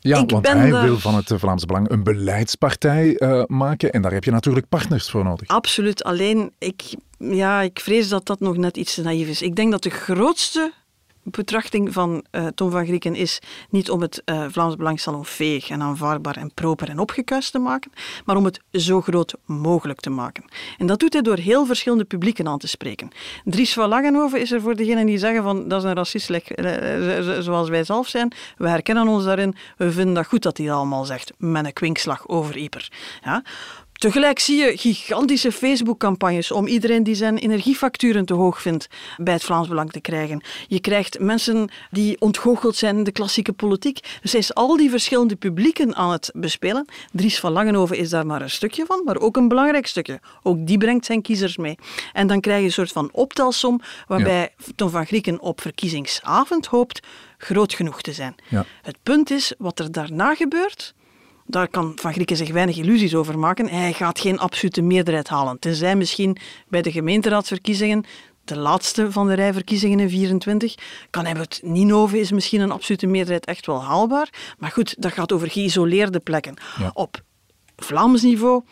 Ja, 0.00 0.18
Ik 0.18 0.30
want 0.30 0.46
hij 0.46 0.70
daar- 0.70 0.82
wil 0.84 0.98
van 0.98 1.14
het 1.14 1.32
Vlaams 1.36 1.64
Belang 1.64 1.90
een 1.90 2.02
beleidspartij 2.02 3.16
eh, 3.16 3.42
maken 3.46 3.92
en 3.92 4.02
daar 4.02 4.12
heb 4.12 4.24
je 4.24 4.30
natuurlijk 4.30 4.68
partners 4.68 5.10
voor 5.10 5.24
nodig. 5.24 5.48
Absoluut. 5.48 6.04
Alleen, 6.04 6.52
ik 6.58 6.82
ja, 7.18 7.60
ik 7.60 7.80
vrees 7.80 8.08
dat 8.08 8.26
dat 8.26 8.40
nog 8.40 8.56
net 8.56 8.76
iets 8.76 8.94
te 8.94 9.02
naïef 9.02 9.28
is. 9.28 9.42
Ik 9.42 9.56
denk 9.56 9.70
dat 9.70 9.82
de 9.82 9.90
grootste 9.90 10.72
betrachting 11.24 11.92
van 11.92 12.24
uh, 12.30 12.46
Tom 12.46 12.70
van 12.70 12.86
Grieken 12.86 13.14
is 13.14 13.38
niet 13.70 13.90
om 13.90 14.00
het 14.00 14.22
uh, 14.24 14.44
Vlaams 14.48 14.76
Belang 14.76 15.00
salonveeg 15.00 15.70
en 15.70 15.82
aanvaardbaar 15.82 16.36
en 16.36 16.54
proper 16.54 16.88
en 16.88 16.98
opgekuist 16.98 17.52
te 17.52 17.58
maken, 17.58 17.92
maar 18.24 18.36
om 18.36 18.44
het 18.44 18.60
zo 18.72 19.00
groot 19.00 19.34
mogelijk 19.44 20.00
te 20.00 20.10
maken. 20.10 20.44
En 20.78 20.86
dat 20.86 21.00
doet 21.00 21.12
hij 21.12 21.22
door 21.22 21.36
heel 21.36 21.66
verschillende 21.66 22.04
publieken 22.04 22.48
aan 22.48 22.58
te 22.58 22.68
spreken. 22.68 23.10
Dries 23.44 23.72
van 23.72 23.88
Langenhoven 23.88 24.40
is 24.40 24.52
er 24.52 24.60
voor 24.60 24.76
degenen 24.76 25.06
die 25.06 25.18
zeggen 25.18 25.42
van 25.42 25.68
dat 25.68 25.82
is 25.82 25.88
een 25.88 25.94
racist 25.94 26.30
zoals 27.44 27.68
wij 27.68 27.84
zelf 27.84 28.08
zijn. 28.08 28.32
We 28.56 28.68
herkennen 28.68 29.08
ons 29.08 29.24
daarin. 29.24 29.54
We 29.76 29.92
vinden 29.92 30.14
dat 30.14 30.26
goed 30.26 30.42
dat 30.42 30.56
hij 30.56 30.66
dat 30.66 30.76
allemaal 30.76 31.04
zegt 31.04 31.32
met 31.38 31.64
een 31.64 31.72
kwinkslag 31.72 32.28
over 32.28 32.56
Ieper. 32.56 32.92
Ja? 33.24 33.42
Tegelijk 33.94 34.38
zie 34.38 34.56
je 34.56 34.76
gigantische 34.76 35.52
Facebook-campagnes 35.52 36.50
om 36.50 36.66
iedereen 36.66 37.02
die 37.02 37.14
zijn 37.14 37.38
energiefacturen 37.38 38.24
te 38.24 38.34
hoog 38.34 38.62
vindt 38.62 38.86
bij 39.16 39.32
het 39.32 39.44
Vlaams 39.44 39.68
Belang 39.68 39.90
te 39.90 40.00
krijgen. 40.00 40.42
Je 40.66 40.80
krijgt 40.80 41.18
mensen 41.18 41.68
die 41.90 42.20
ontgoocheld 42.20 42.76
zijn 42.76 42.96
in 42.96 43.04
de 43.04 43.12
klassieke 43.12 43.52
politiek. 43.52 44.18
Dus 44.22 44.32
hij 44.32 44.40
is 44.40 44.54
al 44.54 44.76
die 44.76 44.90
verschillende 44.90 45.36
publieken 45.36 45.94
aan 45.94 46.10
het 46.10 46.30
bespelen. 46.34 46.86
Dries 47.12 47.40
van 47.40 47.52
Langenhoven 47.52 47.96
is 47.96 48.10
daar 48.10 48.26
maar 48.26 48.42
een 48.42 48.50
stukje 48.50 48.86
van, 48.86 49.02
maar 49.04 49.16
ook 49.16 49.36
een 49.36 49.48
belangrijk 49.48 49.86
stukje. 49.86 50.20
Ook 50.42 50.66
die 50.66 50.78
brengt 50.78 51.04
zijn 51.04 51.22
kiezers 51.22 51.56
mee. 51.56 51.78
En 52.12 52.26
dan 52.26 52.40
krijg 52.40 52.58
je 52.58 52.66
een 52.66 52.72
soort 52.72 52.92
van 52.92 53.08
optelsom 53.12 53.80
waarbij 54.06 54.40
ja. 54.40 54.72
Tom 54.76 54.90
van 54.90 55.06
Grieken 55.06 55.40
op 55.40 55.60
verkiezingsavond 55.60 56.66
hoopt 56.66 57.00
groot 57.38 57.74
genoeg 57.74 58.00
te 58.00 58.12
zijn. 58.12 58.34
Ja. 58.48 58.64
Het 58.82 58.96
punt 59.02 59.30
is, 59.30 59.52
wat 59.58 59.78
er 59.78 59.92
daarna 59.92 60.34
gebeurt 60.34 60.94
daar 61.46 61.68
kan 61.68 61.92
Van 61.96 62.12
Grieken 62.12 62.36
zich 62.36 62.52
weinig 62.52 62.76
illusies 62.76 63.14
over 63.14 63.38
maken. 63.38 63.68
Hij 63.68 63.92
gaat 63.92 64.20
geen 64.20 64.38
absolute 64.38 64.82
meerderheid 64.82 65.28
halen. 65.28 65.58
Tenzij 65.58 65.96
misschien 65.96 66.36
bij 66.68 66.82
de 66.82 66.92
gemeenteraadsverkiezingen, 66.92 68.04
de 68.44 68.56
laatste 68.56 69.12
van 69.12 69.26
de 69.26 69.34
rijverkiezingen 69.34 70.00
in 70.00 70.10
24, 70.10 70.74
kan 71.10 71.24
hij 71.24 71.34
het 71.38 71.60
Ninove 71.62 72.18
is 72.18 72.32
misschien 72.32 72.60
een 72.60 72.70
absolute 72.70 73.06
meerderheid 73.06 73.44
echt 73.44 73.66
wel 73.66 73.82
haalbaar. 73.82 74.28
Maar 74.58 74.70
goed, 74.70 75.02
dat 75.02 75.12
gaat 75.12 75.32
over 75.32 75.50
geïsoleerde 75.50 76.20
plekken. 76.20 76.54
Ja. 76.78 76.90
Op 76.94 77.22
Vlaams 77.76 78.22
niveau 78.22 78.64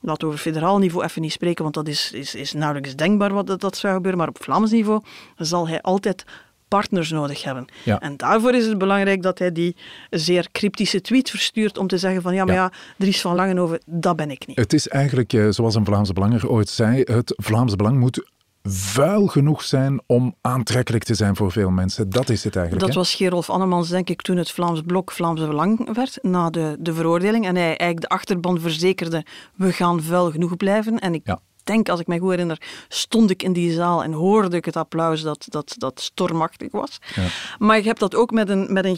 laten 0.00 0.20
we 0.20 0.26
over 0.26 0.38
federaal 0.38 0.78
niveau 0.78 1.04
even 1.04 1.22
niet 1.22 1.32
spreken, 1.32 1.62
want 1.62 1.74
dat 1.74 1.88
is, 1.88 2.12
is, 2.12 2.34
is 2.34 2.52
nauwelijks 2.52 2.96
denkbaar 2.96 3.32
wat 3.32 3.46
dat, 3.46 3.60
dat 3.60 3.76
zou 3.76 3.94
gebeuren. 3.94 4.18
Maar 4.18 4.28
op 4.28 4.42
Vlaams 4.42 4.70
niveau 4.70 5.02
zal 5.36 5.68
hij 5.68 5.80
altijd 5.80 6.24
partners 6.68 7.10
nodig 7.10 7.42
hebben. 7.42 7.64
Ja. 7.84 8.00
En 8.00 8.16
daarvoor 8.16 8.54
is 8.54 8.66
het 8.66 8.78
belangrijk 8.78 9.22
dat 9.22 9.38
hij 9.38 9.52
die 9.52 9.76
zeer 10.10 10.48
cryptische 10.52 11.00
tweet 11.00 11.30
verstuurt 11.30 11.78
om 11.78 11.86
te 11.86 11.98
zeggen 11.98 12.22
van 12.22 12.34
ja, 12.34 12.44
maar 12.44 12.54
ja, 12.54 12.62
Ja. 12.62 12.72
Dries 12.98 13.20
van 13.20 13.34
Langenhoven, 13.34 13.80
dat 13.86 14.16
ben 14.16 14.30
ik 14.30 14.46
niet. 14.46 14.56
Het 14.56 14.72
is 14.72 14.88
eigenlijk, 14.88 15.32
eh, 15.32 15.48
zoals 15.50 15.74
een 15.74 15.84
Vlaamse 15.84 16.12
Belanger 16.12 16.48
ooit 16.48 16.68
zei, 16.68 17.02
het 17.04 17.32
Vlaamse 17.36 17.76
Belang 17.76 17.98
moet 17.98 18.24
vuil 18.68 19.26
genoeg 19.26 19.62
zijn 19.62 20.02
om 20.06 20.34
aantrekkelijk 20.40 21.04
te 21.04 21.14
zijn 21.14 21.36
voor 21.36 21.52
veel 21.52 21.70
mensen. 21.70 22.10
Dat 22.10 22.28
is 22.28 22.44
het 22.44 22.56
eigenlijk. 22.56 22.86
Dat 22.86 22.94
hè? 22.94 23.00
was 23.00 23.14
Gerolf 23.14 23.50
Annemans, 23.50 23.88
denk 23.88 24.08
ik, 24.08 24.22
toen 24.22 24.36
het 24.36 24.50
Vlaams 24.50 24.80
Blok 24.86 25.12
Vlaamse 25.12 25.46
Belang 25.46 25.94
werd, 25.94 26.18
na 26.22 26.50
de, 26.50 26.76
de 26.78 26.94
veroordeling. 26.94 27.46
En 27.46 27.54
hij 27.54 27.64
eigenlijk 27.64 28.00
de 28.00 28.08
achterban 28.08 28.60
verzekerde, 28.60 29.24
we 29.54 29.72
gaan 29.72 30.02
vuil 30.02 30.30
genoeg 30.30 30.56
blijven. 30.56 30.98
En 30.98 31.14
ik 31.14 31.20
Ja. 31.24 31.40
Denk, 31.66 31.88
als 31.88 32.00
ik 32.00 32.06
me 32.06 32.18
goed 32.18 32.30
herinner, 32.30 32.60
stond 32.88 33.30
ik 33.30 33.42
in 33.42 33.52
die 33.52 33.72
zaal 33.72 34.02
en 34.02 34.12
hoorde 34.12 34.56
ik 34.56 34.64
het 34.64 34.76
applaus 34.76 35.22
dat, 35.22 35.46
dat, 35.48 35.74
dat 35.76 36.00
stormachtig 36.00 36.72
was. 36.72 36.98
Ja. 37.14 37.22
Maar 37.58 37.76
ik 37.76 37.84
heb 37.84 37.98
dat 37.98 38.14
ook 38.14 38.30
met 38.30 38.48
een, 38.48 38.72
met 38.72 38.84
een 38.84 38.96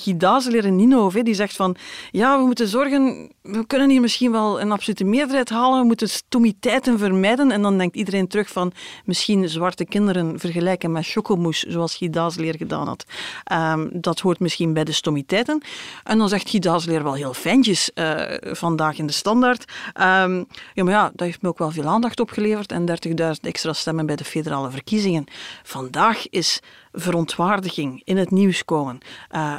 in 0.65 0.77
Ninove, 0.77 1.23
die 1.23 1.35
zegt 1.35 1.57
van, 1.57 1.77
ja, 2.11 2.39
we 2.39 2.45
moeten 2.45 2.69
zorgen, 2.69 3.33
we 3.43 3.67
kunnen 3.67 3.91
hier 3.91 4.01
misschien 4.01 4.33
wel 4.33 4.61
een 4.61 4.73
absolute 4.73 5.05
meerderheid 5.05 5.49
halen, 5.49 5.81
we 5.81 5.87
moeten 5.87 6.09
stomiteiten 6.09 6.99
vermijden. 6.99 7.51
En 7.51 7.63
dan 7.63 7.79
denkt 7.79 7.97
iedereen 7.97 8.29
terug 8.29 8.49
van, 8.49 8.73
misschien 9.05 9.49
zwarte 9.49 9.85
kinderen 9.85 10.39
vergelijken 10.39 10.93
met 10.93 11.07
chocomousse, 11.07 11.71
zoals 11.71 11.97
Gidazeleer 11.97 12.55
gedaan 12.57 12.87
had. 12.87 13.05
Ehm, 13.45 13.89
dat 13.93 14.21
hoort 14.21 14.41
misschien 14.41 14.73
bij 14.73 14.85
de 14.85 14.93
stomiteiten. 14.93 15.63
En 16.05 16.19
dan 16.19 16.29
zegt 16.29 16.49
Gidazeleer 16.49 17.03
wel 17.03 17.15
heel 17.15 17.35
fijntjes 17.35 17.93
eh, 17.93 18.23
vandaag 18.41 18.99
in 18.99 19.07
de 19.07 19.13
standaard. 19.13 19.65
Ehm, 19.93 20.45
ja, 20.75 20.85
maar 20.85 20.93
ja, 20.93 21.11
dat 21.15 21.27
heeft 21.27 21.43
me 21.43 21.49
ook 21.49 21.59
wel 21.59 21.71
veel 21.71 21.87
aandacht 21.87 22.21
opgeleverd 22.21 22.58
en 22.67 22.87
30.000 22.91 23.41
extra 23.41 23.73
stemmen 23.73 24.07
bij 24.07 24.17
de 24.17 24.25
federale 24.25 24.71
verkiezingen. 24.71 25.25
Vandaag 25.63 26.29
is 26.29 26.61
verontwaardiging 26.93 28.03
in 28.05 28.17
het 28.17 28.31
nieuws 28.31 28.65
komen. 28.65 28.99
Eh, 29.29 29.55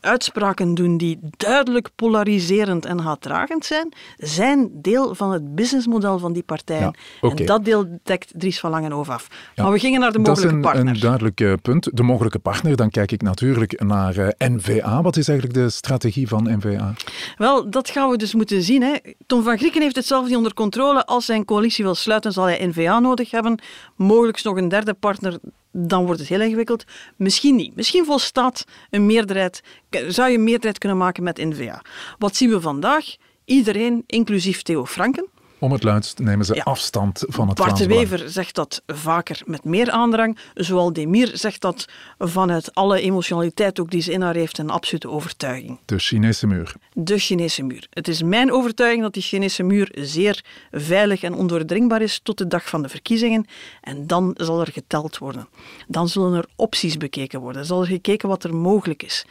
uitspraken 0.00 0.74
doen 0.74 0.96
die 0.96 1.18
duidelijk 1.36 1.88
polariserend 1.94 2.84
en 2.84 2.98
haatdragend 2.98 3.64
zijn, 3.64 3.92
zijn 4.16 4.70
deel 4.72 5.14
van 5.14 5.32
het 5.32 5.54
businessmodel 5.54 6.18
van 6.18 6.32
die 6.32 6.42
partijen. 6.42 6.96
Ja. 7.20 7.30
En 7.30 7.46
dat 7.46 7.64
deel 7.64 7.98
dekt 8.02 8.32
Dries 8.36 8.60
van 8.60 8.70
Langenhoven 8.70 9.14
af. 9.14 9.28
Ja. 9.54 9.62
Maar 9.62 9.72
we 9.72 9.78
gingen 9.78 10.00
naar 10.00 10.12
de 10.12 10.22
Dat 10.22 10.36
is 10.36 10.44
mogelijke 10.44 10.56
een, 10.56 10.72
partner. 10.72 10.94
een 10.94 11.00
duidelijk 11.00 11.40
eh, 11.40 11.52
punt. 11.62 11.96
De 11.96 12.02
mogelijke 12.02 12.38
partner, 12.38 12.76
dan 12.76 12.90
kijk 12.90 13.12
ik 13.12 13.22
natuurlijk 13.22 13.82
naar 13.82 14.16
eh, 14.16 14.48
NVA. 14.48 15.02
Wat 15.02 15.16
is 15.16 15.28
eigenlijk 15.28 15.58
de 15.58 15.70
strategie 15.70 16.28
van 16.28 16.56
NVA? 16.56 16.94
Wel, 17.36 17.70
dat 17.70 17.90
gaan 17.90 18.10
we 18.10 18.16
dus 18.16 18.34
moeten 18.34 18.62
zien. 18.62 18.82
Hè. 18.82 18.94
Tom 19.26 19.42
van 19.42 19.58
Grieken 19.58 19.82
heeft 19.82 19.96
het 19.96 20.06
zelf 20.06 20.26
niet 20.26 20.36
onder 20.36 20.54
controle. 20.54 21.06
Als 21.06 21.24
zijn 21.24 21.44
coalitie 21.44 21.84
wil 21.84 21.94
sluiten, 21.94 22.32
zal 22.32 22.44
hij 22.44 22.66
NVA 22.66 22.98
nodig 22.98 23.30
hebben. 23.30 23.58
Mogelijk 23.96 24.42
nog 24.44 24.56
een 24.56 24.68
derde 24.68 24.94
partner. 24.94 25.38
Dan 25.76 26.04
wordt 26.04 26.20
het 26.20 26.28
heel 26.28 26.40
ingewikkeld. 26.40 26.84
Misschien 27.16 27.56
niet. 27.56 27.76
Misschien 27.76 28.04
volstaat 28.04 28.64
een 28.90 29.06
meerderheid. 29.06 29.62
Zou 30.08 30.30
je 30.30 30.36
een 30.36 30.44
meerderheid 30.44 30.78
kunnen 30.78 30.98
maken 30.98 31.22
met 31.22 31.36
NVA? 31.36 31.82
Wat 32.18 32.36
zien 32.36 32.50
we 32.50 32.60
vandaag? 32.60 33.16
Iedereen, 33.44 34.04
inclusief 34.06 34.62
Theo 34.62 34.86
Franken. 34.86 35.28
Om 35.64 35.72
het 35.72 35.82
luidst 35.82 36.18
nemen 36.18 36.46
ze 36.46 36.54
Ja. 36.54 36.62
afstand 36.62 37.24
van 37.26 37.48
het 37.48 37.56
Bart 37.56 37.76
de. 37.76 37.86
Wever 37.86 38.30
zegt 38.30 38.54
dat 38.54 38.82
vaker 38.86 39.42
met 39.44 39.64
meer 39.64 39.90
aandrang. 39.90 40.38
Zoal 40.54 40.92
Demir 40.92 41.30
zegt 41.34 41.60
dat 41.60 41.88
vanuit 42.18 42.74
alle 42.74 43.00
emotionaliteit 43.00 43.80
ook 43.80 43.90
die 43.90 44.00
ze 44.02 44.12
in 44.12 44.20
haar 44.22 44.34
heeft 44.34 44.58
een 44.58 44.70
absolute 44.70 45.10
overtuiging. 45.10 45.78
De 45.84 45.98
Chinese 45.98 46.46
muur. 46.46 46.74
de 46.92 47.18
Chinese 47.18 47.62
muur. 47.62 47.86
Het 47.90 48.08
is 48.08 48.22
mijn 48.22 48.52
overtuiging 48.52 49.02
dat 49.02 49.12
die 49.12 49.22
Chinese 49.22 49.62
muur 49.62 49.88
zeer 49.94 50.44
veilig 50.70 51.22
en 51.22 51.34
ondoordringbaar 51.34 52.02
is 52.02 52.20
tot 52.22 52.38
de 52.38 52.46
dag 52.46 52.68
van 52.68 52.82
de 52.82 52.88
verkiezingen. 52.88 53.46
En 53.80 54.06
dan 54.06 54.34
zal 54.36 54.60
er 54.60 54.72
geteld 54.72 55.18
worden. 55.18 55.48
Dan 55.88 56.08
zullen 56.08 56.34
er 56.38 56.46
opties 56.56 56.96
bekeken 56.96 57.40
worden. 57.40 57.64
Zal 57.66 57.80
er 57.80 57.86
gekeken 57.86 58.28
wat 58.28 58.44
er 58.44 58.54
mogelijk 58.54 59.02
is. 59.02 59.24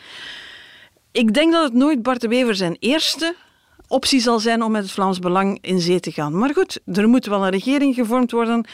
Ik 1.12 1.34
denk 1.34 1.52
dat 1.52 1.64
het 1.64 1.74
nooit 1.74 2.02
Bart 2.04 2.22
de 2.22 2.28
Wever 2.28 2.56
zijn 2.56 2.78
eerste 2.80 3.36
optie 3.94 4.20
zal 4.20 4.40
zijn 4.40 4.64
om 4.64 4.72
met 4.72 4.82
het 4.82 4.92
Vlaams 4.92 5.20
Belang 5.20 5.58
in 5.62 5.80
zee 5.80 6.00
te 6.00 6.12
gaan. 6.12 6.38
Maar 6.38 6.54
goed, 6.54 6.80
er 6.86 7.08
moet 7.08 7.26
wel 7.26 7.44
een 7.44 7.52
regering 7.52 7.96
gevormd 7.96 8.32
worden. 8.32 8.66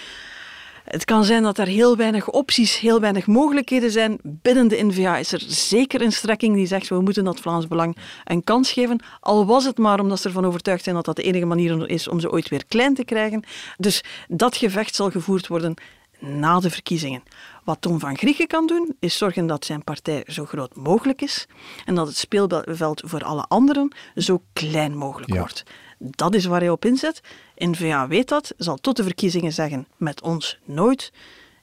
Het 0.83 1.05
kan 1.05 1.23
zijn 1.23 1.43
dat 1.43 1.57
er 1.57 1.67
heel 1.67 1.95
weinig 1.95 2.29
opties, 2.29 2.79
heel 2.79 2.99
weinig 2.99 3.27
mogelijkheden 3.27 3.91
zijn. 3.91 4.17
Binnen 4.23 4.67
de 4.67 4.83
NVA 4.83 5.17
is 5.17 5.31
er 5.31 5.43
zeker 5.47 6.01
een 6.01 6.11
strekking 6.11 6.55
die 6.55 6.67
zegt 6.67 6.87
we 6.87 7.01
moeten 7.01 7.23
dat 7.23 7.39
Vlaams 7.39 7.67
Belang 7.67 7.97
een 8.23 8.43
kans 8.43 8.71
geven. 8.71 9.03
Al 9.19 9.45
was 9.45 9.65
het 9.65 9.77
maar 9.77 9.99
omdat 9.99 10.19
ze 10.19 10.27
ervan 10.27 10.45
overtuigd 10.45 10.83
zijn 10.83 10.95
dat 10.95 11.05
dat 11.05 11.15
de 11.15 11.23
enige 11.23 11.45
manier 11.45 11.89
is 11.89 12.07
om 12.07 12.19
ze 12.19 12.31
ooit 12.31 12.49
weer 12.49 12.65
klein 12.65 12.93
te 12.93 13.05
krijgen. 13.05 13.43
Dus 13.77 14.03
dat 14.27 14.57
gevecht 14.57 14.95
zal 14.95 15.09
gevoerd 15.09 15.47
worden 15.47 15.73
na 16.19 16.59
de 16.59 16.69
verkiezingen. 16.69 17.23
Wat 17.63 17.81
Tom 17.81 17.99
van 17.99 18.17
Grieken 18.17 18.47
kan 18.47 18.67
doen, 18.67 18.95
is 18.99 19.17
zorgen 19.17 19.47
dat 19.47 19.65
zijn 19.65 19.83
partij 19.83 20.23
zo 20.27 20.45
groot 20.45 20.75
mogelijk 20.75 21.21
is 21.21 21.47
en 21.85 21.95
dat 21.95 22.07
het 22.07 22.17
speelveld 22.17 23.01
voor 23.05 23.23
alle 23.23 23.45
anderen 23.47 23.91
zo 24.15 24.41
klein 24.53 24.97
mogelijk 24.97 25.33
Ja. 25.33 25.39
wordt. 25.39 25.63
Dat 25.99 26.35
is 26.35 26.45
waar 26.45 26.59
hij 26.59 26.69
op 26.69 26.85
inzet. 26.85 27.21
N-VA 27.55 28.07
weet 28.07 28.27
dat, 28.27 28.53
zal 28.57 28.77
tot 28.77 28.95
de 28.95 29.03
verkiezingen 29.03 29.53
zeggen, 29.53 29.87
met 29.97 30.21
ons 30.21 30.59
nooit. 30.65 31.11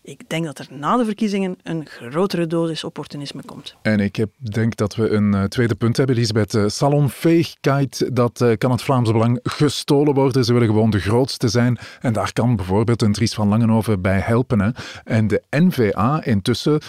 Ik 0.06 0.28
denk 0.28 0.44
dat 0.44 0.58
er 0.58 0.66
na 0.70 0.96
de 0.96 1.04
verkiezingen 1.04 1.56
een 1.62 1.86
grotere 1.86 2.46
dosis 2.46 2.84
opportunisme 2.84 3.42
komt. 3.44 3.76
En 3.82 4.00
ik 4.00 4.16
heb, 4.16 4.30
denk 4.38 4.76
dat 4.76 4.94
we 4.94 5.10
een 5.10 5.34
eh, 5.34 5.44
tweede 5.44 5.74
punt 5.74 5.96
hebben, 5.96 6.16
Elisabeth. 6.16 6.54
Uh, 6.54 6.64
salonveegheid, 6.66 8.10
dat 8.12 8.40
eh, 8.40 8.52
kan 8.58 8.70
het 8.70 8.82
Vlaams 8.82 9.12
Belang 9.12 9.40
gestolen 9.42 10.14
worden. 10.14 10.44
Ze 10.44 10.52
willen 10.52 10.68
gewoon 10.68 10.90
de 10.90 11.00
grootste 11.00 11.48
zijn. 11.48 11.78
En 12.00 12.12
daar 12.12 12.32
kan 12.32 12.56
bijvoorbeeld 12.56 13.02
een 13.02 13.12
Dries 13.12 13.34
van 13.34 13.48
Langenhoven 13.48 14.00
bij 14.00 14.18
helpen. 14.18 14.60
Hè. 14.60 14.70
En 15.04 15.26
de 15.26 15.42
NVA 15.50 16.24
intussen 16.24 16.80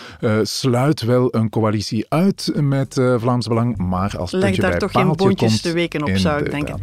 sluit 0.41 1.01
wel 1.01 1.36
een 1.36 1.49
coalitie 1.49 2.06
uit 2.10 2.51
met 2.56 2.93
Vlaams 2.93 3.47
Belang. 3.47 3.77
Maar 3.77 4.17
als 4.17 4.32
Leg 4.32 4.41
puntje 4.41 4.62
daar 4.62 4.69
bij 4.69 4.80
toch 4.80 4.91
geen 4.91 5.15
boontjes 5.15 5.49
komt, 5.49 5.62
te 5.62 5.71
weken 5.71 6.03
op, 6.03 6.17
zou 6.17 6.43
ik 6.43 6.51
denken. 6.51 6.80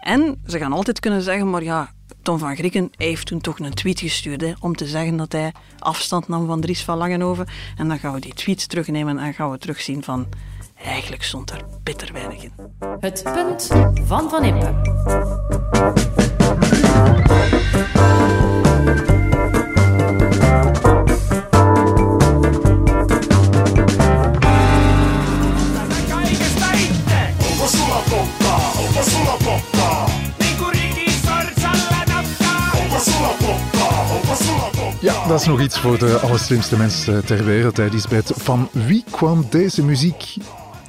En 0.00 0.40
ze 0.46 0.58
gaan 0.58 0.72
altijd 0.72 1.00
kunnen 1.00 1.22
zeggen, 1.22 1.50
maar 1.50 1.62
ja, 1.62 1.90
Tom 2.26 2.38
van 2.38 2.56
Grieken 2.56 2.90
heeft 2.96 3.26
toen 3.26 3.40
toch 3.40 3.58
een 3.58 3.74
tweet 3.74 4.00
gestuurd 4.00 4.40
hè, 4.40 4.52
om 4.60 4.76
te 4.76 4.86
zeggen 4.86 5.16
dat 5.16 5.32
hij 5.32 5.52
afstand 5.78 6.28
nam 6.28 6.46
van 6.46 6.60
Dries 6.60 6.84
van 6.84 6.98
Langenhoven. 6.98 7.46
En 7.76 7.88
dan 7.88 7.98
gaan 7.98 8.12
we 8.12 8.20
die 8.20 8.34
tweet 8.34 8.68
terugnemen 8.68 9.18
en 9.18 9.34
gaan 9.34 9.50
we 9.50 9.58
terugzien 9.58 10.02
van... 10.02 10.26
Eigenlijk 10.84 11.22
stond 11.22 11.50
er 11.50 11.64
bitter 11.82 12.12
weinig 12.12 12.42
in. 12.42 12.52
Het 13.00 13.22
punt 13.22 13.70
van 14.04 14.30
Van 14.30 14.44
Impe. 14.44 14.74
Dat 35.28 35.40
is 35.40 35.46
nog 35.46 35.60
iets 35.60 35.78
voor 35.78 35.98
de 35.98 36.18
allerslimste 36.18 36.76
mensen 36.76 37.24
ter 37.24 37.44
wereld, 37.44 37.76
hè, 37.76 37.86
Lisbeth. 37.86 38.32
Van 38.36 38.68
wie 38.72 39.04
kwam 39.10 39.46
deze 39.50 39.84
muziek? 39.84 40.34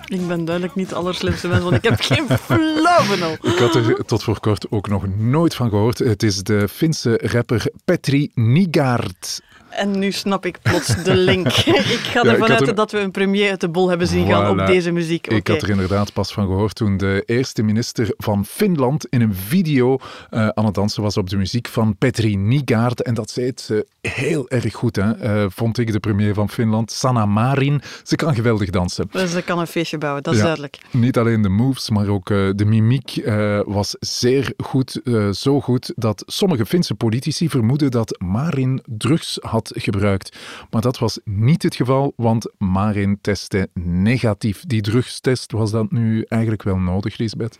Ik 0.06 0.28
ben 0.28 0.45
duidelijk 0.45 0.76
niet 0.76 0.89
de 0.89 0.95
allerslimste 0.95 1.47
mens, 1.47 1.63
want 1.63 1.76
ik 1.76 1.84
heb 1.84 2.00
geen 2.00 2.28
flauw. 2.45 3.32
Ik 3.41 3.58
had 3.60 3.76
er 3.76 4.06
tot 4.06 4.23
voor 4.23 4.39
kort 4.39 4.71
ook 4.71 4.88
nog 4.88 5.17
nooit 5.17 5.56
van 5.56 5.69
gehoord. 5.69 5.97
Het 5.97 6.23
is 6.23 6.43
de 6.43 6.67
Finse 6.67 7.19
rapper 7.23 7.71
Petri 7.86 8.32
Nigaard. 8.34 9.41
En 9.69 9.99
nu 9.99 10.12
snap 10.12 10.45
ik 10.45 10.60
plots 10.62 11.03
de 11.03 11.15
link. 11.15 11.47
ik 11.97 11.99
ga 12.03 12.21
Ja, 12.23 12.30
ik 12.30 12.32
ervan 12.34 12.49
uit 12.51 12.67
er- 12.67 12.75
dat 12.75 12.91
we 12.91 12.99
een 12.99 13.12
premier 13.12 13.49
uit 13.49 13.62
de 13.62 13.69
bol 13.69 13.89
hebben 13.89 14.08
zien 14.08 14.27
gaan 14.27 14.60
op 14.60 14.67
deze 14.67 14.91
muziek. 14.91 15.27
Ik 15.27 15.38
Oké. 15.38 15.51
had 15.51 15.62
er 15.62 15.69
inderdaad 15.69 16.13
pas 16.13 16.34
van 16.34 16.45
gehoord 16.45 16.75
toen 16.75 16.97
de 16.97 17.23
eerste 17.25 17.63
minister 17.63 18.13
van 18.17 18.45
Finland 18.45 19.06
in 19.10 19.21
een 19.21 19.36
video 19.36 19.97
eh, 20.30 20.47
aan 20.47 20.65
het 20.65 20.73
dansen 20.73 21.01
was 21.03 21.17
op 21.17 21.30
de 21.30 21.38
muziek 21.38 21.67
van 21.67 21.95
Petri 21.97 22.36
Nigaard. 22.36 23.01
En 23.01 23.13
dat 23.13 23.30
zei 23.30 23.51
ze 23.56 23.88
heel 24.01 24.49
erg 24.49 24.73
goed, 24.73 24.95
hè? 24.95 25.12
eh, 25.12 25.45
vond 25.49 25.77
ik, 25.77 25.91
de 25.91 25.99
premier 25.99 26.34
van 26.34 26.49
Finland, 26.49 26.91
Sanna 26.91 27.25
Marin. 27.25 27.82
Ze 28.03 28.15
kan 28.15 28.36
geweldig 28.36 28.69
dansen. 28.69 29.08
Dus 29.12 29.32
ze 29.32 29.41
kan 29.41 29.60
een 29.60 29.67
feestje 29.67 29.97
bouwen, 29.97 30.23
dat 30.23 30.34
is 30.34 30.39
Ja. 30.39 30.45
duidelijk. 30.45 30.77
Niet 30.91 31.17
alleen 31.17 31.41
de 31.41 31.49
moves, 31.49 31.89
maar 31.89 32.08
ook 32.08 32.30
eh, 32.30 32.49
de 32.56 32.65
mimiek 32.65 33.17
eh, 33.17 33.60
was 33.65 33.95
zeer 33.99 34.53
goed. 34.58 35.01
eh, 35.03 35.30
zo 35.30 35.62
goed 35.62 35.91
dat 35.95 36.23
sommige 36.25 36.65
Finse 36.65 36.95
politici 36.95 37.49
vermoeden 37.49 37.91
dat 37.91 38.15
Marin 38.25 38.82
drugs 38.86 39.38
had 39.41 39.66
gebruikt. 39.75 40.38
Maar 40.69 40.82
dat 40.82 40.97
was 40.97 41.19
niet 41.23 41.63
het 41.63 41.75
geval, 41.75 42.13
want 42.15 42.51
Marin 42.58 43.17
testte 43.21 43.69
negatief. 43.84 44.63
Die 44.65 44.82
drugstest, 44.82 45.51
was 45.51 45.71
dat 45.71 45.91
nu 45.91 46.25
eigenlijk 46.27 46.63
wel 46.63 46.77
nodig, 46.77 47.17
Lisbeth? 47.17 47.60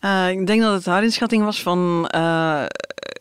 Eh, 0.00 0.30
ik 0.30 0.46
denk 0.46 0.62
dat 0.62 0.72
het 0.72 0.84
haar 0.84 1.02
inschatting 1.02 1.44
was 1.44 1.62
van... 1.62 2.08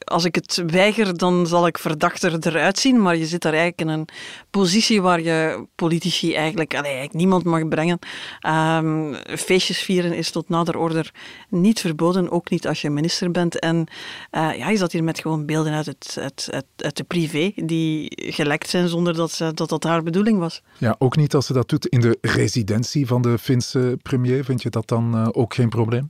als 0.09 0.25
ik 0.25 0.35
het 0.35 0.63
weiger, 0.65 1.17
dan 1.17 1.47
zal 1.47 1.67
ik 1.67 1.77
verdachter 1.77 2.47
eruit 2.47 2.79
zien. 2.79 3.01
Maar 3.01 3.15
je 3.15 3.25
zit 3.25 3.41
daar 3.41 3.53
eigenlijk 3.53 3.81
in 3.81 3.87
een 3.87 4.07
positie 4.49 5.01
waar 5.01 5.21
je 5.21 5.65
politici 5.75 6.33
eigenlijk, 6.33 6.71
allee, 6.75 6.91
eigenlijk 6.91 7.19
niemand 7.19 7.43
mag 7.43 7.67
brengen. 7.67 7.99
Ehm, 8.39 9.13
feestjes 9.25 9.79
vieren 9.79 10.13
is 10.13 10.31
tot 10.31 10.49
nader 10.49 10.77
order 10.77 11.11
niet 11.49 11.79
verboden, 11.79 12.31
ook 12.31 12.49
niet 12.49 12.67
als 12.67 12.81
je 12.81 12.89
minister 12.89 13.31
bent. 13.31 13.59
En 13.59 13.87
eh, 14.31 14.57
ja, 14.57 14.69
je 14.69 14.77
zat 14.77 14.91
hier 14.91 15.03
met 15.03 15.19
gewoon 15.19 15.45
beelden 15.45 15.73
uit, 15.73 15.85
het, 15.85 16.17
het, 16.19 16.49
uit 16.77 16.97
de 16.97 17.03
privé 17.03 17.51
die 17.55 18.11
gelekt 18.15 18.69
zijn 18.69 18.87
zonder 18.87 19.13
dat, 19.15 19.31
ze, 19.31 19.53
dat 19.53 19.69
dat 19.69 19.83
haar 19.83 20.03
bedoeling 20.03 20.39
was. 20.39 20.61
Ja, 20.77 20.95
ook 20.99 21.15
niet 21.15 21.35
als 21.35 21.45
ze 21.45 21.53
dat 21.53 21.69
doet 21.69 21.87
in 21.87 21.99
de 21.99 22.17
residentie 22.21 23.07
van 23.07 23.21
de 23.21 23.37
Finse 23.37 23.97
premier. 24.01 24.43
Vind 24.43 24.61
je 24.61 24.69
dat 24.69 24.87
dan 24.87 25.15
eh, 25.15 25.27
ook 25.31 25.53
geen 25.53 25.69
probleem? 25.69 26.09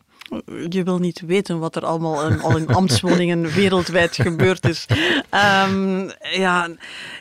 Je 0.70 0.84
wil 0.84 0.98
niet 0.98 1.22
weten 1.26 1.60
wat 1.60 1.76
er 1.76 1.86
allemaal 1.86 2.28
in, 2.28 2.42
al 2.42 2.58
in 2.58 2.68
ambtswoningen 2.68 3.52
wereldwijd 3.60 4.16
gebeurd 4.16 4.68
is. 4.68 4.86
Ehm, 5.30 6.10
ja, 6.20 6.68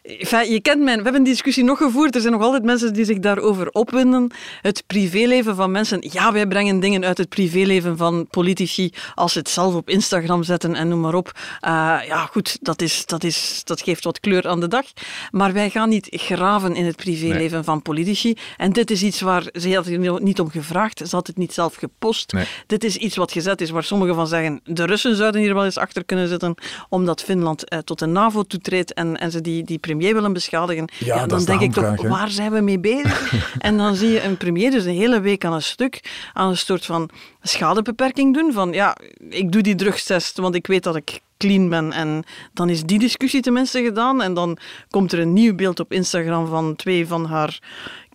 enfin, 0.03 0.53
je 0.53 0.61
kent 0.61 0.83
mijn... 0.83 0.97
We 0.97 1.03
hebben 1.03 1.21
een 1.21 1.29
discussie 1.29 1.65
nog 1.65 1.79
gevoerd. 1.79 2.15
Er 2.15 2.21
zijn 2.21 2.33
nog 2.33 2.43
altijd 2.43 2.65
mensen 2.65 2.93
die 2.93 3.05
zich 3.05 3.19
daarover 3.19 3.71
opwinden. 3.71 4.31
Het 4.63 4.83
privéleven 4.87 5.57
van 5.57 5.71
mensen. 5.71 5.99
Ja, 6.11 6.33
wij 6.33 6.47
brengen 6.47 6.81
dingen 6.81 7.05
uit 7.05 7.19
het 7.19 7.29
privéleven 7.29 7.97
van 7.97 8.27
politici 8.31 8.93
als 9.15 9.33
ze 9.33 9.39
het 9.39 9.49
zelf 9.49 9.75
op 9.75 9.89
Instagram 9.89 10.43
zetten 10.43 10.75
en 10.75 10.89
noem 10.89 11.01
maar 11.01 11.15
op. 11.15 11.33
Eh, 11.61 11.71
ja, 12.07 12.27
goed, 12.27 12.59
dat, 12.61 12.83
is, 12.83 13.07
dat, 13.07 13.25
is, 13.25 13.63
dat 13.65 13.81
geeft 13.81 14.05
wat 14.05 14.21
kleur 14.21 14.49
aan 14.49 14.61
de 14.61 14.69
dag. 14.69 14.85
Maar 15.31 15.53
wij 15.53 15.71
gaan 15.71 15.89
niet 15.89 16.09
graven 16.11 16.75
in 16.75 16.85
het 16.85 16.97
privéleven 16.97 17.65
van 17.65 17.83
politici. 17.83 18.37
En 18.57 18.73
dit 18.73 18.91
is 18.91 19.03
iets 19.03 19.21
waar... 19.21 19.47
Ze 19.53 19.75
had 19.75 20.21
niet 20.21 20.41
om 20.41 20.51
gevraagd. 20.51 21.03
Ze 21.09 21.17
had 21.17 21.27
het 21.27 21.37
niet 21.37 21.53
zelf 21.53 21.75
gepost. 21.75 22.33
Nee. 22.33 22.47
Dit 22.67 22.85
is 22.85 22.98
iets 22.99 23.17
wat 23.17 23.33
gezet 23.33 23.61
is 23.61 23.71
waar 23.71 23.85
sommigen 23.85 24.15
van 24.15 24.27
zeggen 24.27 24.61
de 24.65 24.85
Russen 24.85 25.17
zouden 25.17 25.41
hier 25.41 25.55
wel 25.55 25.65
eens 25.65 25.79
achter 25.79 26.05
kunnen 26.05 26.29
zitten 26.29 26.55
omdat 26.89 27.23
Finland 27.23 27.69
eh, 27.69 27.79
tot 27.79 27.99
de 27.99 28.07
NAVO 28.07 28.43
toetreedt 28.43 28.93
en, 28.93 29.17
en 29.17 29.31
ze 29.31 29.41
die, 29.41 29.65
die 29.65 29.79
premier 29.79 30.15
willen 30.15 30.33
beschadigen. 30.33 30.91
Ja, 30.99 31.27
dan 31.27 31.39
de 31.39 31.45
denk 31.45 31.61
ik 31.61 31.73
toch, 31.73 32.03
waar 32.03 32.31
zijn 32.31 32.53
we 32.53 32.61
mee 32.61 32.79
bezig? 32.79 33.33
en 33.59 33.77
dan 33.77 33.95
zie 33.95 34.09
je 34.09 34.23
een 34.23 34.37
premier 34.37 34.71
dus 34.71 34.85
een 34.85 34.95
hele 34.95 35.21
week 35.21 35.45
aan 35.45 35.53
een 35.53 35.63
stuk 35.63 36.01
aan 36.33 36.49
een 36.49 36.57
soort 36.57 36.85
van 36.85 37.11
schadebeperking 37.43 38.35
doen 38.35 38.53
van 38.53 38.73
ja, 38.73 38.97
ik 39.29 39.53
doe 39.53 39.63
die 39.63 39.75
drugstest, 39.75 40.39
want 40.39 40.55
ik 40.55 40.67
weet 40.67 40.83
dat 40.83 40.97
ik 40.97 41.21
clean 41.39 41.69
ben. 41.69 41.93
En 41.93 42.25
dan 42.53 42.69
is 42.69 42.83
die 42.83 42.99
discussie 42.99 43.41
tenminste 43.41 43.83
gedaan. 43.83 44.23
En 44.23 44.35
dan 44.35 44.59
komt 44.91 45.13
er 45.13 45.19
een 45.19 45.33
nieuw 45.33 45.55
beeld 45.55 45.81
op 45.81 45.93
Instagram 45.93 46.47
van 46.47 46.77
twee 46.77 47.07
van 47.07 47.25
haar 47.25 47.59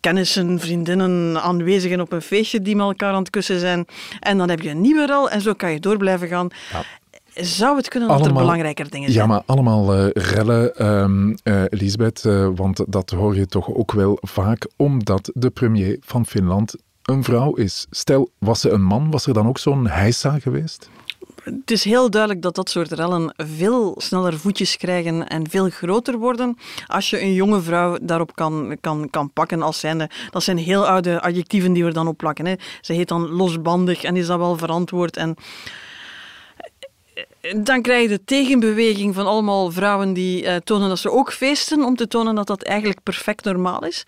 kennissen, 0.08 0.60
vriendinnen, 0.60 1.42
aanwezigen 1.42 2.02
op 2.02 2.12
een 2.12 2.22
feestje 2.22 2.62
die 2.62 2.76
met 2.76 2.86
elkaar 2.86 3.14
aan 3.14 3.20
het 3.20 3.30
kussen 3.30 3.60
zijn. 3.60 3.86
En 4.20 4.38
dan 4.38 4.50
heb 4.50 4.62
je 4.62 4.70
een 4.70 4.82
nieuwe 4.82 5.06
rel 5.06 5.30
en 5.30 5.42
zo 5.42 5.54
kan 5.54 5.72
je 5.72 5.80
door 5.80 5.98
blijven 5.98 6.28
gaan. 6.28 6.48
Zou 7.36 7.78
het 7.78 7.88
kunnen 7.88 8.10
dat 8.10 8.18
er 8.18 8.24
Allemaal- 8.24 8.42
belangrijker 8.44 8.90
dingen 8.90 9.12
zijn? 9.12 9.28
Ja, 9.28 9.34
maar 9.34 9.42
allemaal 9.46 9.94
eh, 9.94 10.08
rellen, 10.14 11.38
Lisbeth, 11.70 12.26
eh, 12.26 12.50
want 12.56 12.84
dat 12.88 13.10
hoor 13.10 13.36
je 13.36 13.46
toch 13.46 13.74
ook 13.74 13.92
wel 13.92 14.18
vaak, 14.22 14.68
omdat 14.76 15.32
de 15.34 15.50
premier 15.50 15.98
van 16.02 16.26
Finland 16.26 16.76
een 17.04 17.24
vrouw 17.24 17.54
is. 17.54 17.88
Stel, 17.90 18.30
was 18.38 18.62
ze 18.62 18.70
een 18.70 18.84
man, 18.84 19.12
was 19.12 19.26
er 19.26 19.34
dan 19.34 19.48
ook 19.48 19.58
zo'n 19.58 19.88
heisa 19.88 20.40
geweest? 20.40 20.90
Het 21.44 21.72
is 21.72 21.84
heel 21.84 22.10
duidelijk 22.10 22.42
dat 22.42 22.56
dat 22.56 22.70
soort 22.70 22.92
rellen 22.92 23.34
veel 23.38 23.96
sneller 23.98 24.40
voetjes 24.40 24.78
krijgen 24.78 25.28
en 25.28 25.50
veel 25.50 25.70
groter 25.70 26.18
worden 26.18 26.58
als 26.88 27.10
je 27.10 27.22
een 27.22 27.34
jonge 27.34 27.62
vrouw 27.62 27.98
daarop 28.02 28.36
kan, 28.36 28.78
kan, 28.82 29.10
kan 29.10 29.32
pakken 29.32 29.62
als 29.62 29.80
zijnde. 29.80 30.10
Dat 30.30 30.44
zijn 30.44 30.58
heel 30.58 30.88
oude 30.88 31.22
adjectieven 31.22 31.74
die 31.74 31.86
we 31.86 31.94
dan 31.94 32.08
op 32.08 32.18
plakken. 32.18 32.46
Hè. 32.46 32.54
Ze 32.82 32.94
heet 32.94 33.08
dan 33.08 33.30
losbandig 33.30 34.04
en 34.04 34.16
is 34.16 34.28
dat 34.28 34.38
wel 34.38 34.58
verantwoord. 34.58 35.18
En 35.18 35.36
dan 37.64 37.82
krijg 37.82 38.02
je 38.02 38.08
de 38.08 38.24
tegenbeweging 38.24 39.16
van 39.16 39.26
allemaal 39.26 39.72
vrouwen 39.72 40.14
die 40.14 40.46
eh, 40.46 40.56
tonen 40.56 40.90
dat 40.90 41.00
ze 41.00 41.12
ook 41.12 41.34
feesten, 41.34 41.84
om 41.84 41.96
te 41.96 42.08
tonen 42.08 42.36
dat 42.36 42.48
dat 42.48 42.64
eigenlijk 42.64 43.04
perfect 43.04 43.44
normaal 43.44 43.86
is. 43.86 44.06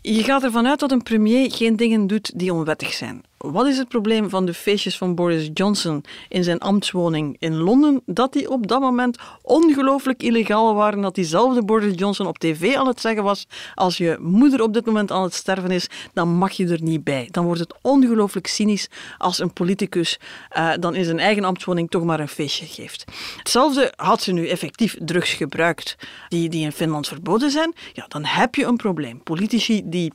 Je 0.00 0.22
gaat 0.22 0.42
ervan 0.42 0.66
uit 0.66 0.80
dat 0.80 0.90
een 0.90 1.02
premier 1.02 1.52
geen 1.52 1.76
dingen 1.76 2.06
doet 2.06 2.38
die 2.38 2.52
onwettig 2.52 2.92
zijn. 2.92 3.22
Wat 3.42 3.66
is 3.66 3.78
het 3.78 3.88
probleem 3.88 4.30
van 4.30 4.46
de 4.46 4.54
feestjes 4.54 4.96
van 4.96 5.14
Boris 5.14 5.50
Johnson 5.54 6.04
in 6.28 6.44
zijn 6.44 6.58
ambtswoning 6.58 7.36
in 7.38 7.56
Londen? 7.56 8.02
Dat 8.06 8.32
die 8.32 8.50
op 8.50 8.66
dat 8.66 8.80
moment 8.80 9.18
ongelooflijk 9.42 10.22
illegaal 10.22 10.74
waren. 10.74 11.02
Dat 11.02 11.14
diezelfde 11.14 11.64
Boris 11.64 11.92
Johnson 11.96 12.26
op 12.26 12.38
tv 12.38 12.74
aan 12.74 12.86
het 12.86 13.00
zeggen 13.00 13.22
was: 13.22 13.46
als 13.74 13.96
je 13.96 14.16
moeder 14.20 14.62
op 14.62 14.74
dit 14.74 14.86
moment 14.86 15.10
aan 15.10 15.22
het 15.22 15.34
sterven 15.34 15.70
is, 15.70 15.86
dan 16.12 16.28
mag 16.28 16.52
je 16.52 16.66
er 16.66 16.82
niet 16.82 17.04
bij. 17.04 17.28
Dan 17.30 17.44
wordt 17.44 17.60
het 17.60 17.74
ongelooflijk 17.80 18.46
cynisch 18.46 18.88
als 19.18 19.38
een 19.38 19.52
politicus 19.52 20.18
eh, 20.48 20.70
dan 20.80 20.94
in 20.94 21.04
zijn 21.04 21.18
eigen 21.18 21.44
ambtswoning 21.44 21.90
toch 21.90 22.04
maar 22.04 22.20
een 22.20 22.28
feestje 22.28 22.66
geeft. 22.66 23.04
Hetzelfde 23.36 23.92
had 23.96 24.22
ze 24.22 24.32
nu 24.32 24.48
effectief 24.48 24.96
drugs 24.98 25.32
gebruikt 25.32 25.96
die, 26.28 26.48
die 26.48 26.64
in 26.64 26.72
Finland 26.72 27.08
verboden 27.08 27.50
zijn. 27.50 27.74
Ja, 27.92 28.04
dan 28.08 28.24
heb 28.24 28.54
je 28.54 28.64
een 28.64 28.76
probleem. 28.76 29.22
Politici 29.22 29.82
die 29.84 30.12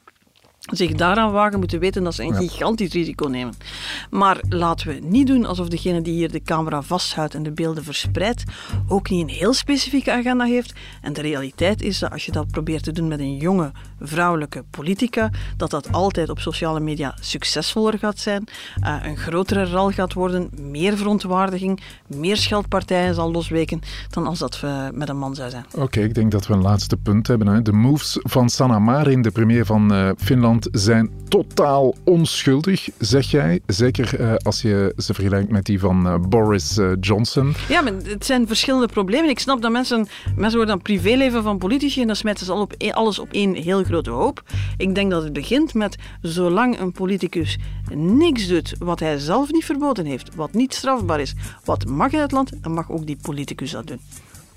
zich 0.68 0.92
daaraan 0.94 1.32
wagen, 1.32 1.60
moeten 1.60 1.80
weten 1.80 2.04
dat 2.04 2.16
ze 2.16 2.24
een 2.24 2.36
gigantisch 2.36 2.94
risico 2.94 3.28
nemen. 3.28 3.54
Maar 4.10 4.42
laten 4.50 4.88
we 4.88 4.94
niet 4.94 5.28
doen 5.28 5.46
alsof 5.46 5.68
degene 5.68 6.02
die 6.02 6.14
hier 6.14 6.32
de 6.32 6.42
camera 6.42 6.82
vasthoudt 6.82 7.34
en 7.34 7.44
de 7.44 7.52
beelden 7.52 7.84
verspreidt, 7.84 8.44
ook 8.88 9.10
niet 9.10 9.22
een 9.22 9.36
heel 9.36 9.54
specifieke 9.54 10.12
agenda 10.12 10.46
heeft. 10.46 10.74
En 11.02 11.14
de 11.14 11.22
realiteit 11.22 11.82
is 11.82 12.00
dat 12.00 12.12
als 12.12 12.26
je 12.26 12.32
dat 12.32 12.52
probeert 12.52 12.84
te 12.84 12.92
doen 12.92 13.08
met 13.08 13.20
een 13.20 13.38
jonge 13.38 13.72
vrouwelijke 14.00 14.64
politica, 14.70 15.30
dat 15.58 15.70
dat 15.70 15.92
altijd 15.92 16.30
op 16.30 16.40
sociale 16.40 16.80
media 16.80 17.16
succesvoller 17.20 17.98
gaat 18.00 18.20
zijn, 18.20 18.44
eh, 18.82 18.96
een 19.04 19.18
grotere 19.18 19.64
rel 19.64 19.92
gaat 19.92 20.14
worden, 20.14 20.50
meer 20.62 20.98
verontwaardiging, 20.98 21.82
meer 22.08 22.38
scheldpartijen 22.38 23.16
zal 23.16 23.32
losweken 23.32 23.82
dan 24.10 24.28
als 24.28 24.40
dat 24.40 24.60
we 24.60 24.90
met 24.94 25.10
een 25.10 25.18
man 25.18 25.36
zou 25.36 25.50
zijn. 25.50 25.66
Oké, 25.76 26.00
ik 26.00 26.14
denk 26.14 26.32
dat 26.32 26.48
we 26.48 26.54
een 26.54 26.62
laatste 26.62 26.98
punt 26.98 27.28
hebben. 27.28 27.48
Hè. 27.48 27.62
De 27.62 27.72
moves 27.72 28.20
van 28.22 28.50
Sanna 28.50 28.80
Marin, 28.80 29.22
de 29.22 29.32
premier 29.32 29.66
van 29.66 29.94
eh, 29.94 30.10
Zijn 30.72 31.10
totaal 31.28 31.96
onschuldig, 32.04 32.90
zeg 32.98 33.32
jij. 33.32 33.60
Zeker 33.66 34.20
eh, 34.20 34.36
als 34.36 34.62
je 34.62 34.94
ze 34.98 35.14
vergelijkt 35.14 35.50
met 35.50 35.66
die 35.66 35.80
van 35.80 36.08
eh, 36.08 36.20
Boris 36.30 36.78
eh, 36.78 36.92
Johnson. 37.00 37.54
Ja, 37.70 37.82
maar 37.82 37.94
het 37.94 38.26
zijn 38.26 38.48
verschillende 38.48 38.88
problemen. 38.88 39.30
Ik 39.30 39.40
snap 39.40 39.62
dat 39.62 39.72
mensen, 39.72 40.08
mensen 40.36 40.58
worden 40.58 40.76
dan 40.76 40.82
privéleven 40.82 41.44
van 41.44 41.58
politici 41.58 42.02
en 42.02 42.08
dan 42.08 42.16
smijten 42.16 42.46
ze 42.46 42.52
al 42.52 42.62
op, 42.62 42.74
één- 42.78 42.94
alles 42.94 43.20
op 43.20 43.32
één 43.32 43.56
heel 43.56 43.84
grote 43.84 44.10
hoop. 44.10 44.44
Ik 44.78 44.96
denk 44.96 45.12
dat 45.12 45.24
het 45.24 45.34
begint 45.34 45.74
met 45.74 45.96
zolang 46.22 46.80
een 46.80 46.92
politicus 46.92 47.58
niks 47.94 48.48
doet 48.48 48.76
wat 48.80 49.00
hij 49.00 49.18
zelf 49.18 49.52
niet 49.52 49.66
verboden 49.66 50.06
heeft, 50.06 50.36
wat 50.36 50.54
niet 50.54 50.74
strafbaar 50.74 51.20
is, 51.20 51.34
wat 51.64 51.86
mag 51.86 52.12
in 52.12 52.20
het 52.20 52.32
land, 52.32 52.52
dan 52.62 52.74
mag 52.74 52.92
ook 52.92 53.06
die 53.06 53.18
politicus 53.22 53.72
dat 53.72 53.88
doen. 53.88 54.00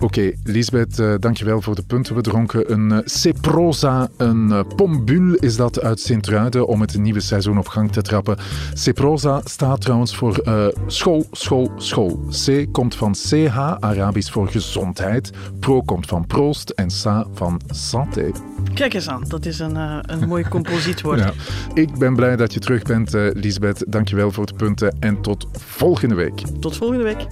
Oké, 0.01 0.31
Lisbeth, 0.43 0.99
eh, 0.99 1.13
dankjewel 1.19 1.61
voor 1.61 1.75
de 1.75 1.83
punten. 1.83 2.15
We 2.15 2.21
dronken 2.21 2.71
een 2.71 2.91
uh, 2.91 2.97
Ceprosa, 3.05 4.09
een 4.17 4.47
uh, 4.49 4.59
Pombul 4.75 5.33
is 5.33 5.55
dat 5.55 5.81
uit 5.81 5.99
Sint-Truiden, 5.99 6.67
om 6.67 6.81
het 6.81 6.97
nieuwe 6.97 7.19
seizoen 7.19 7.57
op 7.57 7.67
gang 7.67 7.91
te 7.91 8.01
trappen. 8.01 8.37
Ceprosa 8.73 9.41
staat 9.43 9.81
trouwens 9.81 10.15
voor 10.15 10.37
eh, 10.37 10.65
school, 10.87 11.25
school, 11.31 11.71
school. 11.77 12.19
C 12.45 12.65
komt 12.71 12.95
van 12.95 13.13
CH, 13.13 13.57
Arabisch 13.79 14.31
voor 14.31 14.47
gezondheid. 14.47 15.31
Pro 15.59 15.81
komt 15.81 16.05
van 16.05 16.27
proost 16.27 16.69
en 16.69 16.89
Sa 16.89 17.27
van 17.33 17.61
santé. 17.67 18.31
Kijk 18.73 18.93
eens 18.93 19.09
aan, 19.09 19.23
dat 19.27 19.45
is 19.45 19.59
een, 19.59 19.77
eh, 19.77 19.97
een 20.01 20.27
mooi 20.27 20.43
composietwoord. 20.49 21.19
Ja. 21.21 21.33
Ik 21.73 21.97
ben 21.97 22.15
blij 22.15 22.35
dat 22.35 22.53
je 22.53 22.59
terug 22.59 22.81
bent, 22.81 23.13
eh, 23.13 23.27
Lisbeth. 23.33 23.83
Dankjewel 23.87 24.31
voor 24.31 24.45
de 24.45 24.53
punten 24.53 24.95
en 24.99 25.21
tot 25.21 25.47
volgende 25.51 26.15
week. 26.15 26.41
Tot 26.59 26.77
volgende 26.77 27.03
week. 27.03 27.27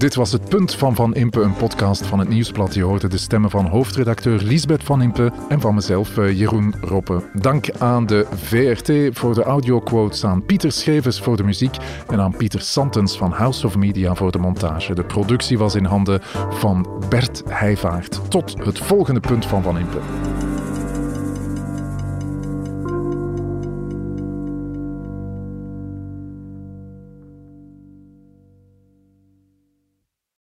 Dit 0.00 0.14
was 0.14 0.32
het 0.32 0.48
punt 0.48 0.74
van 0.74 0.94
Van 0.94 1.14
Impe, 1.14 1.40
een 1.40 1.56
podcast 1.56 2.06
van 2.06 2.18
het 2.18 2.28
Nieuwsblad. 2.28 2.74
Je 2.74 2.82
hoorde 2.82 3.08
de 3.08 3.18
stemmen 3.18 3.50
van 3.50 3.66
hoofdredacteur 3.66 4.42
Lisbeth 4.42 4.84
Van 4.84 5.02
Impe 5.02 5.32
en 5.48 5.60
van 5.60 5.74
mezelf, 5.74 6.18
eh, 6.18 6.38
Jeroen 6.38 6.74
Roppe. 6.80 7.22
Dank 7.34 7.70
aan 7.78 8.06
de 8.06 8.26
VRT 8.34 9.18
voor 9.18 9.34
de 9.34 9.42
audioquotes, 9.42 10.24
aan 10.24 10.44
Pieter 10.44 10.72
Schevers 10.72 11.20
voor 11.20 11.36
de 11.36 11.44
muziek 11.44 11.76
en 12.08 12.20
aan 12.20 12.36
Pieter 12.36 12.60
Santens 12.60 13.16
van 13.16 13.32
House 13.32 13.66
of 13.66 13.76
Media 13.76 14.14
voor 14.14 14.30
de 14.30 14.38
montage. 14.38 14.94
De 14.94 15.04
productie 15.04 15.58
was 15.58 15.74
in 15.74 15.84
handen 15.84 16.20
van 16.50 16.88
Bert 17.08 17.42
Heijvaart. 17.46 18.20
Tot 18.30 18.64
het 18.64 18.78
volgende 18.78 19.20
punt 19.20 19.46
van 19.46 19.62
Van 19.62 19.78
Impe. 19.78 19.98